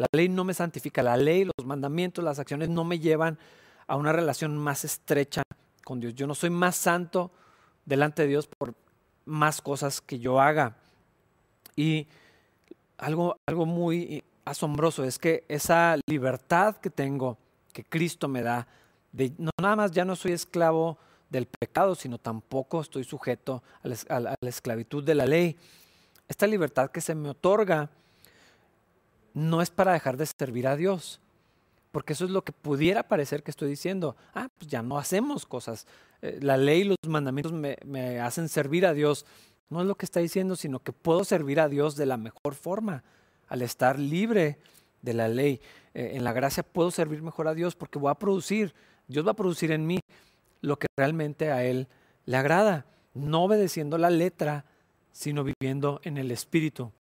La 0.00 0.06
ley 0.12 0.30
no 0.30 0.44
me 0.44 0.54
santifica, 0.54 1.02
la 1.02 1.18
ley, 1.18 1.44
los 1.44 1.66
mandamientos, 1.66 2.24
las 2.24 2.38
acciones 2.38 2.70
no 2.70 2.84
me 2.84 3.00
llevan 3.00 3.38
a 3.86 3.96
una 3.96 4.12
relación 4.14 4.56
más 4.56 4.82
estrecha 4.82 5.42
con 5.84 6.00
Dios. 6.00 6.14
Yo 6.14 6.26
no 6.26 6.34
soy 6.34 6.48
más 6.48 6.76
santo 6.76 7.30
delante 7.84 8.22
de 8.22 8.28
Dios 8.28 8.46
por 8.46 8.72
más 9.26 9.60
cosas 9.60 10.00
que 10.00 10.18
yo 10.18 10.40
haga. 10.40 10.74
Y 11.76 12.08
algo, 12.96 13.36
algo 13.44 13.66
muy 13.66 14.24
asombroso 14.46 15.04
es 15.04 15.18
que 15.18 15.44
esa 15.48 15.98
libertad 16.06 16.76
que 16.76 16.88
tengo, 16.88 17.36
que 17.74 17.84
Cristo 17.84 18.26
me 18.26 18.40
da, 18.40 18.66
de, 19.12 19.34
no 19.36 19.50
nada 19.60 19.76
más 19.76 19.90
ya 19.90 20.06
no 20.06 20.16
soy 20.16 20.32
esclavo 20.32 20.96
del 21.28 21.44
pecado, 21.44 21.94
sino 21.94 22.16
tampoco 22.16 22.80
estoy 22.80 23.04
sujeto 23.04 23.62
a 24.08 24.18
la 24.20 24.36
esclavitud 24.48 25.04
de 25.04 25.14
la 25.14 25.26
ley. 25.26 25.58
Esta 26.26 26.46
libertad 26.46 26.90
que 26.90 27.02
se 27.02 27.14
me 27.14 27.28
otorga 27.28 27.90
no 29.34 29.62
es 29.62 29.70
para 29.70 29.92
dejar 29.92 30.16
de 30.16 30.26
servir 30.26 30.66
a 30.66 30.76
Dios, 30.76 31.20
porque 31.92 32.12
eso 32.12 32.24
es 32.24 32.30
lo 32.30 32.42
que 32.42 32.52
pudiera 32.52 33.08
parecer 33.08 33.42
que 33.42 33.50
estoy 33.50 33.68
diciendo. 33.68 34.16
Ah, 34.34 34.48
pues 34.56 34.70
ya 34.70 34.82
no 34.82 34.98
hacemos 34.98 35.46
cosas. 35.46 35.86
Eh, 36.22 36.38
la 36.40 36.56
ley 36.56 36.82
y 36.82 36.84
los 36.84 36.96
mandamientos 37.06 37.52
me, 37.52 38.20
hacen 38.20 38.48
servir 38.48 38.86
a 38.86 38.94
Dios. 38.94 39.26
No 39.68 39.80
es 39.80 39.86
lo 39.86 39.96
que 39.96 40.04
está 40.04 40.20
diciendo, 40.20 40.56
sino 40.56 40.80
que 40.80 40.92
puedo 40.92 41.24
servir 41.24 41.60
a 41.60 41.68
Dios 41.68 41.96
de 41.96 42.06
la 42.06 42.16
mejor 42.16 42.54
forma, 42.54 43.02
al 43.48 43.62
estar 43.62 43.98
libre 43.98 44.58
de 45.02 45.14
la 45.14 45.28
ley. 45.28 45.60
Eh, 45.94 46.12
en 46.14 46.24
la 46.24 46.32
gracia 46.32 46.62
puedo 46.62 46.90
servir 46.90 47.22
mejor 47.22 47.48
a 47.48 47.54
Dios 47.54 47.74
porque 47.74 47.98
voy 47.98 48.10
a 48.10 48.14
producir, 48.14 48.74
Dios 49.08 49.26
va 49.26 49.32
a 49.32 49.36
producir 49.36 49.72
en 49.72 49.86
mí 49.86 49.98
lo 50.60 50.78
que 50.78 50.86
realmente 50.96 51.50
a 51.50 51.64
Él 51.64 51.88
le 52.26 52.36
agrada, 52.36 52.86
no 53.14 53.44
obedeciendo 53.44 53.98
la 53.98 54.10
letra, 54.10 54.64
sino 55.12 55.42
viviendo 55.42 56.00
en 56.04 56.18
el 56.18 56.30
Espíritu. 56.30 56.92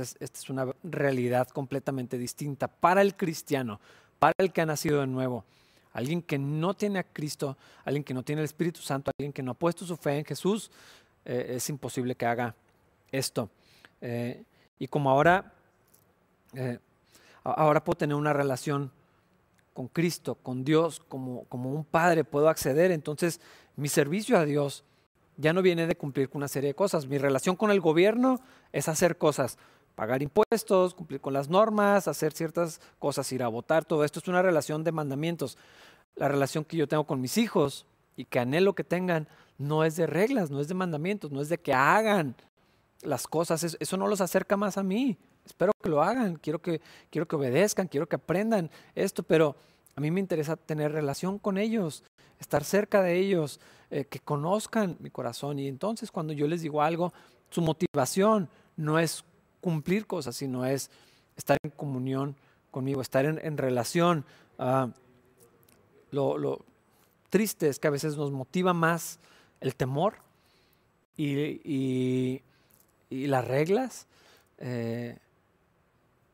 Esta 0.00 0.24
es, 0.24 0.50
una 0.50 0.66
realidad 0.82 1.48
completamente 1.48 2.18
distinta 2.18 2.66
para 2.66 3.00
el 3.00 3.14
cristiano, 3.14 3.80
para 4.18 4.34
el 4.38 4.52
que 4.52 4.60
ha 4.60 4.66
nacido 4.66 5.00
de 5.00 5.06
nuevo. 5.06 5.44
Alguien 5.92 6.20
que 6.20 6.36
no 6.36 6.74
tiene 6.74 6.98
a 6.98 7.04
Cristo, 7.04 7.56
alguien 7.84 8.02
que 8.02 8.12
no 8.12 8.24
tiene 8.24 8.40
el 8.40 8.46
Espíritu 8.46 8.80
Santo, 8.80 9.12
alguien 9.16 9.32
que 9.32 9.42
no 9.42 9.52
ha 9.52 9.54
puesto 9.54 9.86
su 9.86 9.96
fe 9.96 10.18
en 10.18 10.24
Jesús, 10.24 10.72
eh, 11.24 11.52
es 11.56 11.68
imposible 11.68 12.16
que 12.16 12.26
haga 12.26 12.56
esto. 13.12 13.48
Eh, 14.00 14.42
y 14.80 14.88
como 14.88 15.10
ahora, 15.10 15.52
eh, 16.54 16.80
ahora 17.44 17.84
puedo 17.84 17.98
tener 17.98 18.16
una 18.16 18.32
relación 18.32 18.90
con 19.74 19.86
Cristo, 19.86 20.34
con 20.34 20.64
Dios, 20.64 21.00
como, 21.08 21.44
como 21.44 21.70
un 21.70 21.84
padre, 21.84 22.24
puedo 22.24 22.48
acceder, 22.48 22.90
entonces 22.90 23.40
mi 23.76 23.88
servicio 23.88 24.38
a 24.38 24.44
Dios 24.44 24.82
ya 25.36 25.52
no 25.52 25.62
viene 25.62 25.86
de 25.86 25.96
cumplir 25.96 26.28
con 26.28 26.40
una 26.40 26.48
serie 26.48 26.68
de 26.68 26.74
cosas. 26.74 27.06
Mi 27.06 27.18
relación 27.18 27.54
con 27.56 27.70
el 27.70 27.80
gobierno 27.80 28.40
es 28.72 28.88
hacer 28.88 29.18
cosas 29.18 29.58
pagar 29.94 30.22
impuestos, 30.22 30.94
cumplir 30.94 31.20
con 31.20 31.32
las 31.32 31.48
normas, 31.48 32.08
hacer 32.08 32.32
ciertas 32.32 32.80
cosas, 32.98 33.30
ir 33.32 33.42
a 33.42 33.48
votar, 33.48 33.84
todo 33.84 34.04
esto 34.04 34.18
es 34.18 34.28
una 34.28 34.42
relación 34.42 34.84
de 34.84 34.92
mandamientos. 34.92 35.56
La 36.16 36.28
relación 36.28 36.64
que 36.64 36.76
yo 36.76 36.88
tengo 36.88 37.04
con 37.04 37.20
mis 37.20 37.38
hijos 37.38 37.86
y 38.16 38.24
que 38.24 38.38
anhelo 38.38 38.74
que 38.74 38.84
tengan 38.84 39.28
no 39.58 39.84
es 39.84 39.96
de 39.96 40.06
reglas, 40.06 40.50
no 40.50 40.60
es 40.60 40.68
de 40.68 40.74
mandamientos, 40.74 41.30
no 41.30 41.40
es 41.40 41.48
de 41.48 41.58
que 41.58 41.72
hagan 41.72 42.34
las 43.02 43.26
cosas, 43.26 43.76
eso 43.78 43.96
no 43.96 44.06
los 44.06 44.20
acerca 44.20 44.56
más 44.56 44.78
a 44.78 44.82
mí. 44.82 45.16
Espero 45.44 45.72
que 45.82 45.88
lo 45.88 46.02
hagan, 46.02 46.36
quiero 46.36 46.60
que, 46.60 46.80
quiero 47.10 47.28
que 47.28 47.36
obedezcan, 47.36 47.86
quiero 47.86 48.08
que 48.08 48.16
aprendan 48.16 48.70
esto, 48.94 49.22
pero 49.22 49.56
a 49.94 50.00
mí 50.00 50.10
me 50.10 50.20
interesa 50.20 50.56
tener 50.56 50.92
relación 50.92 51.38
con 51.38 51.58
ellos, 51.58 52.02
estar 52.40 52.64
cerca 52.64 53.02
de 53.02 53.18
ellos, 53.18 53.60
eh, 53.90 54.06
que 54.06 54.20
conozcan 54.20 54.96
mi 55.00 55.10
corazón. 55.10 55.58
Y 55.58 55.68
entonces 55.68 56.10
cuando 56.10 56.32
yo 56.32 56.48
les 56.48 56.62
digo 56.62 56.82
algo, 56.82 57.12
su 57.50 57.60
motivación 57.60 58.48
no 58.76 58.98
es 58.98 59.24
cumplir 59.64 60.06
cosas, 60.06 60.36
sino 60.36 60.66
es 60.66 60.90
estar 61.38 61.56
en 61.62 61.70
comunión 61.70 62.36
conmigo, 62.70 63.00
estar 63.00 63.24
en, 63.24 63.56
relación. 63.56 64.26
Ah, 64.58 64.90
lo, 66.10 66.62
triste 67.30 67.68
es 67.68 67.78
que 67.78 67.88
a 67.88 67.90
veces 67.90 68.18
nos 68.18 68.30
motiva 68.30 68.74
más 68.74 69.18
el 69.62 69.74
temor 69.74 70.16
y, 71.16 72.42
las 73.08 73.48
reglas. 73.48 74.06
Eh, 74.58 75.16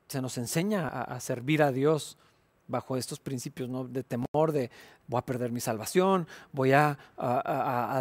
se 0.09 0.21
nos 0.21 0.37
enseña 0.37 0.89
a, 0.89 1.21
servir 1.21 1.63
a 1.63 1.71
Dios 1.71 2.19
bajo 2.67 2.97
estos 2.97 3.21
principios 3.21 3.69
¿no? 3.69 3.85
de 3.85 4.03
temor, 4.03 4.51
de 4.51 4.73
voy 5.07 5.19
a 5.19 5.25
perder 5.25 5.53
mi 5.53 5.61
salvación, 5.61 6.27
voy 6.51 6.73
a, 6.73 6.99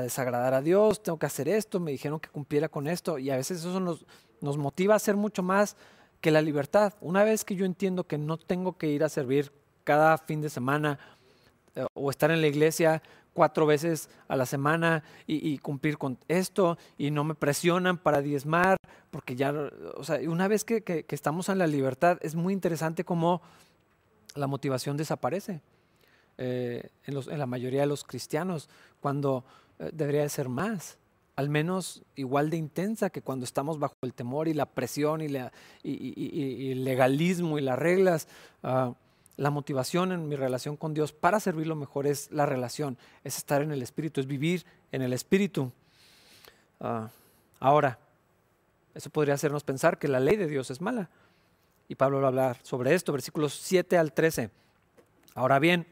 desagradar 0.02 0.56
a 0.56 0.62
Dios, 0.64 1.04
tengo 1.04 1.20
que 1.20 1.28
hacer 1.28 1.48
esto, 1.48 1.80
me 1.80 1.92
dijeron 1.92 2.20
que 2.20 2.30
cumpliera 2.30 2.68
con 2.68 2.88
esto 2.88 3.20
y 3.20 3.30
a 3.30 3.38
veces 3.38 3.60
eso 3.60 3.80
nos, 3.80 4.06
nos 4.42 4.58
motiva 4.58 4.94
a 4.94 4.98
hacer 4.98 5.16
mucho 5.16 5.44
más 5.44 5.76
que 6.22 6.32
la 6.32 6.42
libertad. 6.42 6.94
Una 7.02 7.24
vez 7.24 7.46
que 7.46 7.56
yo 7.56 7.66
entiendo 7.66 8.06
que 8.06 8.18
no 8.18 8.38
tengo 8.38 8.78
que 8.78 8.88
ir 8.88 9.04
a 9.04 9.10
servir 9.10 9.52
cada 9.84 10.18
fin 10.18 10.42
de 10.42 10.50
semana 10.50 11.00
eh, 11.76 11.86
o 11.94 12.10
estar 12.10 12.32
en 12.32 12.42
la 12.42 12.48
iglesia 12.48 13.02
cuatro 13.34 13.66
veces 13.66 14.10
a 14.28 14.36
la 14.36 14.46
semana 14.46 15.02
y, 15.26 15.58
cumplir 15.60 15.98
con 15.98 16.18
esto 16.28 16.78
y 16.98 17.10
no 17.10 17.24
me 17.24 17.36
presionan 17.36 17.98
para 17.98 18.22
diezmar, 18.22 18.76
porque 19.12 19.38
ya, 19.38 19.54
o 19.96 20.04
sea, 20.04 20.20
una 20.30 20.50
vez 20.50 20.66
que, 20.66 21.06
estamos 21.08 21.48
en 21.48 21.58
la 21.58 21.66
libertad 21.66 22.18
es 22.22 22.36
muy 22.36 22.52
interesante 22.52 23.06
cómo 23.06 23.42
la 24.36 24.48
motivación 24.48 24.98
desaparece 24.98 25.62
eh, 26.38 26.90
en, 27.06 27.40
la 27.40 27.46
mayoría 27.46 27.82
de 27.82 27.88
los 27.88 28.04
cristianos, 28.04 28.68
cuando 29.00 29.46
eh, 29.80 29.90
debería 29.94 30.24
de 30.24 30.30
ser 30.30 30.50
más 30.50 30.99
al 31.40 31.48
menos 31.48 32.04
igual 32.18 32.50
de 32.50 32.58
intensa 32.58 33.10
que 33.12 33.22
cuando 33.22 33.46
estamos 33.46 33.80
bajo 33.80 33.96
el 34.02 34.14
temor 34.14 34.50
y 34.50 34.54
la 34.54 34.66
presión 34.66 35.22
y, 35.22 35.34
el 35.34 36.84
legalismo 36.84 37.58
y 37.58 37.62
las 37.62 37.80
reglas. 37.80 38.28
Ah, 38.62 38.94
la 39.38 39.50
motivación 39.50 40.12
en 40.12 40.28
mi 40.28 40.36
relación 40.36 40.76
con 40.76 40.94
Dios 40.94 41.14
para 41.14 41.40
servirlo 41.40 41.78
mejor 41.78 42.08
es 42.08 42.30
la 42.34 42.46
relación, 42.46 42.98
es 43.24 43.38
estar 43.38 43.62
en 43.62 43.72
el 43.72 43.82
Espíritu, 43.82 44.20
es 44.20 44.28
vivir 44.28 44.66
en 44.92 45.02
el 45.02 45.14
Espíritu. 45.14 45.72
Ah, 46.82 47.08
ahora, 47.62 48.00
eso 48.94 49.10
podría 49.10 49.36
hacernos 49.36 49.64
pensar 49.64 49.98
que 49.98 50.10
la 50.10 50.20
ley 50.20 50.36
de 50.36 50.48
Dios 50.48 50.70
es 50.72 50.82
mala. 50.82 51.10
Y 51.88 51.96
Pablo 51.96 52.20
va 52.20 52.26
a 52.26 52.28
hablar 52.28 52.58
sobre 52.64 52.94
esto, 52.94 53.14
versículos 53.14 53.54
7 53.54 53.98
al 53.98 54.12
13. 54.12 54.50
Ahora 55.36 55.58
bien, 55.60 55.88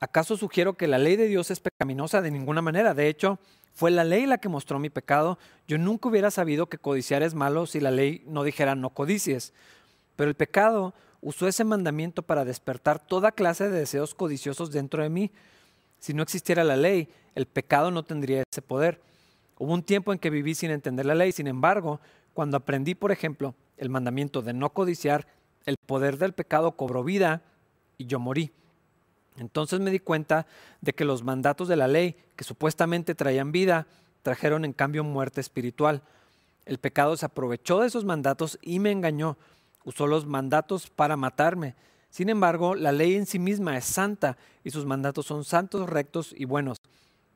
¿acaso 0.00 0.36
sugiero 0.36 0.74
que 0.74 0.88
la 0.88 0.98
ley 0.98 1.16
de 1.16 1.28
Dios 1.28 1.50
es 1.50 1.60
pecaminosa? 1.60 2.22
De 2.22 2.30
ninguna 2.30 2.62
manera. 2.62 2.94
De 2.94 3.08
hecho, 3.08 3.38
fue 3.72 3.90
la 3.90 4.04
ley 4.04 4.26
la 4.26 4.38
que 4.38 4.48
mostró 4.48 4.78
mi 4.78 4.90
pecado. 4.90 5.38
Yo 5.66 5.78
nunca 5.78 6.08
hubiera 6.08 6.30
sabido 6.30 6.68
que 6.68 6.78
codiciar 6.78 7.22
es 7.22 7.34
malo 7.34 7.66
si 7.66 7.80
la 7.80 7.90
ley 7.90 8.24
no 8.26 8.42
dijera 8.42 8.74
no 8.74 8.90
codicies. 8.90 9.52
Pero 10.16 10.30
el 10.30 10.36
pecado 10.36 10.94
usó 11.20 11.46
ese 11.46 11.64
mandamiento 11.64 12.22
para 12.22 12.44
despertar 12.44 12.98
toda 12.98 13.32
clase 13.32 13.68
de 13.68 13.78
deseos 13.78 14.14
codiciosos 14.14 14.72
dentro 14.72 15.02
de 15.02 15.10
mí. 15.10 15.30
Si 16.00 16.14
no 16.14 16.22
existiera 16.22 16.64
la 16.64 16.76
ley, 16.76 17.08
el 17.34 17.46
pecado 17.46 17.90
no 17.90 18.04
tendría 18.04 18.42
ese 18.50 18.62
poder. 18.62 19.00
Hubo 19.58 19.72
un 19.72 19.82
tiempo 19.82 20.12
en 20.12 20.18
que 20.18 20.30
viví 20.30 20.54
sin 20.54 20.70
entender 20.70 21.06
la 21.06 21.14
ley. 21.14 21.32
Sin 21.32 21.46
embargo, 21.46 22.00
cuando 22.34 22.56
aprendí, 22.56 22.94
por 22.94 23.12
ejemplo, 23.12 23.54
el 23.76 23.90
mandamiento 23.90 24.42
de 24.42 24.52
no 24.52 24.70
codiciar, 24.70 25.26
el 25.66 25.76
poder 25.76 26.18
del 26.18 26.32
pecado 26.32 26.72
cobró 26.72 27.04
vida 27.04 27.42
y 27.96 28.06
yo 28.06 28.18
morí. 28.18 28.52
Entonces 29.38 29.80
me 29.80 29.90
di 29.90 30.00
cuenta 30.00 30.46
de 30.80 30.92
que 30.92 31.04
los 31.04 31.22
mandatos 31.22 31.68
de 31.68 31.76
la 31.76 31.88
ley, 31.88 32.16
que 32.36 32.44
supuestamente 32.44 33.14
traían 33.14 33.52
vida, 33.52 33.86
trajeron 34.22 34.64
en 34.64 34.72
cambio 34.72 35.04
muerte 35.04 35.40
espiritual. 35.40 36.02
El 36.66 36.78
pecado 36.78 37.16
se 37.16 37.26
aprovechó 37.26 37.80
de 37.80 37.86
esos 37.86 38.04
mandatos 38.04 38.58
y 38.60 38.78
me 38.78 38.90
engañó. 38.90 39.38
Usó 39.84 40.06
los 40.06 40.26
mandatos 40.26 40.90
para 40.90 41.16
matarme. 41.16 41.74
Sin 42.10 42.28
embargo, 42.28 42.74
la 42.74 42.92
ley 42.92 43.14
en 43.14 43.26
sí 43.26 43.38
misma 43.38 43.76
es 43.76 43.84
santa 43.84 44.36
y 44.64 44.70
sus 44.70 44.84
mandatos 44.84 45.26
son 45.26 45.44
santos, 45.44 45.88
rectos 45.88 46.34
y 46.36 46.44
buenos. 46.44 46.78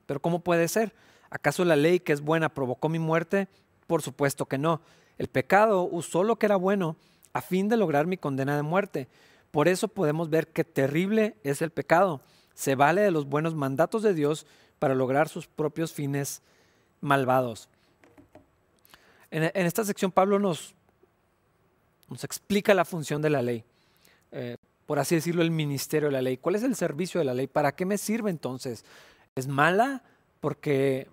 Pero 0.06 0.20
¿cómo 0.20 0.40
puede 0.40 0.68
ser? 0.68 0.94
¿Acaso 1.30 1.64
la 1.64 1.76
ley 1.76 2.00
que 2.00 2.12
es 2.12 2.20
buena 2.20 2.52
provocó 2.52 2.88
mi 2.88 2.98
muerte? 2.98 3.48
Por 3.86 4.02
supuesto 4.02 4.46
que 4.46 4.58
no. 4.58 4.80
El 5.18 5.28
pecado 5.28 5.84
usó 5.84 6.24
lo 6.24 6.36
que 6.36 6.46
era 6.46 6.56
bueno 6.56 6.96
a 7.32 7.40
fin 7.40 7.68
de 7.68 7.76
lograr 7.76 8.06
mi 8.06 8.16
condena 8.16 8.56
de 8.56 8.62
muerte. 8.62 9.08
Por 9.52 9.68
eso 9.68 9.86
podemos 9.86 10.30
ver 10.30 10.48
qué 10.48 10.64
terrible 10.64 11.36
es 11.44 11.60
el 11.62 11.70
pecado. 11.70 12.22
Se 12.54 12.74
vale 12.74 13.02
de 13.02 13.10
los 13.10 13.26
buenos 13.26 13.54
mandatos 13.54 14.02
de 14.02 14.14
Dios 14.14 14.46
para 14.78 14.94
lograr 14.94 15.28
sus 15.28 15.46
propios 15.46 15.92
fines 15.92 16.42
malvados. 17.02 17.68
En, 19.30 19.44
esta 19.66 19.84
sección 19.84 20.10
Pablo 20.10 20.38
nos, 20.38 20.74
nos, 22.08 22.24
explica 22.24 22.74
la 22.74 22.84
función 22.84 23.22
de 23.22 23.30
la 23.30 23.42
ley, 23.42 23.64
eh, 24.30 24.56
por 24.86 24.98
así 24.98 25.14
decirlo, 25.14 25.42
el 25.42 25.50
ministerio 25.50 26.08
de 26.08 26.12
la 26.12 26.22
ley. 26.22 26.38
¿Cuál 26.38 26.56
es 26.56 26.62
el 26.62 26.74
servicio 26.74 27.18
de 27.18 27.24
la 27.26 27.34
ley? 27.34 27.46
¿Para 27.46 27.74
qué 27.74 27.84
me 27.84 27.98
sirve 27.98 28.30
entonces? 28.30 28.84
¿Es 29.34 29.48
mala 29.48 30.02
porque, 30.40 31.08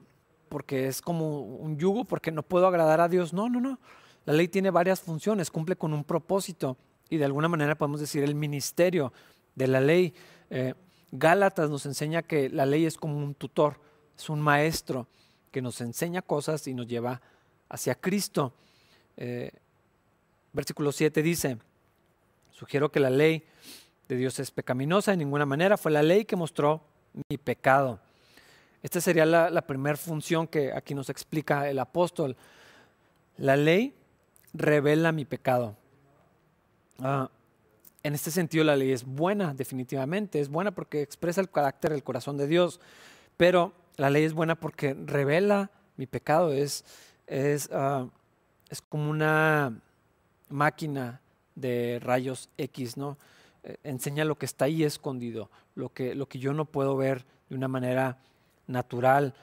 porque 0.47 0.87
es 0.87 1.01
como 1.01 1.41
un 1.41 1.77
yugo, 1.77 2.05
porque 2.05 2.31
no 2.31 2.43
puedo 2.43 2.67
agradar 2.67 3.01
a 3.01 3.09
Dios? 3.09 3.33
No, 3.33 3.49
no, 3.49 3.59
no. 3.59 3.79
La 4.25 4.33
ley 4.33 4.47
tiene 4.47 4.69
varias 4.69 5.01
funciones, 5.01 5.51
cumple 5.51 5.75
con 5.75 5.93
un 5.93 6.03
propósito 6.03 6.77
y 7.09 7.17
de 7.17 7.25
alguna 7.25 7.47
manera 7.47 7.75
podemos 7.75 7.99
decir 7.99 8.23
el 8.23 8.35
ministerio 8.35 9.11
de 9.55 9.67
la 9.67 9.81
ley. 9.81 10.13
Eh, 10.49 10.73
Gálatas 11.11 11.69
nos 11.69 11.85
enseña 11.85 12.21
que 12.21 12.49
la 12.49 12.65
ley 12.65 12.85
es 12.85 12.97
como 12.97 13.17
un 13.17 13.33
tutor, 13.33 13.79
es 14.17 14.29
un 14.29 14.39
maestro 14.39 15.07
que 15.51 15.61
nos 15.61 15.81
enseña 15.81 16.21
cosas 16.21 16.67
y 16.67 16.73
nos 16.73 16.87
lleva 16.87 17.21
hacia 17.67 17.95
Cristo. 17.95 18.53
Eh, 19.17 19.51
versículo 20.53 20.91
7 20.91 21.23
dice, 21.23 21.57
sugiero 22.51 22.91
que 22.91 22.99
la 22.99 23.09
ley 23.09 23.43
de 24.07 24.15
Dios 24.15 24.39
es 24.39 24.51
pecaminosa 24.51 25.11
de 25.11 25.17
ninguna 25.17 25.45
manera, 25.45 25.77
fue 25.77 25.91
la 25.91 26.03
ley 26.03 26.25
que 26.25 26.35
mostró 26.35 26.81
mi 27.29 27.37
pecado. 27.37 27.99
Esta 28.81 29.01
sería 29.01 29.25
la, 29.25 29.61
primera 29.63 29.97
función 29.97 30.47
que 30.47 30.71
aquí 30.71 30.95
nos 30.95 31.09
explica 31.09 31.69
el 31.69 31.79
apóstol. 31.79 32.37
La 33.37 33.57
ley 33.57 33.93
revela 34.53 35.11
mi 35.11 35.25
pecado. 35.25 35.75
Ah, 37.01 37.29
en 38.03 38.15
este 38.15 38.31
sentido 38.31 38.63
la 38.63 38.75
ley 38.75 38.91
es 38.91 39.05
buena, 39.05 39.53
definitivamente, 39.53 40.39
es 40.39 40.49
buena 40.49 40.71
porque 40.71 41.01
expresa 41.01 41.41
el 41.41 41.49
carácter 41.49 41.91
del 41.91 42.03
corazón 42.03 42.37
de 42.37 42.47
Dios, 42.47 42.79
pero 43.37 43.73
la 43.97 44.09
ley 44.09 44.23
es 44.23 44.33
buena 44.33 44.55
porque 44.55 44.93
revela 44.93 45.71
mi 45.97 46.05
pecado, 46.05 46.53
es, 46.53 46.85
es, 47.27 47.69
ah, 47.73 48.07
es 48.69 48.81
como 48.81 49.09
una 49.09 49.81
máquina 50.47 51.21
de 51.55 51.99
rayos 52.01 52.49
X, 52.57 52.95
¿no? 52.95 53.17
Eh, 53.63 53.77
enseña 53.83 54.23
lo 54.23 54.37
que 54.37 54.45
está 54.45 54.65
ahí 54.65 54.83
escondido, 54.83 55.49
lo 55.75 55.91
que, 55.91 56.15
lo 56.15 56.27
que 56.27 56.39
yo 56.39 56.53
no 56.53 56.65
puedo 56.65 56.95
ver 56.95 57.25
de 57.49 57.55
una 57.55 57.67
manera 57.67 58.17
natural. 58.67 59.33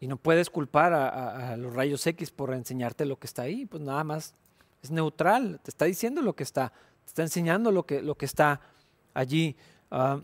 Y 0.00 0.06
no 0.06 0.16
puedes 0.16 0.48
culpar 0.48 0.92
a, 0.92 1.52
a, 1.52 1.56
los 1.56 1.74
rayos 1.74 2.06
X 2.06 2.30
por 2.30 2.54
enseñarte 2.54 3.04
lo 3.04 3.18
que 3.18 3.26
está 3.26 3.42
ahí, 3.42 3.66
pues 3.66 3.82
nada 3.82 4.04
más 4.04 4.34
es 4.80 4.90
neutral, 4.90 5.60
te 5.62 5.70
está 5.70 5.84
diciendo 5.84 6.22
lo 6.22 6.34
que 6.34 6.44
está, 6.44 6.72
está 7.08 7.22
enseñando 7.22 7.72
lo 7.72 7.86
que, 7.86 8.02
lo 8.02 8.16
que 8.16 8.26
está 8.26 8.60
allí. 9.14 9.56
Ah, 9.90 10.20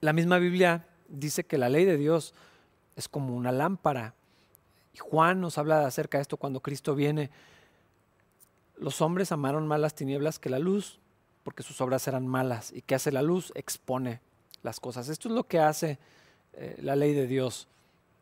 la 0.00 0.12
misma 0.12 0.38
Biblia 0.38 0.86
dice 1.08 1.44
que 1.44 1.58
la 1.58 1.68
ley 1.68 1.84
de 1.84 1.96
Dios 1.96 2.34
es 2.96 3.08
como 3.08 3.36
una 3.36 3.52
lámpara. 3.52 4.14
Y 4.92 4.98
Juan 4.98 5.40
nos 5.40 5.58
habla 5.58 5.86
acerca 5.86 6.18
de 6.18 6.22
esto 6.22 6.36
cuando 6.36 6.60
Cristo 6.60 6.96
viene. 6.96 7.30
Los 8.76 9.00
hombres 9.00 9.30
amaron 9.30 9.68
más 9.68 9.78
las 9.78 9.94
tinieblas 9.94 10.38
que 10.38 10.50
la 10.50 10.58
luz 10.58 10.98
porque 11.44 11.62
sus 11.62 11.80
obras 11.80 12.06
eran 12.08 12.26
malas. 12.26 12.72
¿Y 12.72 12.82
qué 12.82 12.96
hace 12.96 13.12
la 13.12 13.22
luz? 13.22 13.52
Expone 13.54 14.20
las 14.62 14.80
cosas. 14.80 15.08
Esto 15.08 15.28
es 15.28 15.34
lo 15.34 15.44
que 15.44 15.60
hace 15.60 15.98
eh, 16.52 16.76
la 16.82 16.96
ley 16.96 17.14
de 17.14 17.28
Dios. 17.28 17.68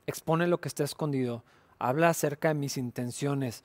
Expone 0.07 0.47
lo 0.47 0.61
que 0.61 0.69
está 0.69 0.85
escondido. 0.85 1.43
Habla 1.79 2.11
acerca 2.11 2.49
de 2.49 2.55
mis 2.55 2.77
intenciones 2.77 3.65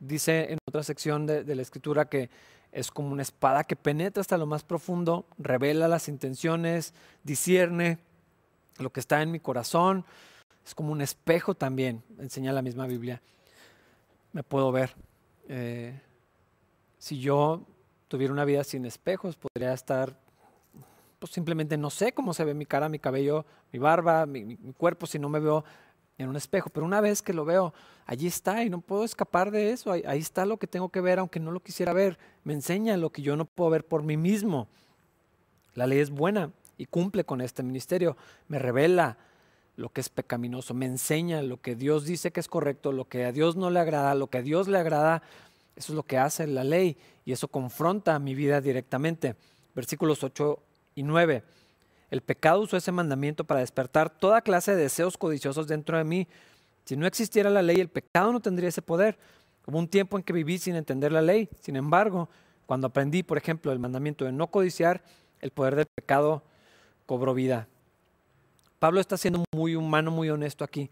dice 0.00 0.52
en 0.52 0.58
otra 0.66 0.82
sección 0.82 1.26
de, 1.26 1.54
la 1.54 1.62
escritura 1.62 2.08
que 2.08 2.30
es 2.72 2.90
como 2.90 3.10
una 3.10 3.22
espada 3.22 3.64
que 3.64 3.76
penetra 3.76 4.20
hasta 4.20 4.38
lo 4.38 4.46
más 4.46 4.62
profundo, 4.62 5.26
revela 5.38 5.88
las 5.88 6.08
intenciones, 6.08 6.92
discierne 7.24 7.98
lo 8.78 8.90
que 8.90 9.00
está 9.00 9.22
en 9.22 9.30
mi 9.30 9.40
corazón. 9.40 10.04
Es 10.64 10.74
como 10.74 10.92
un 10.92 11.00
espejo 11.00 11.54
también, 11.54 12.02
enseña 12.18 12.52
la 12.52 12.62
misma 12.62 12.86
Biblia. 12.86 13.22
Me 14.32 14.42
puedo 14.42 14.70
ver. 14.70 14.94
Eh, 15.48 15.98
si 16.98 17.18
yo 17.18 17.64
tuviera 18.08 18.32
una 18.32 18.44
vida 18.44 18.64
sin 18.64 18.84
espejos, 18.84 19.36
podría 19.36 19.72
estar, 19.72 20.14
pues 21.18 21.32
simplemente 21.32 21.78
no 21.78 21.88
sé 21.88 22.12
cómo 22.12 22.34
se 22.34 22.44
ve 22.44 22.52
mi 22.52 22.66
cara, 22.66 22.90
mi 22.90 22.98
cabello, 22.98 23.46
mi 23.72 23.78
barba, 23.78 24.26
mi 24.26 24.56
cuerpo, 24.76 25.06
si 25.06 25.18
no 25.18 25.30
me 25.30 25.40
veo 25.40 25.64
en 26.18 26.28
un 26.28 26.36
espejo, 26.36 26.68
pero 26.68 26.84
una 26.84 27.00
vez 27.00 27.22
que 27.22 27.32
lo 27.32 27.44
veo, 27.44 27.72
allí 28.04 28.26
está 28.26 28.64
y 28.64 28.70
no 28.70 28.80
puedo 28.80 29.04
escapar 29.04 29.52
de 29.52 29.70
eso, 29.70 29.92
ahí, 29.92 30.18
está 30.18 30.44
lo 30.44 30.56
que 30.56 30.66
tengo 30.66 30.88
que 30.88 31.00
ver, 31.00 31.20
aunque 31.20 31.38
no 31.38 31.52
lo 31.52 31.60
quisiera 31.60 31.92
ver, 31.92 32.18
me 32.42 32.54
enseña 32.54 32.96
lo 32.96 33.10
que 33.10 33.22
yo 33.22 33.36
no 33.36 33.44
puedo 33.44 33.70
ver 33.70 33.84
por 33.84 34.02
mí 34.02 34.16
mismo. 34.16 34.66
La 35.74 35.86
ley 35.86 36.00
es 36.00 36.10
buena 36.10 36.50
y 36.76 36.86
cumple 36.86 37.24
con 37.24 37.40
este 37.40 37.62
ministerio, 37.62 38.16
me 38.48 38.58
revela 38.58 39.16
lo 39.76 39.90
que 39.90 40.00
es 40.00 40.08
pecaminoso, 40.08 40.74
me 40.74 40.86
enseña 40.86 41.40
lo 41.40 41.60
que 41.60 41.76
Dios 41.76 42.04
dice 42.04 42.32
que 42.32 42.40
es 42.40 42.48
correcto, 42.48 42.90
lo 42.90 43.08
que 43.08 43.24
a 43.24 43.30
Dios 43.30 43.54
no 43.54 43.70
le 43.70 43.78
agrada, 43.78 44.16
lo 44.16 44.26
que 44.26 44.38
a 44.38 44.42
Dios 44.42 44.66
le 44.66 44.78
agrada, 44.78 45.22
eso 45.76 45.92
es 45.92 45.96
lo 45.96 46.02
que 46.02 46.18
hace 46.18 46.48
la 46.48 46.64
ley 46.64 46.96
y 47.24 47.30
eso 47.30 47.46
confronta 47.46 48.18
mi 48.18 48.34
vida 48.34 48.60
directamente. 48.60 49.36
Versículos 49.76 50.24
8 50.24 50.58
y 50.96 51.04
9. 51.04 51.44
El 52.10 52.22
pecado 52.22 52.60
usó 52.60 52.76
ese 52.76 52.92
mandamiento 52.92 53.44
para 53.44 53.60
despertar 53.60 54.10
toda 54.10 54.40
clase 54.40 54.74
de 54.74 54.82
deseos 54.82 55.18
codiciosos 55.18 55.66
dentro 55.66 55.98
de 55.98 56.04
mí. 56.04 56.26
Si 56.84 56.96
no 56.96 57.06
existiera 57.06 57.50
la 57.50 57.62
ley, 57.62 57.80
el 57.80 57.88
pecado 57.88 58.32
no 58.32 58.40
tendría 58.40 58.70
ese 58.70 58.82
poder. 58.82 59.18
Hubo 59.66 59.78
un 59.78 59.88
tiempo 59.88 60.16
en 60.16 60.22
que 60.22 60.32
viví 60.32 60.58
sin 60.58 60.74
entender 60.74 61.12
la 61.12 61.20
ley. 61.20 61.48
Sin 61.60 61.76
embargo, 61.76 62.30
cuando 62.64 62.86
aprendí, 62.86 63.22
por 63.22 63.36
ejemplo, 63.36 63.72
el 63.72 63.78
mandamiento 63.78 64.24
de 64.24 64.32
no 64.32 64.46
codiciar, 64.46 65.02
el 65.40 65.50
poder 65.50 65.76
del 65.76 65.86
pecado 65.86 66.42
cobró 67.04 67.34
vida. 67.34 67.68
Pablo 68.78 69.00
está 69.00 69.16
siendo 69.16 69.44
muy 69.54 69.74
humano, 69.74 70.10
muy 70.10 70.30
honesto 70.30 70.64
aquí. 70.64 70.90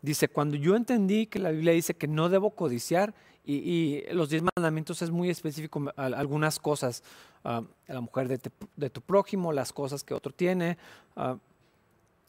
Dice, 0.00 0.28
cuando 0.28 0.56
yo 0.56 0.74
entendí 0.74 1.26
que 1.26 1.38
la 1.38 1.50
Biblia 1.50 1.72
dice 1.72 1.94
que 1.94 2.08
no 2.08 2.28
debo 2.28 2.50
codiciar, 2.50 3.14
y, 3.44 4.04
los 4.12 4.30
diez 4.30 4.42
mandamientos 4.56 5.02
es 5.02 5.10
muy 5.10 5.28
específico, 5.30 5.92
algunas 5.96 6.58
cosas, 6.60 7.02
ah, 7.44 7.62
la 7.88 8.00
mujer 8.00 8.28
de, 8.28 8.90
tu 8.90 9.00
prójimo, 9.00 9.52
las 9.52 9.72
cosas 9.72 10.04
que 10.04 10.14
otro 10.14 10.32
tiene 10.32 10.78
ah, 11.16 11.36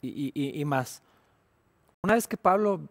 y, 0.01 0.63
más. 0.65 1.01
Una 2.03 2.15
vez 2.15 2.27
que 2.27 2.35
Pablo 2.35 2.81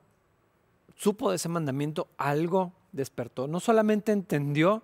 supo 0.97 1.31
de 1.31 1.37
ese 1.37 1.49
mandamiento, 1.49 2.09
algo 2.17 2.73
despertó. 2.93 3.49
No 3.49 3.61
solamente 3.61 4.13
entendió 4.13 4.83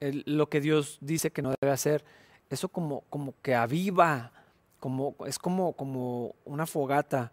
lo 0.00 0.48
que 0.48 0.60
Dios 0.60 0.98
dice 1.00 1.30
que 1.30 1.42
no 1.42 1.52
debe 1.60 1.72
hacer, 1.72 2.04
eso 2.48 2.68
como, 2.68 3.02
como 3.10 3.34
que 3.42 3.54
aviva, 3.54 4.32
como, 4.78 5.14
es 5.26 5.38
como, 5.38 5.74
como 5.74 6.34
una 6.44 6.66
fogata 6.66 7.32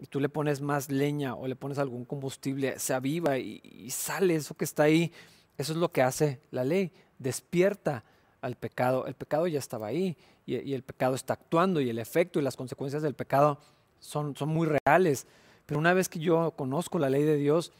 y 0.00 0.06
tú 0.06 0.18
le 0.18 0.30
pones 0.30 0.62
más 0.62 0.90
leña 0.90 1.34
o 1.34 1.46
le 1.46 1.56
pones 1.56 1.78
algún 1.78 2.06
combustible, 2.06 2.78
se 2.78 2.94
aviva 2.94 3.38
y, 3.38 3.90
sale 3.90 4.34
eso 4.34 4.54
que 4.54 4.64
está 4.64 4.84
ahí. 4.84 5.12
Eso 5.58 5.72
es 5.72 5.78
lo 5.78 5.92
que 5.92 6.00
hace 6.00 6.40
la 6.50 6.64
ley, 6.64 6.90
despierta 7.18 8.02
al 8.40 8.56
pecado. 8.56 9.06
El 9.06 9.14
pecado 9.14 9.46
ya 9.46 9.58
estaba 9.58 9.88
ahí 9.88 10.16
y, 10.46 10.72
el 10.72 10.82
pecado 10.82 11.14
está 11.14 11.34
actuando 11.34 11.82
y 11.82 11.90
el 11.90 11.98
efecto 11.98 12.38
y 12.38 12.42
las 12.42 12.56
consecuencias 12.56 13.02
del 13.02 13.14
pecado 13.14 13.58
son, 14.00 14.34
son 14.36 14.48
muy 14.48 14.66
reales. 14.66 15.26
Pero 15.66 15.78
una 15.78 15.92
vez 15.92 16.08
que 16.08 16.18
yo 16.18 16.52
conozco 16.52 16.98
la 16.98 17.10
ley 17.10 17.24
de 17.24 17.36
Dios, 17.36 17.72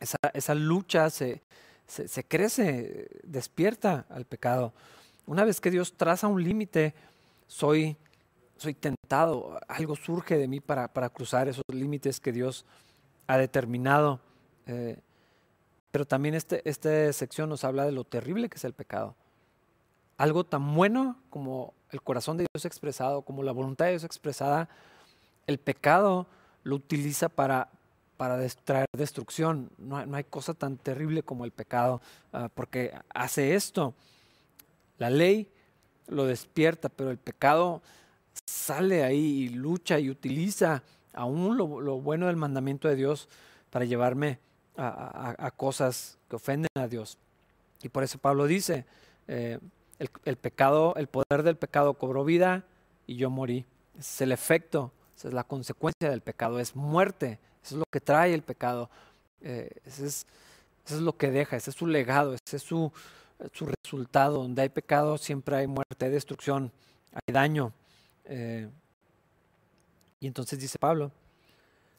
esa, 0.00 0.18
esa 0.34 0.54
lucha 0.56 1.08
se, 1.08 1.40
se, 1.86 2.08
se, 2.08 2.24
crece, 2.24 3.08
despierta 3.22 4.06
al 4.08 4.24
pecado. 4.24 4.72
Una 5.26 5.44
vez 5.44 5.60
que 5.60 5.70
Dios 5.70 5.94
traza 5.96 6.26
un 6.26 6.42
límite, 6.42 6.94
soy 7.46 7.96
soy 8.56 8.74
tentado, 9.04 9.60
algo 9.68 9.96
surge 9.96 10.38
de 10.38 10.48
mí 10.48 10.60
para, 10.60 10.88
cruzar 11.10 11.46
esos 11.46 11.64
límites 11.68 12.20
que 12.20 12.32
Dios 12.32 12.64
ha 13.26 13.36
determinado. 13.36 14.18
Eh, 14.66 14.98
pero 15.90 16.06
también 16.06 16.34
este, 16.34 16.66
esta 16.68 17.12
sección 17.12 17.50
nos 17.50 17.64
habla 17.64 17.84
de 17.84 17.92
lo 17.92 18.04
terrible 18.04 18.48
que 18.48 18.56
es 18.56 18.64
el 18.64 18.72
pecado. 18.72 19.14
Algo 20.16 20.44
tan 20.44 20.74
bueno 20.74 21.18
como 21.28 21.74
el 21.90 22.00
corazón 22.00 22.38
de 22.38 22.46
Dios 22.54 22.64
expresado, 22.64 23.22
como 23.22 23.42
la 23.42 23.52
voluntad 23.52 23.84
de 23.84 23.92
Dios 23.92 24.04
expresada, 24.04 24.70
el 25.46 25.58
pecado 25.58 26.26
lo 26.62 26.76
utiliza 26.76 27.28
para, 27.28 27.68
para 28.16 28.38
traer 28.64 28.86
destrucción. 28.96 29.70
No, 29.76 29.98
hay 29.98 30.24
cosa 30.24 30.54
tan 30.54 30.78
terrible 30.78 31.22
como 31.22 31.44
el 31.44 31.52
pecado, 31.52 32.00
ah, 32.32 32.48
porque 32.54 32.94
hace 33.14 33.54
esto. 33.54 33.92
La 34.96 35.10
ley 35.10 35.52
lo 36.06 36.24
despierta, 36.24 36.88
pero 36.88 37.10
el 37.10 37.18
pecado 37.18 37.82
sale 38.46 39.04
ahí 39.04 39.44
y 39.44 39.48
lucha 39.50 39.98
y 39.98 40.10
utiliza 40.10 40.82
aún 41.12 41.56
lo, 41.56 41.66
bueno 41.66 42.26
del 42.26 42.36
mandamiento 42.36 42.88
de 42.88 42.96
Dios 42.96 43.28
para 43.70 43.84
llevarme 43.84 44.38
a, 44.76 45.52
cosas 45.56 46.18
que 46.28 46.36
ofenden 46.36 46.70
a 46.76 46.88
Dios. 46.88 47.18
Y 47.82 47.88
por 47.88 48.02
eso 48.02 48.18
Pablo 48.18 48.46
dice, 48.46 48.86
eh, 49.28 49.58
el, 49.98 50.36
pecado, 50.36 50.94
el 50.96 51.06
poder 51.06 51.42
del 51.42 51.56
pecado 51.56 51.94
cobró 51.94 52.24
vida 52.24 52.64
y 53.06 53.16
yo 53.16 53.30
morí. 53.30 53.64
Ese 53.98 54.00
es 54.00 54.20
el 54.22 54.32
efecto, 54.32 54.92
esa 55.16 55.28
es 55.28 55.34
la 55.34 55.44
consecuencia 55.44 56.10
del 56.10 56.20
pecado, 56.20 56.58
es 56.58 56.74
muerte, 56.74 57.38
eso 57.62 57.76
es 57.76 57.78
lo 57.78 57.84
que 57.90 58.00
trae 58.00 58.34
el 58.34 58.42
pecado, 58.42 58.90
eh, 59.40 59.70
ese 59.84 60.06
es, 60.06 60.26
eso 60.84 60.96
es 60.96 61.02
lo 61.02 61.16
que 61.16 61.30
deja, 61.30 61.56
ese 61.56 61.70
es 61.70 61.76
su 61.76 61.86
legado, 61.86 62.34
ese 62.34 62.56
es 62.56 62.62
su, 62.62 62.92
su 63.52 63.66
resultado. 63.66 64.42
Donde 64.42 64.62
hay 64.62 64.68
pecado 64.68 65.18
siempre 65.18 65.56
hay 65.56 65.66
muerte, 65.66 66.06
hay 66.06 66.10
destrucción, 66.10 66.72
hay 67.12 67.32
daño. 67.32 67.72
Eh, 68.24 68.68
y 70.20 70.26
entonces 70.26 70.58
dice 70.58 70.78
Pablo, 70.78 71.10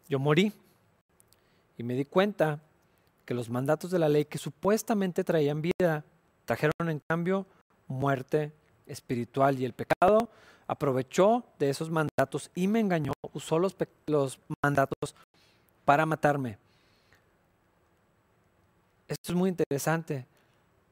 yo 0.08 0.20
morí 0.20 0.52
y 1.78 1.84
me 1.84 1.94
di 1.94 2.06
cuenta 2.06 2.60
que 3.26 3.34
los 3.34 3.50
mandatos 3.50 3.92
de 3.92 4.00
la 4.00 4.10
ley 4.10 4.26
que 4.26 4.38
supuestamente 4.38 5.24
traían 5.24 5.62
vida, 5.62 6.04
trajeron 6.46 6.90
en 6.90 7.02
cambio 7.08 7.46
muerte 7.88 8.52
espiritual 8.86 9.60
y 9.60 9.66
el 9.66 9.74
pecado 9.74 10.30
aprovechó 10.68 11.44
de 11.60 11.70
esos 11.70 11.90
mandatos 11.90 12.50
y 12.56 12.68
me 12.68 12.80
engañó, 12.80 13.14
usó 13.34 13.60
los, 13.60 13.76
los 14.08 14.40
mandatos 14.64 15.16
para 15.84 16.06
matarme. 16.06 16.58
Esto 19.08 19.32
es 19.32 19.36
muy 19.36 19.50
interesante, 19.50 20.26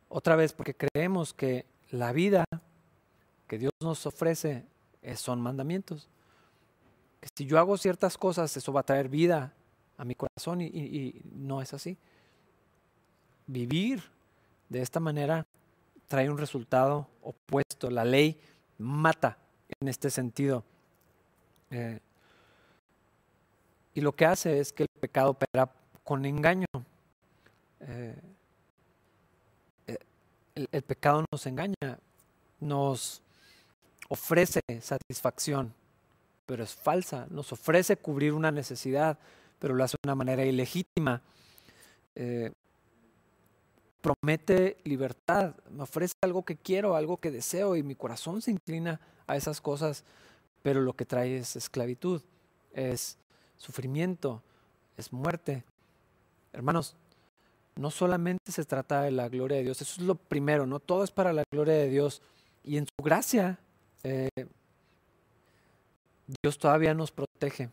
otra 0.10 0.36
vez, 0.36 0.54
porque 0.54 0.76
creemos 0.76 1.34
que 1.34 1.66
la 1.90 2.12
vida 2.12 2.44
que 3.48 3.58
Dios 3.58 3.72
nos 3.82 4.06
ofrece 4.06 4.66
son 5.16 5.42
mandamientos. 5.42 6.10
Que 7.20 7.30
si 7.36 7.46
yo 7.46 7.60
hago 7.60 7.78
ciertas 7.78 8.18
cosas, 8.18 8.56
eso 8.58 8.74
va 8.74 8.82
a 8.82 8.86
traer 8.86 9.10
vida 9.10 9.54
a 9.98 10.06
mi 10.06 10.16
corazón 10.16 10.62
y, 10.62 11.22
no 11.34 11.62
es 11.62 11.74
así. 11.74 11.98
Vivir 13.48 14.04
de 14.70 14.82
esta 14.82 15.00
manera 15.00 15.46
trae 16.08 16.30
un 16.30 16.38
resultado 16.38 17.08
opuesto. 17.22 17.90
La 17.90 18.06
ley 18.06 18.40
mata 18.78 19.38
en 19.80 19.88
este 19.88 20.10
sentido. 20.10 20.64
Eh, 21.72 22.00
y 23.96 24.02
lo 24.02 24.14
que 24.14 24.26
hace 24.26 24.60
es 24.60 24.74
que 24.74 24.84
el 24.84 24.90
pecado 25.00 25.32
opera 25.32 25.72
con 26.04 26.26
engaño. 26.26 26.68
Eh, 27.82 28.16
eh, 29.88 29.98
el, 30.56 30.82
pecado 30.84 31.26
nos 31.32 31.46
engaña, 31.46 32.00
nos 32.60 33.23
ofrece 34.10 34.62
satisfacción, 34.82 35.74
pero 36.46 36.64
es 36.64 36.74
falsa. 36.74 37.28
Nos 37.30 37.52
ofrece 37.52 37.98
cubrir 37.98 38.34
una 38.34 38.52
necesidad, 38.52 39.18
pero 39.60 39.74
lo 39.74 39.84
hace 39.84 39.98
de 40.02 40.08
una 40.08 40.16
manera 40.16 40.46
ilegítima. 40.46 41.22
Eh, 42.16 42.52
promete 44.02 44.78
libertad, 44.84 45.56
me 45.72 45.84
ofrece 45.84 46.14
algo 46.22 46.44
que 46.44 46.58
quiero, 46.58 46.96
algo 46.96 47.18
que 47.18 47.32
deseo 47.32 47.78
y 47.78 47.84
mi 47.84 47.96
corazón 47.96 48.42
se 48.42 48.52
inclina 48.52 49.00
a 49.28 49.38
esas 49.38 49.62
cosas, 49.62 50.04
pero 50.62 50.82
lo 50.82 50.94
que 50.94 51.06
trae 51.06 51.38
es 51.38 51.56
esclavitud, 51.56 52.22
es 52.74 53.18
sufrimiento, 53.58 54.44
es 54.98 55.14
muerte. 55.14 55.64
Hermanos, 56.52 56.96
no 57.76 57.90
solamente 57.92 58.52
se 58.52 58.66
trata 58.66 59.04
de 59.04 59.12
la 59.12 59.30
gloria 59.30 59.58
de 59.58 59.64
Dios, 59.64 59.82
eso 59.82 60.02
es 60.02 60.06
lo 60.06 60.16
primero, 60.16 60.68
no 60.68 60.82
todo 60.82 61.06
es 61.06 61.12
para 61.12 61.32
la 61.32 61.44
gloria 61.50 61.76
de 61.76 61.88
Dios 61.88 62.22
y 62.64 62.78
en 62.78 62.86
su 62.86 63.04
gracia 63.04 63.58
eh, 64.04 64.30
Dios 66.42 66.58
todavía 66.58 66.94
nos 66.94 67.12
protege. 67.12 67.70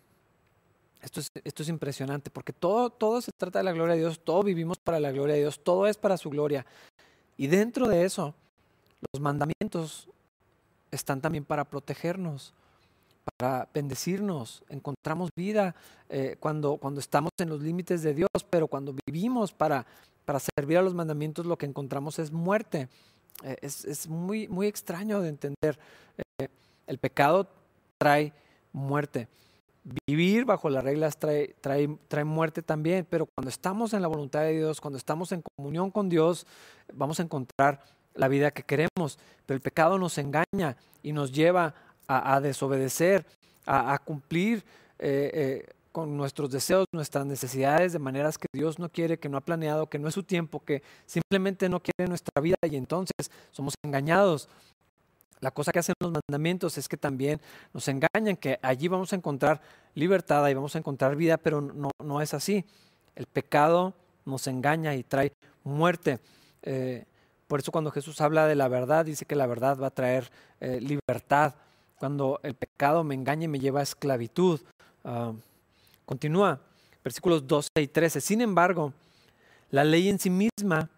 Esto 1.03 1.21
es, 1.63 1.69
impresionante 1.69 2.31
porque 2.31 2.53
todo, 2.53 3.21
se 3.23 3.31
trata 3.37 3.61
de 3.61 3.65
la 3.65 3.73
gloria 3.73 3.95
de 3.95 4.01
Dios, 4.01 4.21
todo 4.23 4.43
vivimos 4.43 4.77
para 4.79 5.01
la 5.01 5.11
gloria 5.11 5.35
de 5.35 5.41
Dios, 5.41 5.61
todo 5.65 5.87
es 5.87 5.97
para 5.97 6.19
su 6.19 6.29
gloria. 6.29 6.67
Y 7.39 7.47
dentro 7.47 7.89
de 7.89 8.05
eso, 8.05 8.35
los 9.11 9.21
mandamientos 9.21 10.09
están 10.91 11.23
también 11.23 11.47
para 11.47 11.65
protegernos, 11.65 12.53
para 13.39 13.67
bendecirnos. 13.73 14.63
Encontramos 14.69 15.31
vida 15.35 15.75
eh, 16.11 16.37
cuando, 16.39 16.79
estamos 16.99 17.31
en 17.39 17.49
los 17.49 17.63
límites 17.63 18.03
de 18.03 18.13
Dios, 18.13 18.29
pero 18.51 18.69
cuando 18.69 18.95
vivimos 19.07 19.53
para 19.53 19.87
servir 20.55 20.77
a 20.77 20.83
los 20.83 20.93
mandamientos, 20.93 21.47
lo 21.47 21.57
que 21.57 21.65
encontramos 21.65 22.19
es 22.19 22.31
muerte. 22.31 22.91
Eh, 23.43 23.57
es, 23.63 24.09
muy, 24.09 24.49
muy 24.49 24.67
extraño 24.67 25.21
de 25.21 25.29
entender. 25.29 25.79
Eh, 26.39 26.49
el 26.87 26.99
pecado 26.99 27.49
trae 27.99 28.33
muerte. 28.73 29.29
Vivir 30.07 30.45
bajo 30.45 30.69
las 30.69 30.85
reglas 30.85 31.19
trae, 31.19 31.55
trae, 31.61 31.89
trae 32.09 32.25
muerte 32.25 32.63
también, 32.63 33.07
pero 33.09 33.27
cuando 33.27 33.49
estamos 33.49 33.95
en 33.95 34.03
la 34.03 34.09
voluntad 34.09 34.43
de 34.43 34.59
Dios, 34.59 34.81
cuando 34.81 34.99
estamos 34.99 35.33
en 35.33 35.43
comunión 35.57 35.91
con 35.91 36.09
Dios, 36.09 36.47
vamos 36.93 37.19
a 37.19 37.23
encontrar 37.23 37.83
la 38.15 38.29
vida 38.29 38.51
que 38.51 38.63
queremos. 38.63 39.19
Pero 39.47 39.57
el 39.57 39.63
pecado 39.63 39.99
nos 39.99 40.19
engaña 40.19 40.77
y 41.03 41.13
nos 41.13 41.33
lleva 41.33 41.75
a, 42.07 42.41
desobedecer, 42.41 43.25
a, 43.67 43.97
cumplir 43.99 44.65
eh, 44.99 45.65
con 45.93 46.17
nuestros 46.17 46.51
deseos, 46.51 46.87
nuestras 46.93 47.27
necesidades 47.27 47.93
de 47.93 47.99
maneras 47.99 48.39
que 48.39 48.47
Dios 48.53 48.79
no 48.79 48.89
quiere, 48.89 49.19
que 49.19 49.29
no 49.29 49.37
ha 49.37 49.41
planeado, 49.41 49.89
que 49.89 49.99
no 49.99 50.09
es 50.09 50.15
su 50.15 50.23
tiempo, 50.23 50.63
que 50.65 50.83
simplemente 51.07 51.69
no 51.69 51.81
quiere 51.81 52.09
nuestra 52.09 52.41
vida 52.41 52.57
y 52.63 52.77
entonces 52.77 53.31
somos 53.51 53.75
engañados. 53.85 54.49
La 55.41 55.51
cosa 55.51 55.73
que 55.73 55.79
hacen 55.79 55.95
los 56.01 56.13
mandamientos 56.13 56.77
es 56.77 56.89
que 56.89 56.97
también 56.97 57.41
nos 57.73 57.89
engañan, 57.89 58.37
que 58.37 58.59
allí 58.63 58.89
vamos 58.89 59.13
a 59.13 59.17
encontrar 59.17 59.61
libertad 59.95 60.47
y 60.49 60.55
vamos 60.55 60.75
a 60.77 60.79
encontrar 60.79 61.17
vida, 61.17 61.39
pero 61.39 61.61
no, 61.61 61.91
no 62.03 62.21
es 62.21 62.35
así. 62.35 62.65
El 63.17 63.27
pecado 63.27 63.95
nos 64.27 64.47
engaña 64.47 64.95
y 64.95 65.03
trae 65.03 65.33
muerte. 65.65 66.21
Eh, 66.63 67.05
Por 67.49 67.61
eso 67.61 67.73
cuando 67.73 67.91
Jesús 67.91 68.21
habla 68.21 68.47
de 68.47 68.55
la 68.55 68.69
verdad, 68.69 69.07
dice 69.07 69.25
que 69.25 69.35
la 69.35 69.47
verdad 69.47 69.79
va 69.79 69.89
a 69.89 69.91
traer 69.91 70.31
eh, 70.61 70.79
libertad. 70.81 71.55
Cuando 71.99 72.39
el 72.43 72.55
pecado 72.55 73.03
me 73.03 73.15
engaña 73.15 73.45
y 73.45 73.49
me 73.49 73.59
lleva 73.59 73.81
a 73.81 73.83
esclavitud. 73.83 74.61
Ah, 75.05 75.33
continúa, 76.11 76.59
versículos 77.05 77.47
12 77.47 77.69
y 77.77 77.87
13. 77.87 78.21
Sin 78.21 78.41
embargo, 78.41 78.93
la 79.71 79.85
ley 79.85 80.09
en 80.09 80.19
sí 80.19 80.29
misma 80.29 80.91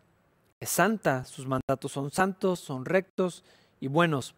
es 0.59 0.71
santa, 0.71 1.27
sus 1.27 1.47
mandatos 1.47 1.93
son 1.93 2.11
santos, 2.11 2.61
son 2.61 2.87
rectos 2.87 3.45
y 3.79 3.89
buenos. 3.89 4.35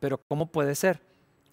Pero 0.00 0.18
¿cómo 0.26 0.46
puede 0.46 0.74
ser? 0.76 1.02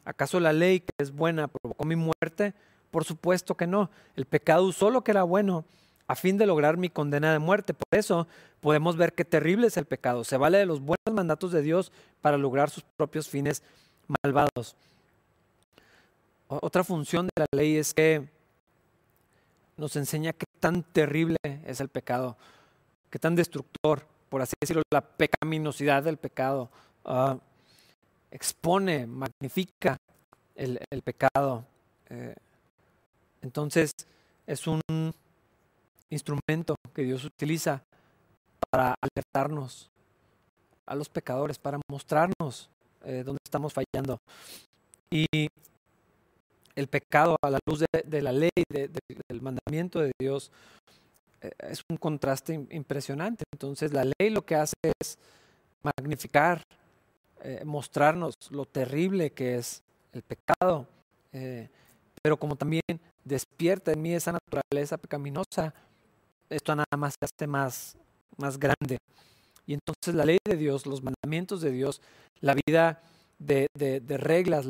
¿Acaso 0.05 0.39
la 0.39 0.53
ley 0.53 0.80
que 0.80 0.91
es 0.99 1.11
buena 1.11 1.49
provocó 1.49 1.84
mi 1.84 1.97
muerte? 1.97 2.53
Por 2.91 3.03
supuesto 3.03 3.55
que 3.55 3.67
no. 3.67 3.91
El 4.15 4.24
pecado 4.24 4.63
usó 4.63 4.89
lo 4.89 5.03
que 5.03 5.11
era 5.11 5.24
bueno 5.24 5.65
a 6.07 6.15
fin 6.15 6.38
de 6.38 6.45
lograr 6.45 6.78
mi 6.78 6.88
condena 6.88 7.34
de 7.34 7.39
muerte. 7.39 7.74
Por 7.74 7.99
eso 7.99 8.26
podemos 8.61 8.95
ver 8.95 9.11
qué 9.11 9.26
terrible 9.26 9.67
es 9.67 9.76
el 9.76 9.86
pecado. 9.86 10.24
Se 10.24 10.38
vale 10.38 10.59
de 10.59 10.65
los 10.65 10.80
buenos 10.80 11.13
mandatos 11.13 11.51
de 11.51 11.61
Dios 11.61 11.91
para 12.22 12.38
lograr 12.38 12.69
sus 12.69 12.84
propios 12.95 13.28
fines 13.28 13.63
malvados. 14.24 14.78
Otra 16.47 16.86
función 16.86 17.26
de 17.26 17.32
la 17.41 17.57
ley 17.57 17.76
es 17.76 17.93
que 17.93 18.30
nos 19.82 19.95
enseña 19.95 20.32
qué 20.34 20.45
tan 20.59 20.84
terrible 20.84 21.38
es 21.65 21.82
el 21.82 21.89
pecado, 21.89 22.38
qué 23.09 23.17
tan 23.17 23.36
destructor, 23.36 24.05
por 24.29 24.43
así 24.43 24.53
decirlo, 24.61 24.84
la 24.93 25.01
pecaminosidad 25.01 26.03
del 26.03 26.17
pecado. 26.17 26.69
Ah, 27.03 27.36
expone, 28.29 29.07
magnifica 29.07 29.97
el, 30.53 30.77
pecado. 31.03 31.65
Eh, 32.09 32.36
entonces, 33.41 33.91
es 34.45 34.67
un 34.67 34.82
instrumento 36.11 36.75
que 36.93 37.01
Dios 37.01 37.25
utiliza 37.25 37.84
para 38.69 38.93
alertarnos 39.01 39.89
a 40.86 40.93
los 40.93 41.09
pecadores, 41.09 41.57
para 41.57 41.79
mostrarnos 41.89 42.69
eh, 43.03 43.23
dónde 43.25 43.39
estamos 43.43 43.73
fallando. 43.73 44.19
Y 45.09 45.25
el 46.76 46.88
pecado 46.88 47.36
a 47.41 47.49
la 47.49 47.59
luz 47.67 47.84
de, 48.05 48.22
la 48.22 48.32
ley, 48.32 48.49
del 48.69 49.41
mandamiento 49.41 49.99
de 49.99 50.11
Dios, 50.19 50.51
eh, 51.41 51.51
es 51.59 51.82
un 51.89 51.97
contraste 51.97 52.53
impresionante. 52.72 53.43
Entonces 53.53 53.93
la 53.93 54.05
ley 54.05 54.30
lo 54.30 54.45
que 54.45 54.55
hace 54.55 54.76
es 54.99 55.17
magnificar, 55.84 56.61
eh, 57.43 57.63
mostrarnos 57.65 58.36
lo 58.49 58.65
terrible 58.65 59.32
que 59.32 59.55
es 59.55 59.82
el 60.13 60.22
pecado, 60.24 60.88
pero 62.22 62.38
como 62.38 62.57
también 62.57 62.82
despierta 63.24 63.93
en 63.93 64.01
mí 64.01 64.13
esa 64.13 64.34
naturaleza 64.34 64.97
pecaminosa 64.97 65.74
esto 66.51 66.76
nada 66.76 66.97
más 66.97 67.15
se 67.17 67.26
hace 67.26 67.47
más, 67.47 67.97
más 68.38 68.59
grande. 68.59 68.97
Y 69.65 69.74
entonces 69.74 70.13
la 70.13 70.26
ley 70.26 70.38
de 70.43 70.57
Dios, 70.57 70.86
los 70.86 71.01
mandamientos 71.01 71.61
de 71.61 71.72
Dios, 71.72 72.01
la 72.41 72.55
vida 72.67 73.01
de, 73.41 74.17
reglas, 74.17 74.65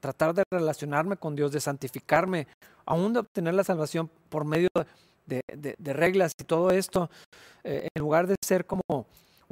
tratar 0.00 0.34
de 0.34 0.42
relacionarme 0.50 1.16
con 1.16 1.34
Dios, 1.34 1.52
de 1.52 1.60
santificarme, 1.60 2.46
aún 2.86 3.12
de 3.12 3.20
obtener 3.20 3.54
la 3.54 3.64
salvación 3.64 4.10
por 4.28 4.44
medio 4.44 4.68
de, 5.26 5.42
reglas 5.92 6.32
y 6.38 6.44
todo 6.44 6.70
esto, 6.70 7.10
eh, 7.64 7.88
en 7.94 8.00
lugar 8.00 8.26
de 8.26 8.36
ser 8.44 8.66
como 8.66 8.82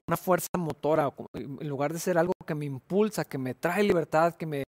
una 0.07 0.17
fuerza 0.17 0.49
motora, 0.57 1.13
en 1.35 1.69
lugar 1.69 1.93
de 1.93 1.99
ser 1.99 2.19
algo 2.19 2.33
que 2.47 2.55
me 2.55 2.65
impulsa, 2.65 3.25
que 3.25 3.39
me 3.39 3.55
trae 3.55 3.83
libertad, 3.83 4.35
que 4.35 4.47
me, 4.47 4.65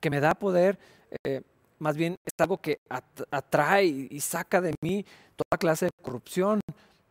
que 0.00 0.10
me 0.10 0.20
da 0.20 0.34
poder, 0.34 0.78
eh, 1.24 1.42
más 1.78 1.96
bien 1.96 2.16
es 2.24 2.32
algo 2.38 2.58
que 2.58 2.78
atrae 3.30 3.86
y 3.86 4.20
saca 4.20 4.60
de 4.60 4.74
mí 4.82 5.04
toda 5.36 5.58
clase 5.58 5.86
de 5.86 5.90
corrupción 6.02 6.60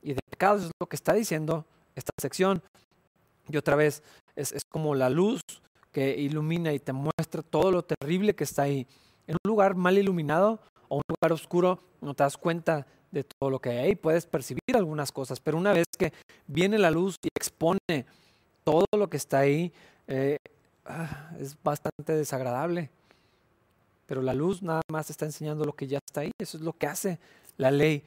y 0.02 0.14
de 0.14 0.20
pecados, 0.30 0.66
es 0.66 0.72
lo 0.80 0.88
que 0.88 0.96
está 0.96 1.14
diciendo 1.14 1.66
esta 1.96 2.12
sección. 2.20 2.62
Y 3.50 3.56
otra 3.56 3.76
vez, 3.76 4.04
es, 4.36 4.54
como 4.70 4.94
la 4.94 5.10
luz 5.10 5.42
que 5.98 6.16
ilumina 6.16 6.72
y 6.74 6.80
te 6.80 6.94
muestra 6.94 7.42
todo 7.42 7.72
lo 7.72 7.82
terrible 7.82 8.36
que 8.36 8.44
está 8.44 8.62
ahí. 8.62 8.86
En 9.26 9.34
un 9.34 9.50
lugar 9.50 9.74
mal 9.74 9.98
iluminado 9.98 10.60
o 10.90 10.98
un 10.98 11.02
lugar 11.10 11.32
oscuro 11.32 11.80
no 12.02 12.14
te 12.14 12.22
das 12.22 12.38
cuenta 12.38 12.86
de 13.10 13.24
todo 13.24 13.50
lo 13.50 13.58
que 13.58 13.72
hay 13.72 13.78
ahí, 13.80 13.96
puedes 13.96 14.28
percibir 14.28 14.76
algunas 14.76 15.12
cosas, 15.12 15.40
pero 15.40 15.58
una 15.58 15.74
vez 15.74 15.86
que 15.98 16.14
viene 16.46 16.78
la 16.78 16.92
luz 16.92 17.16
y 17.24 17.30
expone 17.36 18.06
todo 18.64 18.86
lo 18.96 19.10
que 19.10 19.18
está 19.18 19.40
ahí, 19.40 19.74
eh, 20.08 20.38
ah, 20.86 21.32
es 21.40 21.58
bastante 21.64 22.14
desagradable. 22.14 22.92
Pero 24.06 24.22
la 24.22 24.36
luz 24.36 24.62
nada 24.62 24.82
más 24.92 25.10
está 25.10 25.26
enseñando 25.26 25.66
lo 25.66 25.74
que 25.74 25.88
ya 25.88 25.98
está 26.06 26.22
ahí. 26.22 26.32
Eso 26.40 26.58
es 26.58 26.64
lo 26.64 26.74
que 26.74 26.86
hace 26.86 27.18
la 27.58 27.72
ley. 27.72 28.04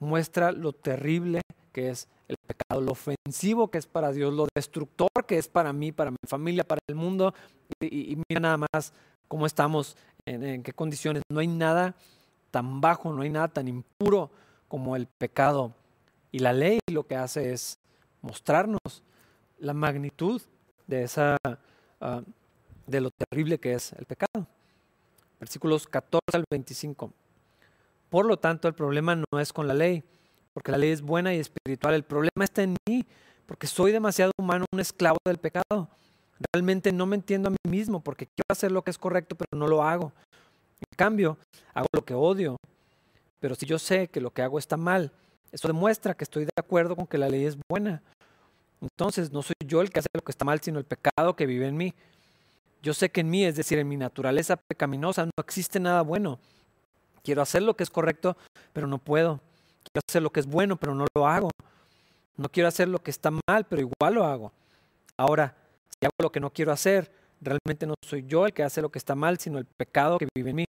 Muestra 0.00 0.52
lo 0.52 0.72
terrible 0.72 1.42
que 1.76 1.90
es 1.90 2.08
el 2.26 2.38
pecado, 2.38 2.80
lo 2.80 2.92
ofensivo 2.92 3.70
que 3.70 3.76
es 3.76 3.86
para 3.86 4.10
Dios, 4.10 4.32
lo 4.32 4.48
destructor 4.54 5.10
que 5.28 5.36
es 5.36 5.46
para 5.46 5.74
mí, 5.74 5.92
para 5.92 6.10
mi 6.10 6.16
familia, 6.26 6.64
para 6.64 6.80
el 6.88 6.94
mundo. 6.94 7.34
Y, 7.82 8.16
mira 8.30 8.40
nada 8.40 8.56
más 8.56 8.94
cómo 9.28 9.44
estamos, 9.44 9.94
en, 10.24 10.62
qué 10.62 10.72
condiciones. 10.72 11.22
No 11.30 11.40
hay 11.40 11.48
nada 11.48 11.94
tan 12.50 12.80
bajo, 12.80 13.12
no 13.12 13.20
hay 13.20 13.28
nada 13.28 13.48
tan 13.48 13.68
impuro 13.68 14.30
como 14.68 14.96
el 14.96 15.06
pecado. 15.06 15.74
Y 16.32 16.38
la 16.38 16.54
ley 16.54 16.78
lo 16.90 17.06
que 17.06 17.16
hace 17.16 17.52
es 17.52 17.78
mostrarnos 18.22 19.02
la 19.58 19.74
magnitud 19.74 20.40
de 20.86 21.02
esa 21.02 21.36
ah, 22.00 22.22
de 22.86 23.00
lo 23.02 23.10
terrible 23.10 23.60
que 23.60 23.74
es 23.74 23.92
el 23.92 24.06
pecado 24.06 24.46
versículos 25.38 25.86
14 25.86 26.22
al 26.32 26.44
25. 26.50 27.12
Por 28.08 28.24
lo 28.24 28.38
tanto, 28.38 28.68
el 28.68 28.74
problema 28.74 29.16
no 29.16 29.40
es 29.40 29.52
con 29.52 29.68
la 29.68 29.74
ley, 29.74 30.02
porque 30.56 30.72
la 30.72 30.78
ley 30.78 30.88
es 30.88 31.02
buena 31.02 31.34
y 31.34 31.38
espiritual. 31.38 31.92
El 31.92 32.02
problema 32.02 32.42
está 32.42 32.62
en 32.62 32.76
mí, 32.88 33.04
porque 33.44 33.66
soy 33.66 33.92
demasiado 33.92 34.32
humano, 34.38 34.64
un 34.72 34.80
esclavo 34.80 35.18
del 35.26 35.36
pecado. 35.36 35.90
Realmente 36.50 36.92
no 36.92 37.04
me 37.04 37.14
entiendo 37.14 37.48
a 37.48 37.50
mí 37.50 37.58
mismo, 37.68 38.00
porque 38.00 38.24
quiero 38.24 38.46
hacer 38.48 38.72
lo 38.72 38.80
que 38.80 38.90
es 38.90 38.96
correcto, 38.96 39.36
pero 39.36 39.50
no 39.54 39.68
lo 39.68 39.82
hago. 39.82 40.14
En 40.80 40.96
cambio, 40.96 41.36
hago 41.74 41.88
lo 41.92 42.06
que 42.06 42.14
odio. 42.14 42.56
Pero 43.38 43.54
si 43.54 43.66
yo 43.66 43.78
sé 43.78 44.08
que 44.08 44.18
lo 44.18 44.30
que 44.30 44.40
hago 44.40 44.58
está 44.58 44.78
mal, 44.78 45.12
eso 45.52 45.68
demuestra 45.68 46.14
que 46.14 46.24
estoy 46.24 46.46
de 46.46 46.52
acuerdo 46.58 46.96
con 46.96 47.06
que 47.06 47.18
la 47.18 47.28
ley 47.28 47.44
es 47.44 47.58
buena. 47.68 48.02
Entonces, 48.80 49.30
no 49.32 49.42
soy 49.42 49.56
yo 49.62 49.82
el 49.82 49.90
que 49.90 49.98
hace 49.98 50.08
lo 50.14 50.22
que 50.22 50.32
está 50.32 50.46
mal, 50.46 50.62
sino 50.62 50.78
el 50.78 50.86
pecado 50.86 51.36
que 51.36 51.44
vive 51.44 51.66
en 51.66 51.76
mí. 51.76 51.92
Yo 52.82 52.94
sé 52.94 53.10
que 53.10 53.20
en 53.20 53.28
mí, 53.28 53.44
es 53.44 53.56
decir, 53.56 53.78
en 53.78 53.88
mi 53.88 53.98
naturaleza 53.98 54.56
pecaminosa, 54.56 55.26
no 55.26 55.32
existe 55.36 55.80
nada 55.80 56.00
bueno. 56.00 56.38
Quiero 57.22 57.42
hacer 57.42 57.60
lo 57.60 57.76
que 57.76 57.82
es 57.82 57.90
correcto, 57.90 58.38
pero 58.72 58.86
no 58.86 58.96
puedo. 58.96 59.42
Quiero 59.92 60.02
hacer 60.08 60.22
lo 60.22 60.30
que 60.30 60.40
es 60.40 60.46
bueno, 60.46 60.76
pero 60.76 60.94
no 60.94 61.06
lo 61.14 61.26
hago. 61.26 61.50
No 62.36 62.48
quiero 62.48 62.68
hacer 62.68 62.88
lo 62.88 62.98
que 62.98 63.10
está 63.10 63.30
mal, 63.30 63.64
pero 63.68 63.82
igual 63.82 64.14
lo 64.14 64.24
hago. 64.24 64.52
Ahora, 65.16 65.56
si 65.88 66.04
hago 66.04 66.14
lo 66.20 66.30
que 66.30 66.40
no 66.40 66.50
quiero 66.50 66.72
hacer, 66.72 67.10
realmente 67.40 67.86
no 67.86 67.94
soy 68.04 68.24
yo 68.26 68.46
el 68.46 68.52
que 68.52 68.62
hace 68.62 68.82
lo 68.82 68.90
que 68.90 68.98
está 68.98 69.14
mal, 69.14 69.38
sino 69.38 69.58
el 69.58 69.64
pecado 69.64 70.18
que 70.18 70.28
vive 70.34 70.50
en 70.50 70.56
mí. 70.56 70.64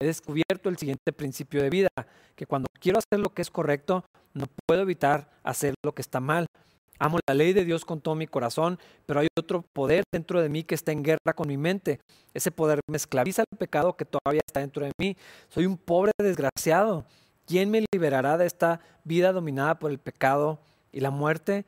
He 0.00 0.06
descubierto 0.06 0.68
el 0.68 0.76
siguiente 0.76 1.12
principio 1.12 1.62
de 1.62 1.70
vida, 1.70 1.88
que 2.34 2.46
cuando 2.46 2.66
quiero 2.80 2.98
hacer 2.98 3.20
lo 3.20 3.32
que 3.32 3.42
es 3.42 3.50
correcto, 3.50 4.04
no 4.34 4.46
puedo 4.66 4.82
evitar 4.82 5.30
hacer 5.42 5.74
lo 5.84 5.94
que 5.94 6.02
está 6.02 6.20
mal. 6.20 6.46
Amo 6.98 7.18
la 7.28 7.34
ley 7.34 7.52
de 7.52 7.64
Dios 7.64 7.84
con 7.84 8.00
todo 8.00 8.14
mi 8.14 8.26
corazón, 8.26 8.78
pero 9.06 9.20
hay 9.20 9.28
otro 9.38 9.62
poder 9.72 10.04
dentro 10.12 10.40
de 10.40 10.48
mí 10.48 10.64
que 10.64 10.74
está 10.74 10.92
en 10.92 11.02
guerra 11.02 11.32
con 11.34 11.48
mi 11.48 11.56
mente. 11.56 12.00
Ese 12.34 12.50
poder 12.50 12.80
me 12.88 12.96
esclaviza 12.96 13.42
al 13.42 13.58
pecado 13.58 13.96
que 13.96 14.04
todavía 14.04 14.42
está 14.46 14.60
dentro 14.60 14.84
de 14.84 14.92
mí. 14.98 15.16
Soy 15.48 15.66
un 15.66 15.76
pobre 15.76 16.12
desgraciado. 16.18 17.04
¿Quién 17.46 17.70
me 17.70 17.84
liberará 17.92 18.38
de 18.38 18.46
esta 18.46 18.80
vida 19.04 19.32
dominada 19.32 19.78
por 19.78 19.90
el 19.90 19.98
pecado 19.98 20.58
y 20.92 21.00
la 21.00 21.10
muerte? 21.10 21.64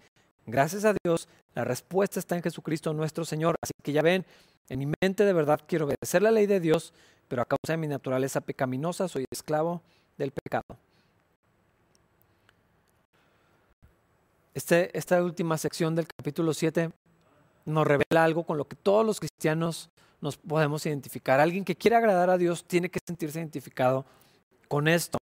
Gracias 0.47 0.85
a 0.85 0.95
Dios, 1.05 1.29
la 1.55 1.65
respuesta 1.65 2.19
está 2.19 2.37
en 2.37 2.43
Jesucristo 2.43 2.93
nuestro 2.95 3.25
Señor. 3.25 3.57
Así 3.61 3.73
que 3.83 3.93
ya 3.93 4.03
ven, 4.03 4.25
en 4.69 4.79
mi 4.79 4.93
mente 5.01 5.25
de 5.25 5.33
verdad 5.33 5.61
quiero 5.67 5.87
obedecer 5.87 6.23
la 6.23 6.31
ley 6.31 6.47
de 6.47 6.61
Dios, 6.61 6.93
pero 7.29 7.43
a 7.43 7.47
causa 7.47 7.73
de 7.73 7.77
mi 7.77 7.89
naturaleza 7.89 8.41
pecaminosa 8.41 9.09
soy 9.09 9.25
esclavo 9.31 9.83
del 10.17 10.33
pecado. 10.33 10.79
Este, 14.55 14.97
esta 14.97 15.23
última 15.23 15.59
sección 15.59 15.95
del 15.95 16.07
capítulo 16.07 16.55
7 16.55 16.91
nos 17.67 17.87
revela 17.87 18.25
algo 18.25 18.45
con 18.45 18.57
lo 18.57 18.67
que 18.67 18.77
todos 18.77 19.05
los 19.05 19.21
cristianos 19.21 19.91
nos 20.23 20.39
podemos 20.39 20.87
identificar. 20.87 21.41
Alguien 21.41 21.65
que 21.65 21.77
quiere 21.77 21.97
agradar 21.97 22.31
a 22.31 22.39
Dios 22.39 22.65
tiene 22.65 22.89
que 22.89 23.01
sentirse 23.07 23.39
identificado 23.39 24.07
con 24.69 24.89
esto. 24.89 25.19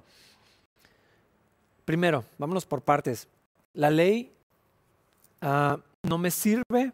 Primero, 1.89 2.26
vámonos 2.36 2.66
por 2.66 2.82
partes. 2.82 3.28
La 3.72 3.89
ley 3.89 4.30
ah, 5.41 5.78
no 6.03 6.18
me 6.18 6.30
sirve 6.30 6.93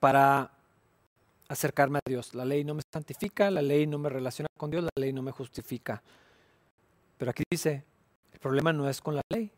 para 0.00 0.50
acercarme 1.46 2.00
a 2.00 2.10
Dios. 2.10 2.34
La 2.34 2.44
ley 2.44 2.64
no 2.64 2.74
me 2.74 2.82
santifica, 2.92 3.52
la 3.52 3.62
ley 3.62 3.86
no 3.86 3.98
me 3.98 4.08
relaciona 4.08 4.48
con 4.58 4.68
Dios, 4.68 4.82
la 4.82 5.00
ley 5.00 5.12
no 5.12 5.22
me 5.22 5.30
justifica. 5.30 6.02
Pero 7.16 7.30
aquí 7.30 7.44
dice, 7.48 7.84
el 8.32 8.40
problema 8.40 8.72
no 8.72 8.88
es 8.88 9.00
con 9.00 9.14
la 9.14 9.22
ley, 9.32 9.48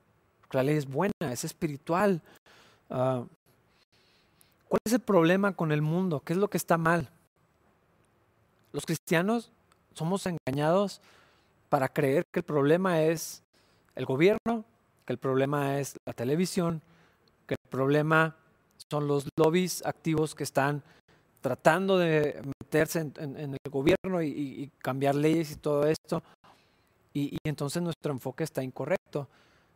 la 0.50 0.62
ley 0.62 0.76
es 0.76 0.86
buena, 0.86 1.32
es 1.32 1.42
espiritual. 1.42 2.20
Ah, 2.90 3.24
¿Cuál 4.68 4.80
es 4.84 4.92
el 4.92 5.00
problema 5.00 5.56
con 5.56 5.72
el 5.72 5.80
mundo? 5.80 6.20
¿Qué 6.20 6.34
es 6.34 6.38
lo 6.38 6.50
que 6.50 6.58
está 6.58 6.76
mal? 6.76 7.08
Los 8.72 8.84
cristianos 8.84 9.50
somos 9.94 10.26
engañados 10.26 11.00
para 11.70 11.88
creer 11.88 12.26
que 12.30 12.40
el 12.40 12.44
problema 12.44 13.00
es 13.00 13.42
el 13.96 14.04
gobierno, 14.04 14.64
que 15.04 15.12
el 15.12 15.18
problema 15.18 15.78
es 15.80 15.96
la 16.04 16.12
televisión, 16.12 16.82
que 17.46 17.54
el 17.54 17.70
problema 17.70 18.36
son 18.90 19.08
los 19.08 19.26
lobbies 19.36 19.84
activos 19.84 20.34
que 20.34 20.44
están 20.44 20.82
tratando 21.40 21.98
de 21.98 22.42
meterse 22.60 23.00
en, 23.00 23.36
el 23.38 23.70
gobierno 23.70 24.22
y, 24.22 24.70
cambiar 24.78 25.14
leyes 25.14 25.52
y 25.52 25.56
todo 25.56 25.86
esto. 25.86 26.22
Y, 27.14 27.38
entonces 27.44 27.82
nuestro 27.82 28.12
enfoque 28.12 28.44
está 28.44 28.62
incorrecto. 28.62 29.28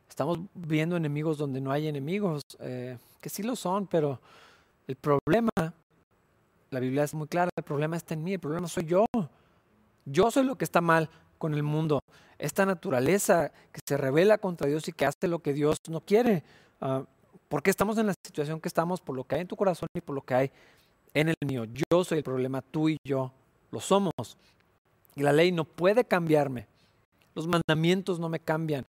Estamos 0.09 0.39
viendo 0.55 0.97
enemigos 0.97 1.39
donde 1.39 1.61
no 1.61 1.71
hay 1.71 1.87
enemigos, 1.87 2.43
eh, 2.59 2.99
que 3.21 3.31
sí 3.31 3.43
lo 3.43 3.57
son, 3.57 3.87
pero 3.87 4.21
el 4.87 4.97
problema, 4.97 5.51
la 6.71 6.81
Biblia 6.81 7.05
es 7.05 7.15
muy 7.15 7.29
clara, 7.29 7.51
el 7.57 7.63
problema 7.63 7.97
está 7.97 8.15
en 8.15 8.25
mí, 8.25 8.35
el 8.35 8.41
problema 8.41 8.69
soy 8.69 8.85
yo. 8.85 9.07
Yo 10.05 10.31
soy 10.31 10.45
lo 10.45 10.57
que 10.57 10.65
está 10.65 10.81
mal 10.81 11.09
con 11.41 11.55
el 11.55 11.65
mundo. 11.65 12.01
Esta 12.39 12.67
naturaleza 12.67 13.51
que 13.73 13.81
se 13.85 13.97
revela 13.97 14.39
contra 14.39 14.69
Dios 14.69 14.87
y 14.87 14.93
que 14.93 15.07
hace 15.07 15.27
lo 15.27 15.41
que 15.41 15.55
Dios 15.55 15.79
no 15.89 16.03
quiere. 16.03 16.45
Uh, 16.81 17.05
porque 17.49 17.71
estamos 17.71 17.99
en 17.99 18.07
la 18.07 18.15
situación 18.25 18.61
que 18.61 18.69
estamos 18.69 19.01
por 19.01 19.17
lo 19.17 19.25
que 19.25 19.37
hay 19.37 19.41
en 19.41 19.49
tu 19.49 19.57
corazón 19.57 19.89
y 19.97 20.01
por 20.01 20.15
lo 20.15 20.23
que 20.23 20.35
hay 20.35 20.51
en 21.15 21.31
el 21.31 21.35
mío. 21.45 21.65
Yo 21.65 22.05
soy 22.05 22.19
el 22.19 22.25
problema, 22.25 22.63
tú 22.63 22.91
y 22.91 22.99
yo 23.05 23.33
lo 23.73 23.81
somos. 23.81 24.13
Y 25.17 25.23
la 25.23 25.33
ley 25.33 25.51
no 25.51 25.65
puede 25.65 26.05
cambiarme. 26.05 26.69
Los 27.35 27.49
mandamientos 27.49 28.21
no 28.21 28.29
me 28.29 28.39
cambian. 28.39 28.85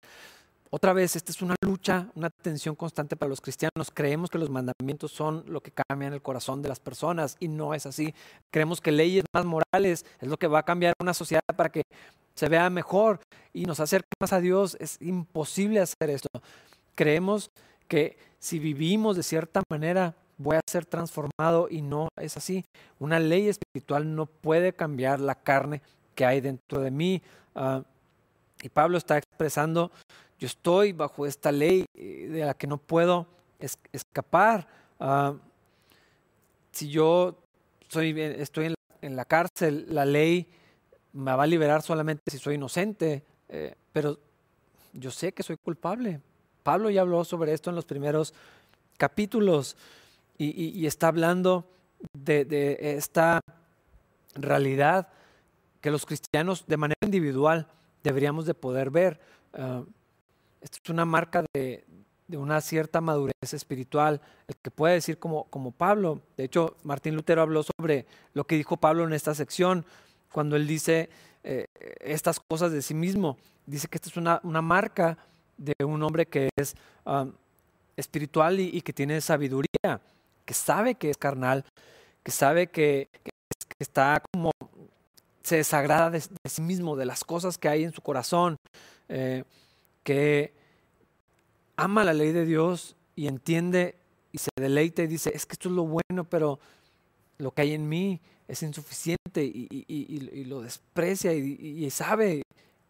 Otra 0.69 0.91
vez, 0.91 1.15
esta 1.15 1.31
es 1.31 1.41
una 1.41 1.55
lucha, 1.61 2.07
una 2.15 2.29
tensión 2.29 2.75
constante 2.75 3.15
para 3.15 3.29
los 3.29 3.39
cristianos. 3.39 3.89
Creemos 3.93 4.29
que 4.29 4.37
los 4.37 4.49
mandamientos 4.49 5.11
son 5.11 5.43
lo 5.47 5.61
que 5.61 5.71
cambian 5.71 6.13
el 6.13 6.21
corazón 6.21 6.61
de 6.61 6.69
las 6.69 6.79
personas 6.79 7.37
y 7.39 7.47
no 7.47 7.73
es 7.73 7.85
así. 7.85 8.13
Creemos 8.51 8.81
que 8.81 8.91
leyes 8.91 9.23
más 9.33 9.45
morales 9.45 10.05
es 10.19 10.27
lo 10.27 10.37
que 10.37 10.47
va 10.47 10.59
a 10.59 10.63
cambiar 10.63 10.93
una 10.99 11.13
sociedad 11.13 11.41
para 11.55 11.69
que 11.69 11.83
se 12.37 12.49
vea 12.49 12.69
mejor 12.69 13.19
y 13.53 13.65
nos 13.65 13.79
acerque 13.79 14.09
más 14.21 14.33
a 14.33 14.39
Dios. 14.39 14.77
Es 14.79 14.97
imposible 15.01 15.79
hacer 15.79 16.09
esto. 16.09 16.29
Creemos 16.95 17.49
que 17.87 18.17
si 18.39 18.59
vivimos 18.59 19.15
de 19.15 19.23
cierta 19.23 19.63
manera 19.69 20.15
voy 20.37 20.57
a 20.57 20.61
ser 20.69 20.85
transformado 20.85 21.67
y 21.69 21.81
no 21.81 22.09
es 22.17 22.37
así. 22.37 22.63
Una 22.99 23.19
ley 23.19 23.47
espiritual 23.47 24.15
no 24.15 24.27
puede 24.27 24.73
cambiar 24.73 25.19
la 25.19 25.35
carne 25.35 25.81
que 26.15 26.25
hay 26.25 26.41
dentro 26.41 26.79
de 26.79 26.91
mí. 26.91 27.21
Ah, 27.55 27.83
y 28.61 28.69
Pablo 28.69 28.97
está 28.97 29.17
expresando 29.17 29.91
yo 30.39 30.45
estoy 30.45 30.91
bajo 30.93 31.25
esta 31.25 31.51
ley 31.51 31.85
eh, 31.95 32.27
de 32.29 32.45
la 32.45 32.53
que 32.53 32.67
no 32.67 32.77
puedo 32.77 33.27
escapar. 33.91 34.67
Ah, 34.99 35.33
si 36.71 36.89
yo 36.89 37.39
estoy 37.81 38.75
en 39.01 39.15
la, 39.15 39.25
cárcel, 39.25 39.87
la 39.89 40.05
ley 40.05 40.47
me 41.17 41.35
va 41.35 41.43
a 41.43 41.47
liberar 41.47 41.81
solamente 41.81 42.29
si 42.29 42.37
soy 42.37 42.55
inocente, 42.55 43.23
eh, 43.49 43.75
pero 43.91 44.19
yo 44.93 45.11
sé 45.11 45.33
que 45.33 45.43
soy 45.43 45.57
culpable. 45.57 46.21
Pablo 46.63 46.89
ya 46.89 47.01
habló 47.01 47.23
sobre 47.23 47.53
esto 47.53 47.69
en 47.69 47.75
los 47.75 47.85
primeros 47.85 48.33
capítulos 48.97 49.75
y, 50.37 50.85
está 50.85 51.07
hablando 51.07 51.65
de, 52.13 52.77
esta 52.97 53.41
realidad 54.35 55.07
que 55.81 55.89
los 55.89 56.05
cristianos 56.05 56.67
de 56.67 56.77
manera 56.77 56.99
individual 57.03 57.67
deberíamos 58.03 58.45
de 58.45 58.53
poder 58.53 58.91
ver. 58.91 59.19
Ah, 59.53 59.81
esto 60.61 60.77
es 60.83 60.89
una 60.91 61.05
marca 61.05 61.43
de, 61.53 61.83
una 62.29 62.61
cierta 62.61 63.01
madurez 63.01 63.53
espiritual, 63.53 64.21
el 64.47 64.55
que 64.57 64.69
puede 64.69 64.95
decir 64.95 65.17
como, 65.17 65.45
como 65.45 65.71
Pablo. 65.71 66.21
De 66.35 66.43
hecho, 66.43 66.75
Martín 66.83 67.15
Lutero 67.15 67.41
habló 67.41 67.63
sobre 67.63 68.05
lo 68.33 68.45
que 68.45 68.57
dijo 68.57 68.77
Pablo 68.77 69.05
en 69.05 69.13
esta 69.13 69.33
sección, 69.33 69.83
cuando 70.37 70.55
él 70.55 70.67
dice 70.67 71.09
eh, 71.43 71.65
estas 71.99 72.39
cosas 72.39 72.71
de 72.71 72.83
sí 72.83 72.93
mismo. 72.93 73.37
Dice 73.65 73.87
que 73.87 73.97
esta 73.97 74.09
es 74.09 74.17
una, 74.17 74.39
marca 74.61 75.17
de 75.57 75.73
un 75.83 76.03
hombre 76.03 76.27
que 76.27 76.49
es 76.55 76.75
espiritual 77.95 78.59
y, 78.59 78.79
que 78.83 78.93
tiene 78.93 79.19
sabiduría, 79.19 79.99
que 80.45 80.53
sabe 80.53 80.93
que 80.93 81.09
es 81.09 81.17
carnal, 81.17 81.65
que 82.21 82.29
sabe 82.29 82.67
que, 82.67 83.09
está 83.79 84.21
como 84.31 84.51
se 85.41 85.55
desagrada 85.55 86.11
de, 86.11 86.21
sí 86.21 86.61
mismo, 86.61 86.95
de 86.95 87.07
las 87.07 87.23
cosas 87.23 87.57
que 87.57 87.69
hay 87.69 87.83
en 87.83 87.93
su 87.93 88.03
corazón. 88.03 88.57
Eh, 89.09 89.43
que 90.03 90.53
ama 91.77 92.03
la 92.03 92.13
ley 92.13 92.31
de 92.31 92.45
Dios 92.45 92.95
y 93.15 93.25
entiende 93.25 93.95
y 94.31 94.37
se 94.37 94.51
deleita 94.55 95.01
y 95.01 95.07
dice, 95.07 95.31
es 95.33 95.47
que 95.47 95.53
esto 95.53 95.69
es 95.69 95.73
lo 95.73 95.87
bueno, 95.87 96.25
pero 96.29 96.59
lo 97.39 97.49
que 97.49 97.63
hay 97.63 97.73
en 97.73 97.89
mí 97.89 98.21
es 98.47 98.63
insuficiente 98.63 99.43
y, 99.43 100.45
lo 100.45 100.61
desprecia 100.61 101.33
y, 101.33 101.89
sabe, 101.89 102.43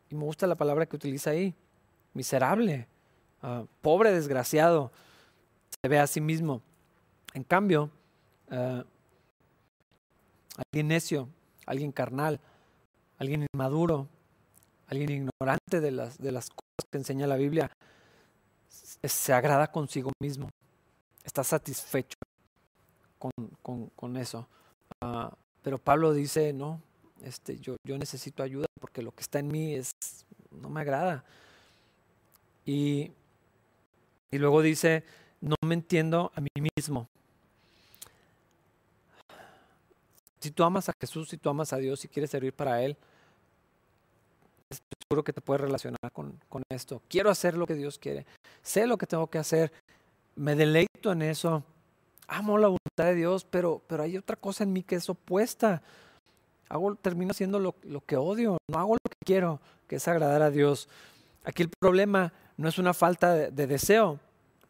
y 0.09 0.15
me 0.15 0.23
gusta 0.23 0.47
la 0.47 0.55
palabra 0.55 0.85
que 0.85 0.95
utiliza 0.95 1.31
ahí, 1.31 1.53
miserable, 2.13 2.87
ah, 3.41 3.63
pobre, 3.81 4.11
desgraciado, 4.11 4.91
se 5.81 5.89
ve 5.89 5.99
a 5.99 6.07
sí 6.07 6.21
mismo. 6.21 6.61
En 7.33 7.43
cambio, 7.43 7.89
ah, 8.51 8.83
alguien 10.57 10.87
necio, 10.87 11.27
alguien 11.65 11.91
carnal, 11.91 12.39
alguien 13.17 13.47
inmaduro, 13.51 14.07
alguien 14.87 15.09
ignorante 15.09 15.81
de 15.81 15.91
las, 15.91 16.17
de 16.17 16.31
las 16.31 16.49
que 16.91 16.97
enseña 16.97 17.27
la 17.27 17.35
Biblia, 17.35 17.71
se 19.03 19.33
agrada 19.33 19.71
consigo 19.71 20.11
mismo, 20.19 20.49
está 21.23 21.43
satisfecho 21.43 22.17
con, 23.17 24.17
eso. 24.17 24.47
Ah, 25.01 25.33
pero 25.67 25.79
Pablo 25.79 26.13
dice, 26.13 26.53
no, 26.53 26.81
este, 27.25 27.59
yo, 27.59 27.75
yo 27.83 27.97
necesito 27.97 28.41
ayuda 28.41 28.67
porque 28.79 29.01
lo 29.01 29.11
que 29.11 29.19
está 29.19 29.39
en 29.39 29.49
mí 29.49 29.75
es, 29.75 29.91
no 30.49 30.69
me 30.69 30.79
agrada. 30.79 31.25
Y, 32.65 33.11
y 34.31 34.37
luego 34.37 34.61
dice, 34.61 35.03
no 35.41 35.55
me 35.65 35.73
entiendo 35.73 36.31
a 36.35 36.39
mí 36.39 36.47
mismo. 36.77 37.09
Si 40.39 40.51
tú 40.51 40.63
amas 40.63 40.87
a 40.87 40.93
Jesús, 41.01 41.27
si 41.27 41.37
tú 41.37 41.49
amas 41.49 41.73
a 41.73 41.77
Dios, 41.79 41.99
si 41.99 42.07
quieres 42.07 42.31
servir 42.31 42.53
para 42.53 42.81
Él, 42.81 42.95
seguro 45.03 45.25
que 45.25 45.33
te 45.33 45.41
puedes 45.41 45.59
relacionar 45.59 46.13
con, 46.13 46.39
esto. 46.69 47.01
Quiero 47.09 47.29
hacer 47.29 47.57
lo 47.57 47.67
que 47.67 47.75
Dios 47.75 47.99
quiere. 47.99 48.25
Sé 48.61 48.87
lo 48.87 48.97
que 48.97 49.05
tengo 49.05 49.27
que 49.27 49.37
hacer. 49.37 49.73
Me 50.37 50.55
deleito 50.55 51.11
en 51.11 51.23
eso. 51.23 51.61
Amo 52.27 52.57
la 52.57 52.67
voluntad 52.67 53.05
de 53.05 53.15
Dios, 53.15 53.45
pero, 53.45 53.81
pero 53.87 54.03
hay 54.03 54.17
otra 54.17 54.35
cosa 54.35 54.63
en 54.63 54.73
mí 54.73 54.83
que 54.83 54.95
es 54.95 55.09
opuesta. 55.09 55.81
Hago, 56.69 56.95
termino 56.95 57.31
haciendo 57.31 57.59
lo, 57.59 57.75
que 58.05 58.17
odio. 58.17 58.57
No 58.69 58.79
hago 58.79 58.93
lo 58.95 59.09
que 59.09 59.17
quiero, 59.25 59.61
que 59.87 59.95
es 59.95 60.07
agradar 60.07 60.41
a 60.41 60.51
Dios. 60.51 60.89
Aquí 61.43 61.63
el 61.63 61.69
problema 61.79 62.33
no 62.57 62.67
es 62.67 62.77
una 62.77 62.93
falta 62.93 63.33
de, 63.33 63.67
deseo. 63.67 64.19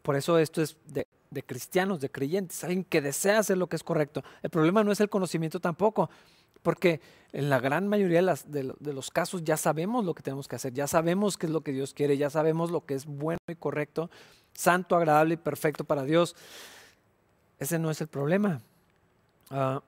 Por 0.02 0.14
eso 0.16 0.38
esto 0.38 0.62
es 0.62 0.76
de, 0.86 1.06
de 1.30 1.42
cristianos, 1.42 2.00
de 2.00 2.10
creyentes, 2.10 2.62
alguien 2.62 2.84
que 2.84 3.02
desea 3.02 3.40
hacer 3.40 3.58
lo 3.58 3.68
que 3.68 3.76
es 3.76 3.82
correcto. 3.82 4.22
El 4.42 4.50
problema 4.50 4.84
no 4.84 4.92
es 4.92 5.00
el 5.00 5.08
conocimiento 5.08 5.60
tampoco. 5.60 6.08
Porque 6.62 7.00
en 7.32 7.50
la 7.50 7.60
gran 7.60 7.86
mayoría 7.88 8.22
de, 8.46 8.74
los 8.92 9.10
casos 9.10 9.44
ya 9.44 9.56
sabemos 9.56 10.04
lo 10.04 10.14
que 10.14 10.22
tenemos 10.22 10.48
que 10.48 10.56
hacer, 10.56 10.72
ya 10.72 10.86
sabemos 10.86 11.36
qué 11.36 11.46
es 11.46 11.52
lo 11.52 11.60
que 11.60 11.72
Dios 11.72 11.94
quiere, 11.94 12.16
ya 12.16 12.30
sabemos 12.30 12.70
lo 12.70 12.84
que 12.84 12.94
es 12.94 13.06
bueno 13.06 13.38
y 13.48 13.54
correcto, 13.54 14.10
santo, 14.54 14.96
agradable 14.96 15.34
y 15.34 15.36
perfecto 15.36 15.84
para 15.84 16.02
Dios. 16.04 16.34
Ese 17.58 17.78
no 17.78 17.90
es 17.90 18.00
el 18.00 18.08
problema. 18.08 18.60
Ah, 19.50 19.82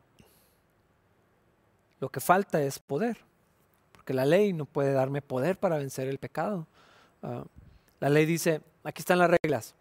lo 2.00 2.08
que 2.08 2.20
falta 2.20 2.62
es 2.62 2.78
poder, 2.78 3.18
porque 3.92 4.14
la 4.14 4.24
ley 4.24 4.52
no 4.52 4.64
puede 4.64 4.92
darme 4.92 5.22
poder 5.22 5.58
para 5.58 5.76
vencer 5.76 6.08
el 6.08 6.18
pecado. 6.18 6.66
Ah, 7.22 7.44
la 8.00 8.08
ley 8.08 8.24
dice, 8.26 8.62
aquí 8.82 9.00
están 9.00 9.18
las 9.18 9.30
reglas, 9.30 9.74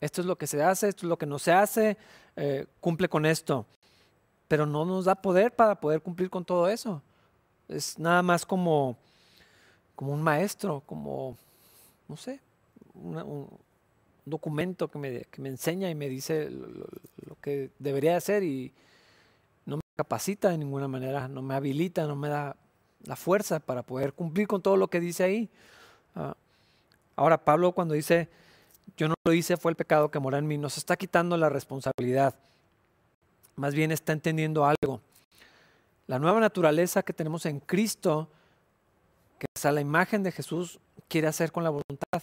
esto 0.00 0.20
es 0.20 0.26
lo 0.26 0.36
que 0.36 0.46
se 0.46 0.62
hace, 0.62 0.88
esto 0.88 1.06
es 1.06 1.08
lo 1.08 1.16
que 1.16 1.26
no 1.26 1.38
se 1.38 1.52
hace, 1.52 1.96
eh, 2.36 2.66
cumple 2.80 3.08
con 3.08 3.24
esto 3.24 3.66
pero 4.48 4.66
no 4.66 4.84
nos 4.84 5.06
da 5.06 5.14
poder 5.14 5.54
para 5.54 5.74
poder 5.74 6.00
cumplir 6.00 6.30
con 6.30 6.44
todo 6.44 6.68
eso. 6.68 7.02
Es 7.68 7.98
nada 7.98 8.22
más 8.22 8.44
como, 8.44 8.96
como 9.94 10.12
un 10.12 10.22
maestro, 10.22 10.82
como, 10.86 11.36
no 12.08 12.16
sé, 12.16 12.40
un 12.94 13.48
documento 14.24 14.88
que 14.88 14.98
me, 14.98 15.20
que 15.22 15.42
me, 15.42 15.48
enseña 15.48 15.90
y 15.90 15.94
me 15.94 16.08
dice 16.08 16.50
lo, 16.50 17.36
que 17.40 17.70
debería 17.78 18.16
hacer 18.16 18.42
y 18.42 18.72
no 19.66 19.76
me 19.76 19.82
capacita 19.96 20.50
de 20.50 20.58
ninguna 20.58 20.88
manera, 20.88 21.28
no 21.28 21.42
me 21.42 21.54
habilita, 21.54 22.06
no 22.06 22.16
me 22.16 22.28
da 22.28 22.56
la 23.04 23.16
fuerza 23.16 23.60
para 23.60 23.82
poder 23.82 24.12
cumplir 24.12 24.46
con 24.46 24.62
todo 24.62 24.76
lo 24.76 24.88
que 24.88 25.00
dice 25.00 25.24
ahí. 25.24 25.50
Ah, 26.14 26.34
ahora 27.16 27.44
Pablo 27.44 27.72
cuando 27.72 27.94
dice, 27.94 28.28
yo 28.96 29.08
no 29.08 29.14
lo 29.24 29.32
hice, 29.32 29.56
fue 29.56 29.72
el 29.72 29.76
pecado 29.76 30.10
que 30.10 30.18
mora 30.18 30.38
en 30.38 30.46
mí, 30.46 30.58
nos 30.58 30.78
está 30.78 30.96
quitando 30.96 31.36
la 31.36 31.48
responsabilidad 31.48 32.34
más 33.56 33.74
bien 33.74 33.92
está 33.92 34.12
entendiendo 34.12 34.64
algo. 34.64 35.00
La 36.06 36.18
nueva 36.18 36.40
naturaleza 36.40 37.02
que 37.02 37.12
tenemos 37.12 37.46
en 37.46 37.60
Cristo, 37.60 38.28
que 39.38 39.46
es 39.54 39.64
a 39.64 39.72
la 39.72 39.80
imagen 39.80 40.22
de 40.22 40.32
Jesús, 40.32 40.78
quiere 41.08 41.28
hacer 41.28 41.52
con 41.52 41.64
la 41.64 41.70
voluntad, 41.70 42.22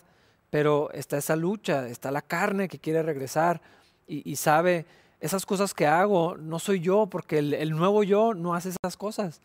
pero 0.52 0.91
está 0.91 1.18
esa 1.18 1.36
lucha, 1.36 1.88
está 1.88 2.12
la 2.12 2.22
carne 2.22 2.68
que 2.68 2.78
quiere 2.78 3.02
regresar 3.02 3.62
y, 4.06 4.36
sabe, 4.36 4.86
esas 5.22 5.45
cosas 5.45 5.74
que 5.74 5.88
hago 5.88 6.36
no 6.36 6.60
soy 6.60 6.82
yo, 6.82 7.08
porque 7.08 7.39
el, 7.39 7.72
nuevo 7.72 8.04
yo 8.04 8.34
no 8.34 8.54
hace 8.54 8.70
esas 8.70 8.97
cosas. 8.97 9.39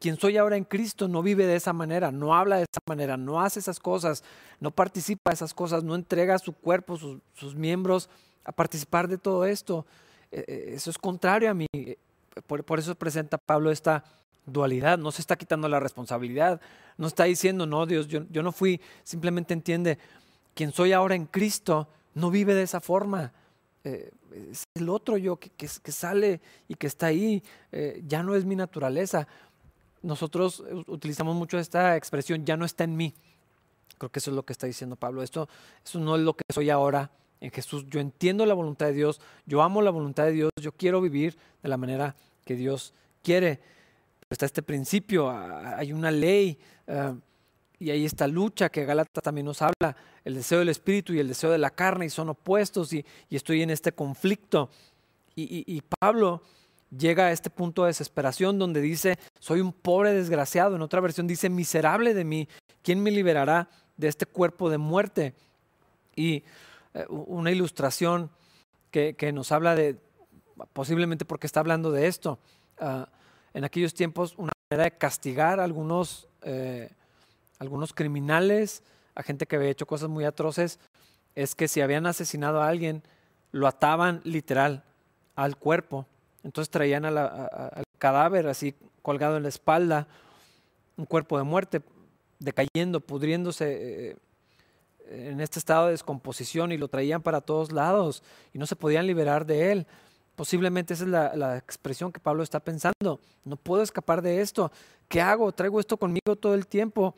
quien 0.00 0.16
soy 0.18 0.36
ahora 0.36 0.56
en 0.56 0.64
Cristo 0.64 1.06
no 1.06 1.22
vive 1.22 1.46
de 1.46 1.54
esa 1.54 1.72
manera, 1.72 2.10
no 2.10 2.34
habla 2.34 2.56
de 2.56 2.62
esa 2.62 2.80
manera, 2.86 3.16
no 3.16 3.40
hace 3.40 3.60
esas 3.60 3.78
cosas, 3.78 4.24
no 4.58 4.72
participa 4.72 5.30
de 5.30 5.34
esas 5.36 5.54
cosas, 5.54 5.84
no 5.84 5.94
entrega 5.94 6.40
su 6.40 6.52
cuerpo, 6.52 6.96
sus, 6.96 7.54
miembros 7.54 8.10
a 8.44 8.50
participar 8.50 9.06
de 9.06 9.18
todo 9.18 9.44
esto. 9.46 9.86
Eh, 10.32 10.44
eh, 10.48 10.72
eso 10.74 10.90
es 10.90 10.98
contrario 10.98 11.48
a 11.48 11.54
mí. 11.54 11.66
Por, 12.48 12.78
eso 12.80 12.96
presenta 12.96 13.38
Pablo 13.38 13.70
esta 13.70 14.02
dualidad, 14.52 14.98
no 14.98 15.12
se 15.12 15.20
está 15.20 15.36
quitando 15.36 15.68
la 15.68 15.80
responsabilidad, 15.80 16.60
no 16.96 17.06
está 17.06 17.24
diciendo, 17.24 17.66
no, 17.66 17.86
Dios, 17.86 18.08
yo, 18.08 18.42
no 18.42 18.52
fui, 18.52 18.80
simplemente 19.04 19.54
entiende, 19.54 19.98
quien 20.54 20.72
soy 20.72 20.92
ahora 20.92 21.14
en 21.14 21.26
Cristo 21.26 21.88
no 22.14 22.30
vive 22.30 22.54
de 22.54 22.62
esa 22.62 22.80
forma. 22.80 23.32
Eh, 23.84 24.10
es 24.50 24.64
el 24.74 24.88
otro 24.88 25.16
yo 25.16 25.36
que, 25.36 25.50
que, 25.50 25.92
sale 25.92 26.40
y 26.68 26.74
que 26.74 26.86
está 26.86 27.06
ahí, 27.06 27.42
eh, 27.72 28.02
ya 28.06 28.22
no 28.22 28.34
es 28.34 28.44
mi 28.44 28.56
naturaleza. 28.56 29.26
Nosotros 30.02 30.62
utilizamos 30.86 31.36
mucho 31.36 31.58
esta 31.58 31.96
expresión, 31.96 32.44
ya 32.44 32.56
no 32.56 32.64
está 32.64 32.84
en 32.84 32.96
mí. 32.96 33.14
Creo 33.98 34.10
que 34.10 34.18
eso 34.18 34.30
es 34.30 34.34
lo 34.34 34.44
que 34.44 34.52
está 34.52 34.66
diciendo 34.66 34.96
Pablo. 34.96 35.22
Esto, 35.22 35.48
eso 35.84 36.00
no 36.00 36.16
es 36.16 36.22
lo 36.22 36.34
que 36.34 36.44
soy 36.52 36.70
ahora 36.70 37.10
en 37.40 37.50
Jesús. 37.50 37.84
Yo 37.88 38.00
entiendo 38.00 38.46
la 38.46 38.54
voluntad 38.54 38.86
de 38.86 38.92
Dios, 38.92 39.20
yo 39.46 39.62
amo 39.62 39.82
la 39.82 39.90
voluntad 39.90 40.24
de 40.24 40.32
Dios, 40.32 40.50
yo 40.60 40.72
quiero 40.72 41.00
vivir 41.00 41.36
de 41.62 41.68
la 41.68 41.76
manera 41.76 42.14
que 42.44 42.56
Dios 42.56 42.94
quiere. 43.22 43.60
Está 44.30 44.46
este 44.46 44.62
principio, 44.62 45.28
hay 45.28 45.92
una 45.92 46.12
ley. 46.12 46.56
Ah, 46.86 47.14
y 47.80 47.90
hay 47.90 48.04
esta 48.04 48.28
lucha 48.28 48.68
que 48.68 48.84
Gálatas 48.84 49.24
también 49.24 49.46
nos 49.46 49.62
habla, 49.62 49.96
el 50.24 50.34
deseo 50.34 50.58
del 50.58 50.68
espíritu 50.68 51.14
y 51.14 51.18
el 51.18 51.28
deseo 51.28 51.50
de 51.50 51.58
la 51.58 51.70
carne, 51.70 52.04
y 52.04 52.10
son 52.10 52.28
opuestos, 52.28 52.92
y, 52.92 53.04
estoy 53.30 53.62
en 53.62 53.70
este 53.70 53.92
conflicto. 53.92 54.70
Y, 55.34 55.82
Pablo 55.98 56.42
llega 56.96 57.26
a 57.26 57.32
este 57.32 57.48
punto 57.48 57.82
de 57.82 57.88
desesperación 57.88 58.58
donde 58.58 58.82
dice, 58.82 59.18
soy 59.38 59.60
un 59.60 59.72
pobre 59.72 60.12
desgraciado, 60.12 60.76
en 60.76 60.82
otra 60.82 61.00
versión 61.00 61.26
dice, 61.26 61.48
miserable 61.48 62.12
de 62.12 62.24
mí, 62.24 62.48
¿quién 62.82 63.02
me 63.02 63.10
liberará 63.10 63.70
de 63.96 64.08
este 64.08 64.26
cuerpo 64.26 64.68
de 64.68 64.76
muerte? 64.76 65.34
Y 66.14 66.44
eh, 66.92 67.06
una 67.08 67.50
ilustración 67.50 68.30
que, 68.90 69.16
nos 69.32 69.52
habla 69.52 69.74
de, 69.74 69.96
posiblemente 70.74 71.24
porque 71.24 71.46
está 71.46 71.60
hablando 71.60 71.90
de 71.90 72.08
esto, 72.08 72.38
ah, 72.78 73.08
en 73.54 73.64
aquellos 73.64 73.94
tiempos 73.94 74.34
una 74.36 74.52
manera 74.70 74.84
de 74.84 74.98
castigar 74.98 75.60
a 75.60 75.64
algunos... 75.64 76.28
Eh, 76.42 76.90
algunos 77.60 77.92
criminales, 77.92 78.82
a 79.14 79.22
gente 79.22 79.46
que 79.46 79.54
había 79.54 79.68
hecho 79.68 79.86
cosas 79.86 80.08
muy 80.08 80.24
atroces, 80.24 80.80
es 81.34 81.54
que 81.54 81.68
si 81.68 81.82
habían 81.82 82.06
asesinado 82.06 82.62
a 82.62 82.68
alguien, 82.68 83.02
lo 83.52 83.68
ataban 83.68 84.22
literal 84.24 84.82
al 85.36 85.56
cuerpo. 85.56 86.06
Entonces 86.42 86.70
traían 86.70 87.04
al 87.04 87.84
cadáver 87.98 88.48
así 88.48 88.74
colgado 89.02 89.36
en 89.36 89.42
la 89.42 89.50
espalda, 89.50 90.08
un 90.96 91.04
cuerpo 91.04 91.36
de 91.36 91.44
muerte, 91.44 91.82
decayendo, 92.38 93.00
pudriéndose 93.00 94.10
eh, 94.10 94.16
en 95.10 95.40
este 95.40 95.58
estado 95.58 95.86
de 95.86 95.92
descomposición 95.92 96.72
y 96.72 96.78
lo 96.78 96.88
traían 96.88 97.20
para 97.20 97.42
todos 97.42 97.72
lados 97.72 98.22
y 98.54 98.58
no 98.58 98.66
se 98.66 98.76
podían 98.76 99.06
liberar 99.06 99.44
de 99.44 99.72
él. 99.72 99.86
Posiblemente 100.40 100.94
esa 100.94 101.04
es 101.04 101.10
la, 101.36 101.58
expresión 101.58 102.10
que 102.10 102.18
Pablo 102.18 102.42
está 102.42 102.60
pensando. 102.60 103.20
No 103.44 103.56
puedo 103.56 103.82
escapar 103.82 104.22
de 104.22 104.40
esto. 104.40 104.72
¿Qué 105.06 105.20
hago? 105.20 105.52
Traigo 105.52 105.78
esto 105.78 105.98
conmigo 105.98 106.34
todo 106.34 106.54
el 106.54 106.66
tiempo. 106.66 107.14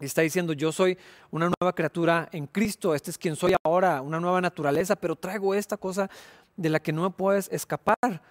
Está 0.00 0.22
diciendo, 0.22 0.54
yo 0.54 0.72
soy 0.72 0.96
una 1.30 1.50
nueva 1.60 1.74
criatura 1.74 2.30
en 2.32 2.46
Cristo, 2.46 2.94
este 2.94 3.10
es 3.10 3.18
quien 3.18 3.36
soy 3.36 3.54
ahora, 3.62 4.00
una 4.00 4.20
nueva 4.20 4.40
naturaleza, 4.40 4.96
pero 4.96 5.16
traigo 5.16 5.54
esta 5.54 5.76
cosa 5.76 6.08
de 6.56 6.70
la 6.70 6.80
que 6.80 6.94
no 6.94 7.02
me 7.02 7.10
puedes 7.10 7.50
escapar. 7.52 8.22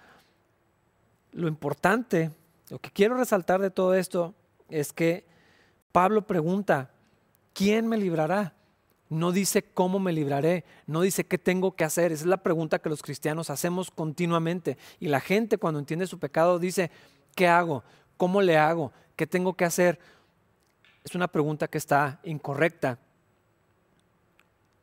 Lo 1.30 1.46
importante, 1.46 2.32
lo 2.68 2.80
que 2.80 2.90
quiero 2.90 3.16
resaltar 3.16 3.60
de 3.60 3.70
todo 3.70 3.94
esto 3.94 4.34
es 4.68 4.92
que 4.92 5.24
Pablo 5.92 6.26
pregunta, 6.26 6.90
¿quién 7.52 7.86
me 7.86 7.96
librará? 7.96 8.54
No 9.08 9.32
dice 9.32 9.62
cómo 9.62 9.98
me 9.98 10.12
libraré, 10.12 10.64
no 10.86 11.00
dice 11.02 11.24
qué 11.24 11.38
tengo 11.38 11.76
que 11.76 11.84
hacer. 11.84 12.12
Esa 12.12 12.24
es 12.24 12.28
la 12.28 12.42
pregunta 12.42 12.80
que 12.80 12.88
los 12.88 13.02
cristianos 13.02 13.50
hacemos 13.50 13.90
continuamente. 13.90 14.78
Y 14.98 15.08
la 15.08 15.20
gente 15.20 15.58
cuando 15.58 15.78
entiende 15.78 16.06
su 16.06 16.18
pecado 16.18 16.58
dice, 16.58 16.90
¿qué 17.34 17.46
hago? 17.46 17.84
¿Cómo 18.16 18.42
le 18.42 18.56
hago? 18.56 18.92
¿Qué 19.14 19.26
tengo 19.26 19.54
que 19.54 19.64
hacer? 19.64 20.00
es 21.06 21.14
una 21.14 21.28
pregunta 21.28 21.68
que 21.68 21.78
está 21.78 22.20
incorrecta. 22.24 22.98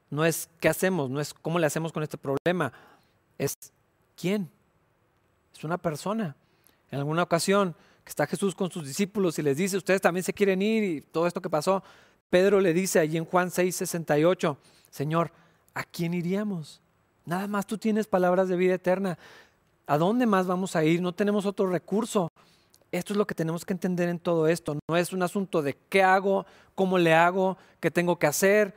No 0.09 0.23
es 0.23 0.49
qué 0.61 0.69
hacemos, 0.69 1.09
no 1.09 1.19
es 1.19 1.33
cómo 1.33 1.59
le 1.59 1.67
hacemos 1.67 1.91
con 1.91 2.01
este 2.01 2.17
problema, 2.17 2.71
es 3.37 3.57
quién. 4.15 4.49
Es 5.53 5.65
una 5.65 5.77
persona. 5.77 6.35
En 6.91 6.99
alguna 6.99 7.23
ocasión 7.23 7.75
que 8.05 8.09
está 8.09 8.25
Jesús 8.25 8.55
con 8.55 8.71
sus 8.71 8.87
discípulos 8.87 9.37
y 9.37 9.41
les 9.41 9.57
dice, 9.57 9.75
ustedes 9.75 9.99
también 9.99 10.23
se 10.23 10.31
quieren 10.31 10.61
ir 10.61 10.83
y 10.83 11.01
todo 11.01 11.27
esto 11.27 11.41
que 11.41 11.49
pasó, 11.49 11.83
Pedro 12.33 12.61
le 12.61 12.73
dice 12.73 12.97
allí 12.99 13.17
en 13.17 13.25
Juan 13.25 13.51
6, 13.51 13.75
68, 13.75 14.57
Señor, 14.89 15.31
¿a 15.75 15.83
quién 15.83 16.15
iríamos? 16.15 16.81
Nada 17.25 17.45
más 17.47 17.67
tú 17.67 17.77
tienes 17.77 18.07
palabras 18.07 18.49
de 18.49 18.55
vida 18.55 18.73
eterna. 18.73 19.19
¿A 19.85 19.99
dónde 19.99 20.25
más 20.25 20.47
vamos 20.47 20.75
a 20.75 20.83
ir? 20.83 20.99
No 20.99 21.13
tenemos 21.13 21.45
otro 21.45 21.67
recurso. 21.69 22.29
Esto 22.91 23.13
es 23.13 23.17
lo 23.17 23.27
que 23.27 23.35
tenemos 23.35 23.65
que 23.65 23.73
entender 23.73 24.09
en 24.09 24.17
todo 24.17 24.47
esto. 24.47 24.79
No 24.89 24.97
es 24.97 25.13
un 25.13 25.21
asunto 25.21 25.61
de 25.61 25.77
qué 25.89 26.01
hago, 26.01 26.47
cómo 26.73 26.97
le 26.97 27.13
hago, 27.13 27.55
qué 27.79 27.91
tengo 27.91 28.17
que 28.17 28.25
hacer, 28.25 28.73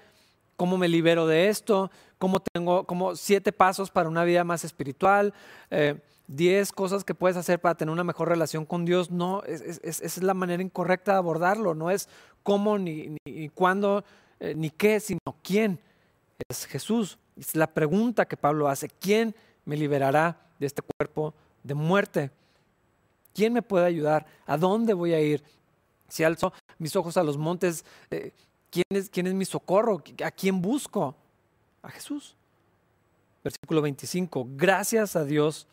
cómo 0.59 0.77
me 0.77 0.87
libero 0.87 1.27
de 1.27 1.49
esto, 1.49 1.91
cómo 2.19 2.41
tengo 2.53 2.85
como 2.85 3.17
siete 3.17 3.53
pasos 3.53 3.91
para 3.91 4.11
una 4.11 4.25
vida 4.25 4.45
más 4.45 4.65
espiritual, 4.65 5.33
eh, 5.71 5.99
diez 6.27 6.73
cosas 6.73 7.05
que 7.05 7.15
puedes 7.15 7.39
hacer 7.39 7.59
para 7.59 7.75
tener 7.75 7.91
una 7.91 8.05
mejor 8.05 8.29
relación 8.29 8.67
con 8.67 8.85
Dios. 8.85 9.11
No, 9.11 9.43
esa 9.45 9.81
es, 9.83 10.23
la 10.23 10.35
manera 10.35 10.63
incorrecta 10.63 11.13
de 11.13 11.19
abordarlo. 11.19 11.75
No 11.75 11.91
es 11.91 12.11
cómo, 12.47 12.79
ni, 12.79 13.17
cuándo, 13.55 14.05
eh, 14.39 14.55
ni 14.55 14.71
qué, 14.71 15.01
sino 15.01 15.21
quién. 15.43 15.81
Es 16.49 16.65
Jesús. 16.67 17.19
Es 17.37 17.57
la 17.57 17.67
pregunta 17.67 18.25
que 18.25 18.37
Pablo 18.37 18.69
hace. 18.69 18.89
¿Quién 18.89 19.35
me 19.65 19.77
liberará 19.77 20.41
de 20.61 20.67
este 20.67 20.81
cuerpo 20.81 21.35
de 21.65 21.75
muerte? 21.75 22.31
¿Quién 23.35 23.53
me 23.53 23.63
puede 23.63 23.87
ayudar? 23.87 24.27
¿A 24.47 24.57
dónde 24.57 24.95
voy 24.95 25.13
a 25.13 25.21
ir? 25.21 25.43
Si 26.09 26.23
alzo 26.23 26.53
mis 26.79 26.95
ojos 26.95 27.17
a 27.17 27.25
los 27.25 27.37
montes, 27.37 27.85
eh, 28.13 28.33
¿quién, 28.71 28.85
es, 28.91 29.11
¿quién 29.11 29.27
es 29.27 29.35
mi 29.35 29.45
socorro? 29.45 30.01
¿A 30.25 30.31
quién 30.31 30.63
busco? 30.63 31.17
A 31.83 31.91
Jesús. 31.91 32.37
Versículo 33.43 33.83
25. 33.83 34.47
Gracias 34.53 35.17
a 35.17 35.25
Dios, 35.25 35.67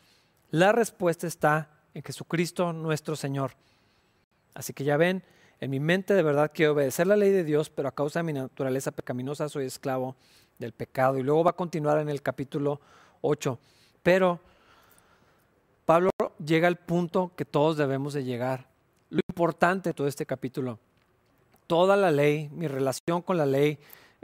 la 0.50 0.72
respuesta 0.72 1.28
está 1.28 1.70
en 1.94 2.02
Jesucristo 2.02 2.72
nuestro 2.72 3.14
Señor. 3.14 3.52
Así 4.54 4.72
que 4.72 4.82
ya 4.82 4.96
ven, 4.96 5.22
en 5.60 5.70
mi 5.70 5.80
mente 5.80 6.14
de 6.14 6.22
verdad 6.22 6.50
quiero 6.52 6.72
obedecer 6.72 7.06
la 7.06 7.16
ley 7.16 7.30
de 7.30 7.44
Dios, 7.44 7.70
pero 7.70 7.88
a 7.88 7.94
causa 7.94 8.20
de 8.20 8.24
mi 8.24 8.32
naturaleza 8.32 8.90
pecaminosa 8.90 9.48
soy 9.48 9.66
esclavo 9.66 10.16
del 10.58 10.72
pecado. 10.72 11.18
Y 11.18 11.22
luego 11.22 11.44
va 11.44 11.50
a 11.50 11.56
continuar 11.56 11.98
en 11.98 12.08
el 12.08 12.22
capítulo 12.22 12.80
8. 13.22 13.58
Pero 14.02 14.40
Pablo 15.84 16.10
llega 16.44 16.68
al 16.68 16.76
punto 16.76 17.32
que 17.36 17.44
todos 17.44 17.76
debemos 17.76 18.14
de 18.14 18.24
llegar. 18.24 18.66
Lo 19.10 19.20
importante 19.28 19.90
de 19.90 19.94
todo 19.94 20.06
este 20.06 20.26
capítulo, 20.26 20.78
toda 21.66 21.96
la 21.96 22.10
ley, 22.10 22.48
mi 22.52 22.68
relación 22.68 23.22
con 23.22 23.36
la 23.36 23.46
ley 23.46 23.78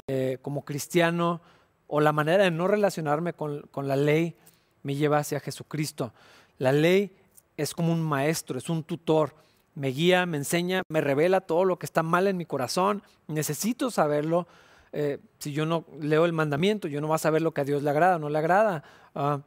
eh, 0.06 0.38
como 0.42 0.64
cristiano 0.64 1.40
o 1.86 2.00
la 2.00 2.12
manera 2.12 2.44
de 2.44 2.50
no 2.50 2.66
relacionarme 2.66 3.32
con, 3.32 3.62
con 3.70 3.88
la 3.88 3.96
ley 3.96 4.36
me 4.82 4.94
lleva 4.94 5.18
hacia 5.18 5.40
Jesucristo. 5.40 6.12
La 6.58 6.72
ley 6.72 7.14
es 7.56 7.74
como 7.74 7.92
un 7.92 8.02
maestro, 8.02 8.58
es 8.58 8.68
un 8.68 8.82
tutor, 8.82 9.34
me 9.80 9.88
guía, 9.88 10.26
me 10.26 10.36
enseña, 10.36 10.82
me 10.90 11.00
revela 11.00 11.40
todo 11.40 11.64
lo 11.64 11.78
que 11.78 11.86
está 11.86 12.02
mal 12.02 12.26
en 12.26 12.36
mi 12.36 12.44
corazón. 12.44 13.02
Necesito 13.28 13.90
saberlo. 13.90 14.46
Eh, 14.92 15.20
si 15.38 15.52
yo 15.52 15.64
no 15.64 15.86
leo 15.98 16.26
el 16.26 16.34
mandamiento, 16.34 16.86
yo 16.86 17.00
no 17.00 17.06
voy 17.06 17.14
a 17.14 17.18
saber 17.18 17.40
lo 17.40 17.54
que 17.54 17.62
a 17.62 17.64
Dios 17.64 17.82
le 17.82 17.88
agrada 17.88 18.16
o 18.16 18.18
no 18.18 18.28
le 18.28 18.38
agrada. 18.38 18.84
Ah, 19.14 19.40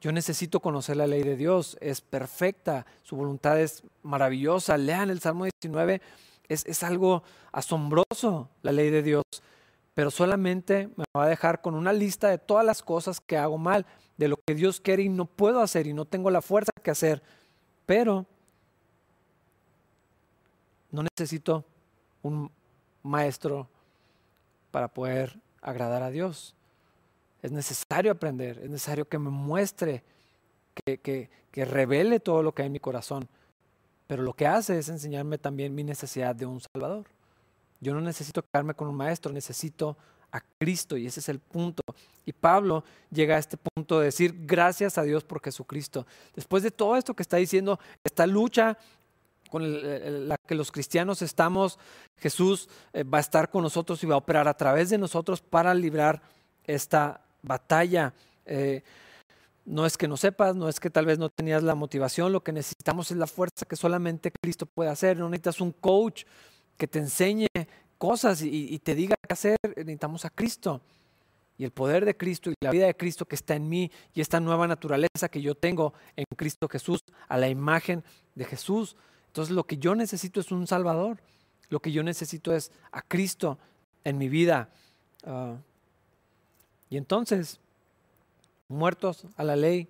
yo 0.00 0.12
necesito 0.12 0.60
conocer 0.60 0.96
la 0.96 1.06
ley 1.06 1.22
de 1.22 1.36
Dios, 1.36 1.76
es 1.82 2.00
perfecta, 2.00 2.86
su 3.02 3.16
voluntad 3.16 3.60
es 3.60 3.82
maravillosa. 4.02 4.78
Lean 4.78 5.10
el 5.10 5.20
Salmo 5.20 5.44
19, 5.44 6.00
es, 6.48 6.64
es 6.64 6.82
algo 6.82 7.22
asombroso 7.52 8.48
la 8.62 8.72
ley 8.72 8.88
de 8.88 9.02
Dios, 9.02 9.24
pero 9.92 10.10
solamente 10.10 10.88
me 10.96 11.04
va 11.14 11.24
a 11.24 11.28
dejar 11.28 11.60
con 11.60 11.74
una 11.74 11.92
lista 11.92 12.30
de 12.30 12.38
todas 12.38 12.64
las 12.64 12.82
cosas 12.82 13.20
que 13.20 13.36
hago 13.36 13.58
mal, 13.58 13.84
de 14.16 14.28
lo 14.28 14.38
que 14.46 14.54
Dios 14.54 14.80
quiere 14.80 15.02
y 15.02 15.10
no 15.10 15.26
puedo 15.26 15.60
hacer 15.60 15.86
y 15.86 15.92
no 15.92 16.06
tengo 16.06 16.30
la 16.30 16.40
fuerza 16.40 16.70
que 16.82 16.90
hacer. 16.90 17.22
Pero 17.84 18.24
no 20.94 21.02
necesito 21.02 21.64
un 22.22 22.50
maestro 23.02 23.68
para 24.70 24.88
poder 24.88 25.38
agradar 25.60 26.02
a 26.02 26.10
Dios. 26.10 26.54
Es 27.42 27.52
necesario 27.52 28.12
aprender, 28.12 28.58
es 28.58 28.70
necesario 28.70 29.06
que 29.06 29.18
me 29.18 29.30
muestre, 29.30 30.02
que, 30.84 31.28
revele 31.52 32.20
todo 32.20 32.42
lo 32.42 32.54
que 32.54 32.62
hay 32.62 32.66
en 32.66 32.72
mi 32.72 32.80
corazón. 32.80 33.28
Pero 34.06 34.22
lo 34.22 34.34
que 34.34 34.46
hace 34.46 34.78
es 34.78 34.88
enseñarme 34.88 35.36
también 35.36 35.74
mi 35.74 35.84
necesidad 35.84 36.34
de 36.34 36.46
un 36.46 36.60
Salvador. 36.60 37.06
Yo 37.80 37.92
no 37.92 38.00
necesito 38.00 38.42
quedarme 38.42 38.74
con 38.74 38.88
un 38.88 38.96
maestro, 38.96 39.32
necesito 39.32 39.96
a 40.30 40.40
Cristo 40.58 40.96
y 40.96 41.06
ese 41.06 41.20
es 41.20 41.28
el 41.28 41.38
punto. 41.38 41.82
Y 42.24 42.32
Pablo 42.32 42.84
llega 43.10 43.36
a 43.36 43.38
este 43.38 43.56
punto 43.56 43.98
de 43.98 44.06
decir 44.06 44.34
gracias 44.46 44.96
a 44.96 45.02
Dios 45.02 45.24
por 45.24 45.42
Jesucristo. 45.42 46.06
Después 46.34 46.62
de 46.62 46.70
todo 46.70 46.96
esto 46.96 47.14
que 47.14 47.22
está 47.22 47.36
diciendo, 47.36 47.78
esta 48.04 48.26
lucha 48.26 48.78
con 49.50 50.28
la 50.28 50.36
que 50.46 50.54
los 50.54 50.72
cristianos 50.72 51.22
estamos, 51.22 51.78
Jesús 52.16 52.68
eh, 52.92 53.04
va 53.04 53.18
a 53.18 53.20
estar 53.20 53.50
con 53.50 53.62
nosotros 53.62 54.02
y 54.02 54.06
va 54.06 54.14
a 54.14 54.18
operar 54.18 54.48
a 54.48 54.56
través 54.56 54.90
de 54.90 54.98
nosotros 54.98 55.40
para 55.40 55.74
librar 55.74 56.22
esta 56.64 57.20
batalla. 57.42 58.14
Eh, 58.46 58.82
no 59.64 59.86
es 59.86 59.96
que 59.96 60.08
no 60.08 60.16
sepas, 60.16 60.54
no 60.54 60.68
es 60.68 60.78
que 60.80 60.90
tal 60.90 61.06
vez 61.06 61.18
no 61.18 61.30
tenías 61.30 61.62
la 61.62 61.74
motivación, 61.74 62.32
lo 62.32 62.42
que 62.42 62.52
necesitamos 62.52 63.10
es 63.10 63.16
la 63.16 63.26
fuerza 63.26 63.64
que 63.66 63.76
solamente 63.76 64.30
Cristo 64.42 64.66
puede 64.66 64.90
hacer. 64.90 65.16
No 65.16 65.28
necesitas 65.28 65.60
un 65.60 65.72
coach 65.72 66.24
que 66.76 66.86
te 66.86 66.98
enseñe 66.98 67.46
cosas 67.96 68.42
y, 68.42 68.74
y 68.74 68.78
te 68.80 68.94
diga 68.94 69.14
qué 69.26 69.32
hacer, 69.32 69.56
necesitamos 69.76 70.24
a 70.24 70.30
Cristo. 70.30 70.82
Y 71.56 71.64
el 71.64 71.70
poder 71.70 72.04
de 72.04 72.16
Cristo 72.16 72.50
y 72.50 72.54
la 72.60 72.72
vida 72.72 72.86
de 72.86 72.96
Cristo 72.96 73.26
que 73.26 73.36
está 73.36 73.54
en 73.54 73.68
mí 73.68 73.90
y 74.12 74.20
esta 74.20 74.40
nueva 74.40 74.66
naturaleza 74.66 75.28
que 75.30 75.40
yo 75.40 75.54
tengo 75.54 75.94
en 76.16 76.24
Cristo 76.36 76.68
Jesús, 76.68 77.00
a 77.28 77.38
la 77.38 77.48
imagen 77.48 78.02
de 78.34 78.44
Jesús, 78.44 78.96
entonces 79.34 79.52
lo 79.52 79.66
que 79.66 79.78
yo 79.78 79.96
necesito 79.96 80.38
es 80.38 80.52
un 80.52 80.68
Salvador. 80.68 81.18
Lo 81.68 81.80
que 81.80 81.90
yo 81.90 82.04
necesito 82.04 82.54
es 82.54 82.70
a 82.92 83.02
Cristo 83.02 83.58
en 84.04 84.16
mi 84.16 84.28
vida. 84.28 84.68
Ah, 85.26 85.56
y 86.88 86.96
entonces, 86.96 87.58
muertos 88.68 89.26
a 89.36 89.42
la 89.42 89.56
ley 89.56 89.88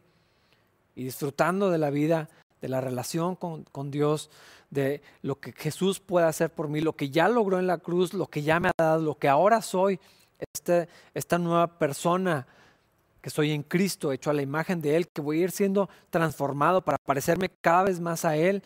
y 0.96 1.04
disfrutando 1.04 1.68
de 1.68 1.76
la 1.76 1.90
vida, 1.90 2.30
de 2.62 2.70
la 2.70 2.80
relación 2.80 3.36
con, 3.36 3.64
con, 3.64 3.90
Dios, 3.90 4.30
de 4.70 5.02
lo 5.20 5.38
que 5.38 5.52
Jesús 5.52 6.00
puede 6.00 6.24
hacer 6.24 6.48
por 6.48 6.68
mí, 6.68 6.80
lo 6.80 6.94
que 6.94 7.10
ya 7.10 7.28
logró 7.28 7.58
en 7.58 7.66
la 7.66 7.76
cruz, 7.76 8.14
lo 8.14 8.28
que 8.28 8.40
ya 8.40 8.60
me 8.60 8.68
ha 8.68 8.72
dado, 8.78 9.02
lo 9.02 9.18
que 9.18 9.28
ahora 9.28 9.60
soy, 9.60 10.00
este, 10.54 10.88
esta 11.12 11.36
nueva 11.36 11.66
persona 11.66 12.46
que 13.20 13.28
soy 13.28 13.50
en 13.50 13.62
Cristo, 13.62 14.10
hecho 14.10 14.30
a 14.30 14.34
la 14.34 14.40
imagen 14.40 14.80
de 14.80 14.96
Él, 14.96 15.06
que 15.08 15.20
voy 15.20 15.40
a 15.40 15.44
ir 15.44 15.50
siendo 15.50 15.90
transformado 16.08 16.80
para 16.80 16.96
parecerme 17.04 17.50
cada 17.60 17.82
vez 17.82 18.00
más 18.00 18.24
a 18.24 18.38
Él 18.38 18.62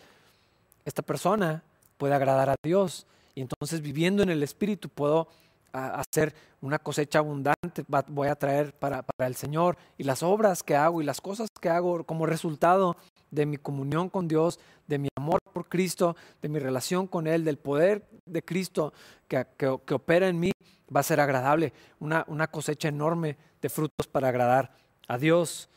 esta 0.89 1.03
persona 1.03 1.63
puede 1.99 2.15
agradar 2.15 2.49
a 2.51 2.57
Dios. 2.63 3.07
Y 3.35 3.43
entonces 3.43 3.81
viviendo 3.83 4.23
en 4.23 4.31
el 4.31 4.43
Espíritu 4.43 4.89
puedo 4.89 5.29
hacer 5.73 6.35
una 6.61 6.79
cosecha 6.79 7.19
abundante, 7.19 7.85
voy 8.09 8.29
a 8.29 8.35
traer 8.35 8.73
para, 8.73 9.05
el 9.19 9.37
Señor. 9.37 9.77
Y 9.99 10.05
las 10.05 10.23
obras 10.23 10.63
que 10.63 10.75
hago 10.75 11.03
y 11.03 11.05
las 11.05 11.21
cosas 11.21 11.49
que 11.61 11.69
hago 11.69 12.05
como 12.05 12.27
resultado 12.27 12.97
de 13.31 13.45
mi 13.45 13.59
comunión 13.59 14.09
con 14.09 14.27
Dios, 14.27 14.59
de 14.87 14.99
mi 14.99 15.09
amor 15.17 15.41
por 15.53 15.69
Cristo, 15.69 16.17
de 16.41 16.49
mi 16.49 16.59
relación 16.59 17.07
con 17.07 17.27
Él, 17.27 17.45
del 17.45 17.59
poder 17.59 18.09
de 18.25 18.43
Cristo 18.43 18.95
que, 19.29 19.47
que, 19.57 19.95
opera 19.95 20.29
en 20.29 20.41
mí, 20.41 20.51
va 20.95 21.01
a 21.01 21.05
ser 21.05 21.21
agradable. 21.21 21.75
Una, 22.01 22.25
una 22.29 22.47
cosecha 22.47 22.89
enorme 22.89 23.37
de 23.61 23.69
frutos 23.69 24.07
para 24.11 24.29
agradar 24.29 24.73
a 25.07 25.19
Dios. 25.19 25.69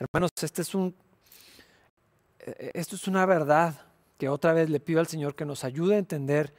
Hermanos, 0.00 0.30
este 0.42 0.62
es 0.62 0.74
un, 0.74 0.94
e, 2.40 2.50
e, 2.50 2.70
esto 2.74 2.96
es 2.96 3.06
una 3.06 3.24
verdad 3.26 3.89
que 4.20 4.28
otra 4.28 4.52
vez 4.52 4.68
le 4.68 4.80
pido 4.80 5.00
al 5.00 5.06
Señor 5.06 5.34
que 5.34 5.46
nos 5.46 5.64
ayude 5.64 5.94
a 5.94 5.98
entender, 5.98 6.52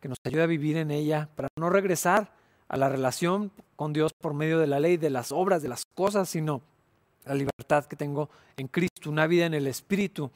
que 0.00 0.08
nos 0.08 0.16
ayude 0.24 0.42
a 0.42 0.46
vivir 0.46 0.78
en 0.78 0.90
ella, 0.90 1.28
para 1.36 1.48
no 1.60 1.68
regresar 1.68 2.32
a 2.66 2.78
la 2.78 2.88
relación 2.88 3.52
con 3.76 3.92
Dios 3.92 4.12
por 4.14 4.32
medio 4.32 4.58
de 4.58 4.66
la 4.66 4.80
ley, 4.80 4.96
de 4.96 5.10
las 5.10 5.30
obras, 5.30 5.60
de 5.60 5.68
las 5.68 5.84
cosas, 5.84 6.30
sino 6.30 6.62
la 7.26 7.34
libertad 7.34 7.84
que 7.84 7.94
tengo 7.94 8.30
en 8.56 8.68
Cristo, 8.68 9.10
una 9.10 9.26
vida 9.26 9.44
en 9.44 9.52
el 9.52 9.66
Espíritu, 9.66 10.30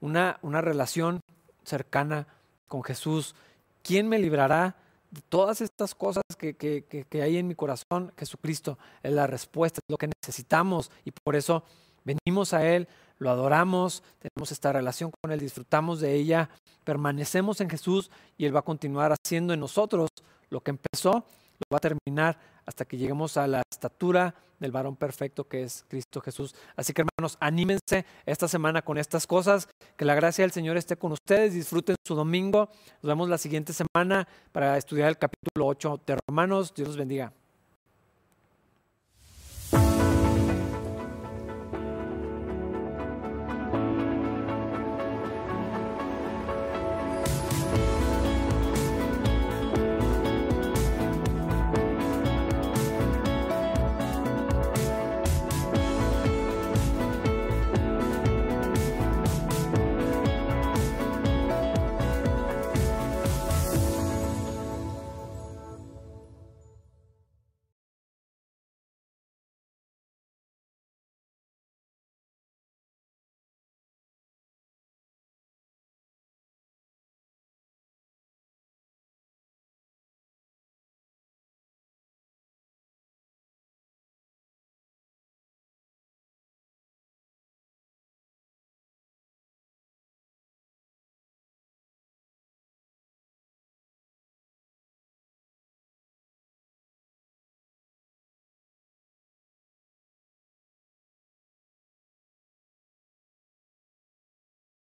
una, 0.00 0.40
una 0.42 0.60
relación 0.60 1.20
cercana 1.62 2.26
con 2.66 2.82
Jesús. 2.82 3.36
¿Quién 3.84 4.08
me 4.08 4.18
librará 4.18 4.74
de 5.12 5.20
todas 5.28 5.60
estas 5.60 5.94
cosas 5.94 6.24
que, 6.36 6.56
que, 6.56 6.82
que, 7.08 7.22
hay 7.22 7.36
en 7.36 7.46
mi 7.46 7.54
corazón? 7.54 8.12
Jesucristo 8.18 8.78
es 9.04 9.12
la 9.12 9.28
respuesta, 9.28 9.78
es 9.78 9.88
lo 9.88 9.96
que 9.96 10.10
necesitamos 10.20 10.90
y 11.04 11.12
por 11.12 11.36
eso 11.36 11.62
venimos 12.02 12.52
a 12.52 12.66
Él 12.66 12.88
lo 13.20 13.30
adoramos, 13.30 14.02
tenemos 14.18 14.50
esta 14.50 14.72
relación 14.72 15.12
con 15.22 15.30
Él, 15.30 15.38
disfrutamos 15.38 16.00
de 16.00 16.14
ella, 16.14 16.50
permanecemos 16.84 17.60
en 17.60 17.70
Jesús 17.70 18.10
y 18.36 18.46
Él 18.46 18.56
va 18.56 18.60
a 18.60 18.64
continuar 18.64 19.12
haciendo 19.12 19.52
en 19.54 19.60
nosotros 19.60 20.08
lo 20.48 20.62
que 20.62 20.70
empezó, 20.70 21.12
lo 21.12 21.64
va 21.72 21.76
a 21.76 21.80
terminar 21.80 22.38
hasta 22.66 22.84
que 22.84 22.96
lleguemos 22.96 23.36
a 23.36 23.46
la 23.46 23.62
estatura 23.70 24.34
del 24.58 24.72
varón 24.72 24.96
perfecto 24.96 25.48
que 25.48 25.62
es 25.62 25.84
Cristo 25.88 26.20
Jesús. 26.20 26.54
Así 26.76 26.92
que 26.92 27.02
hermanos, 27.02 27.36
anímense 27.40 28.06
esta 28.26 28.48
semana 28.48 28.82
con 28.82 28.98
estas 28.98 29.26
cosas, 29.26 29.68
que 29.96 30.04
la 30.04 30.14
gracia 30.14 30.42
del 30.42 30.52
Señor 30.52 30.76
esté 30.76 30.96
con 30.96 31.12
ustedes, 31.12 31.54
disfruten 31.54 31.96
su 32.06 32.14
domingo, 32.14 32.70
nos 33.02 33.08
vemos 33.08 33.28
la 33.28 33.38
siguiente 33.38 33.72
semana 33.72 34.26
para 34.52 34.78
estudiar 34.78 35.08
el 35.08 35.18
capítulo 35.18 35.66
8 35.66 36.00
de 36.06 36.16
Romanos, 36.26 36.72
Dios 36.74 36.88
los 36.88 36.96
bendiga. 36.96 37.32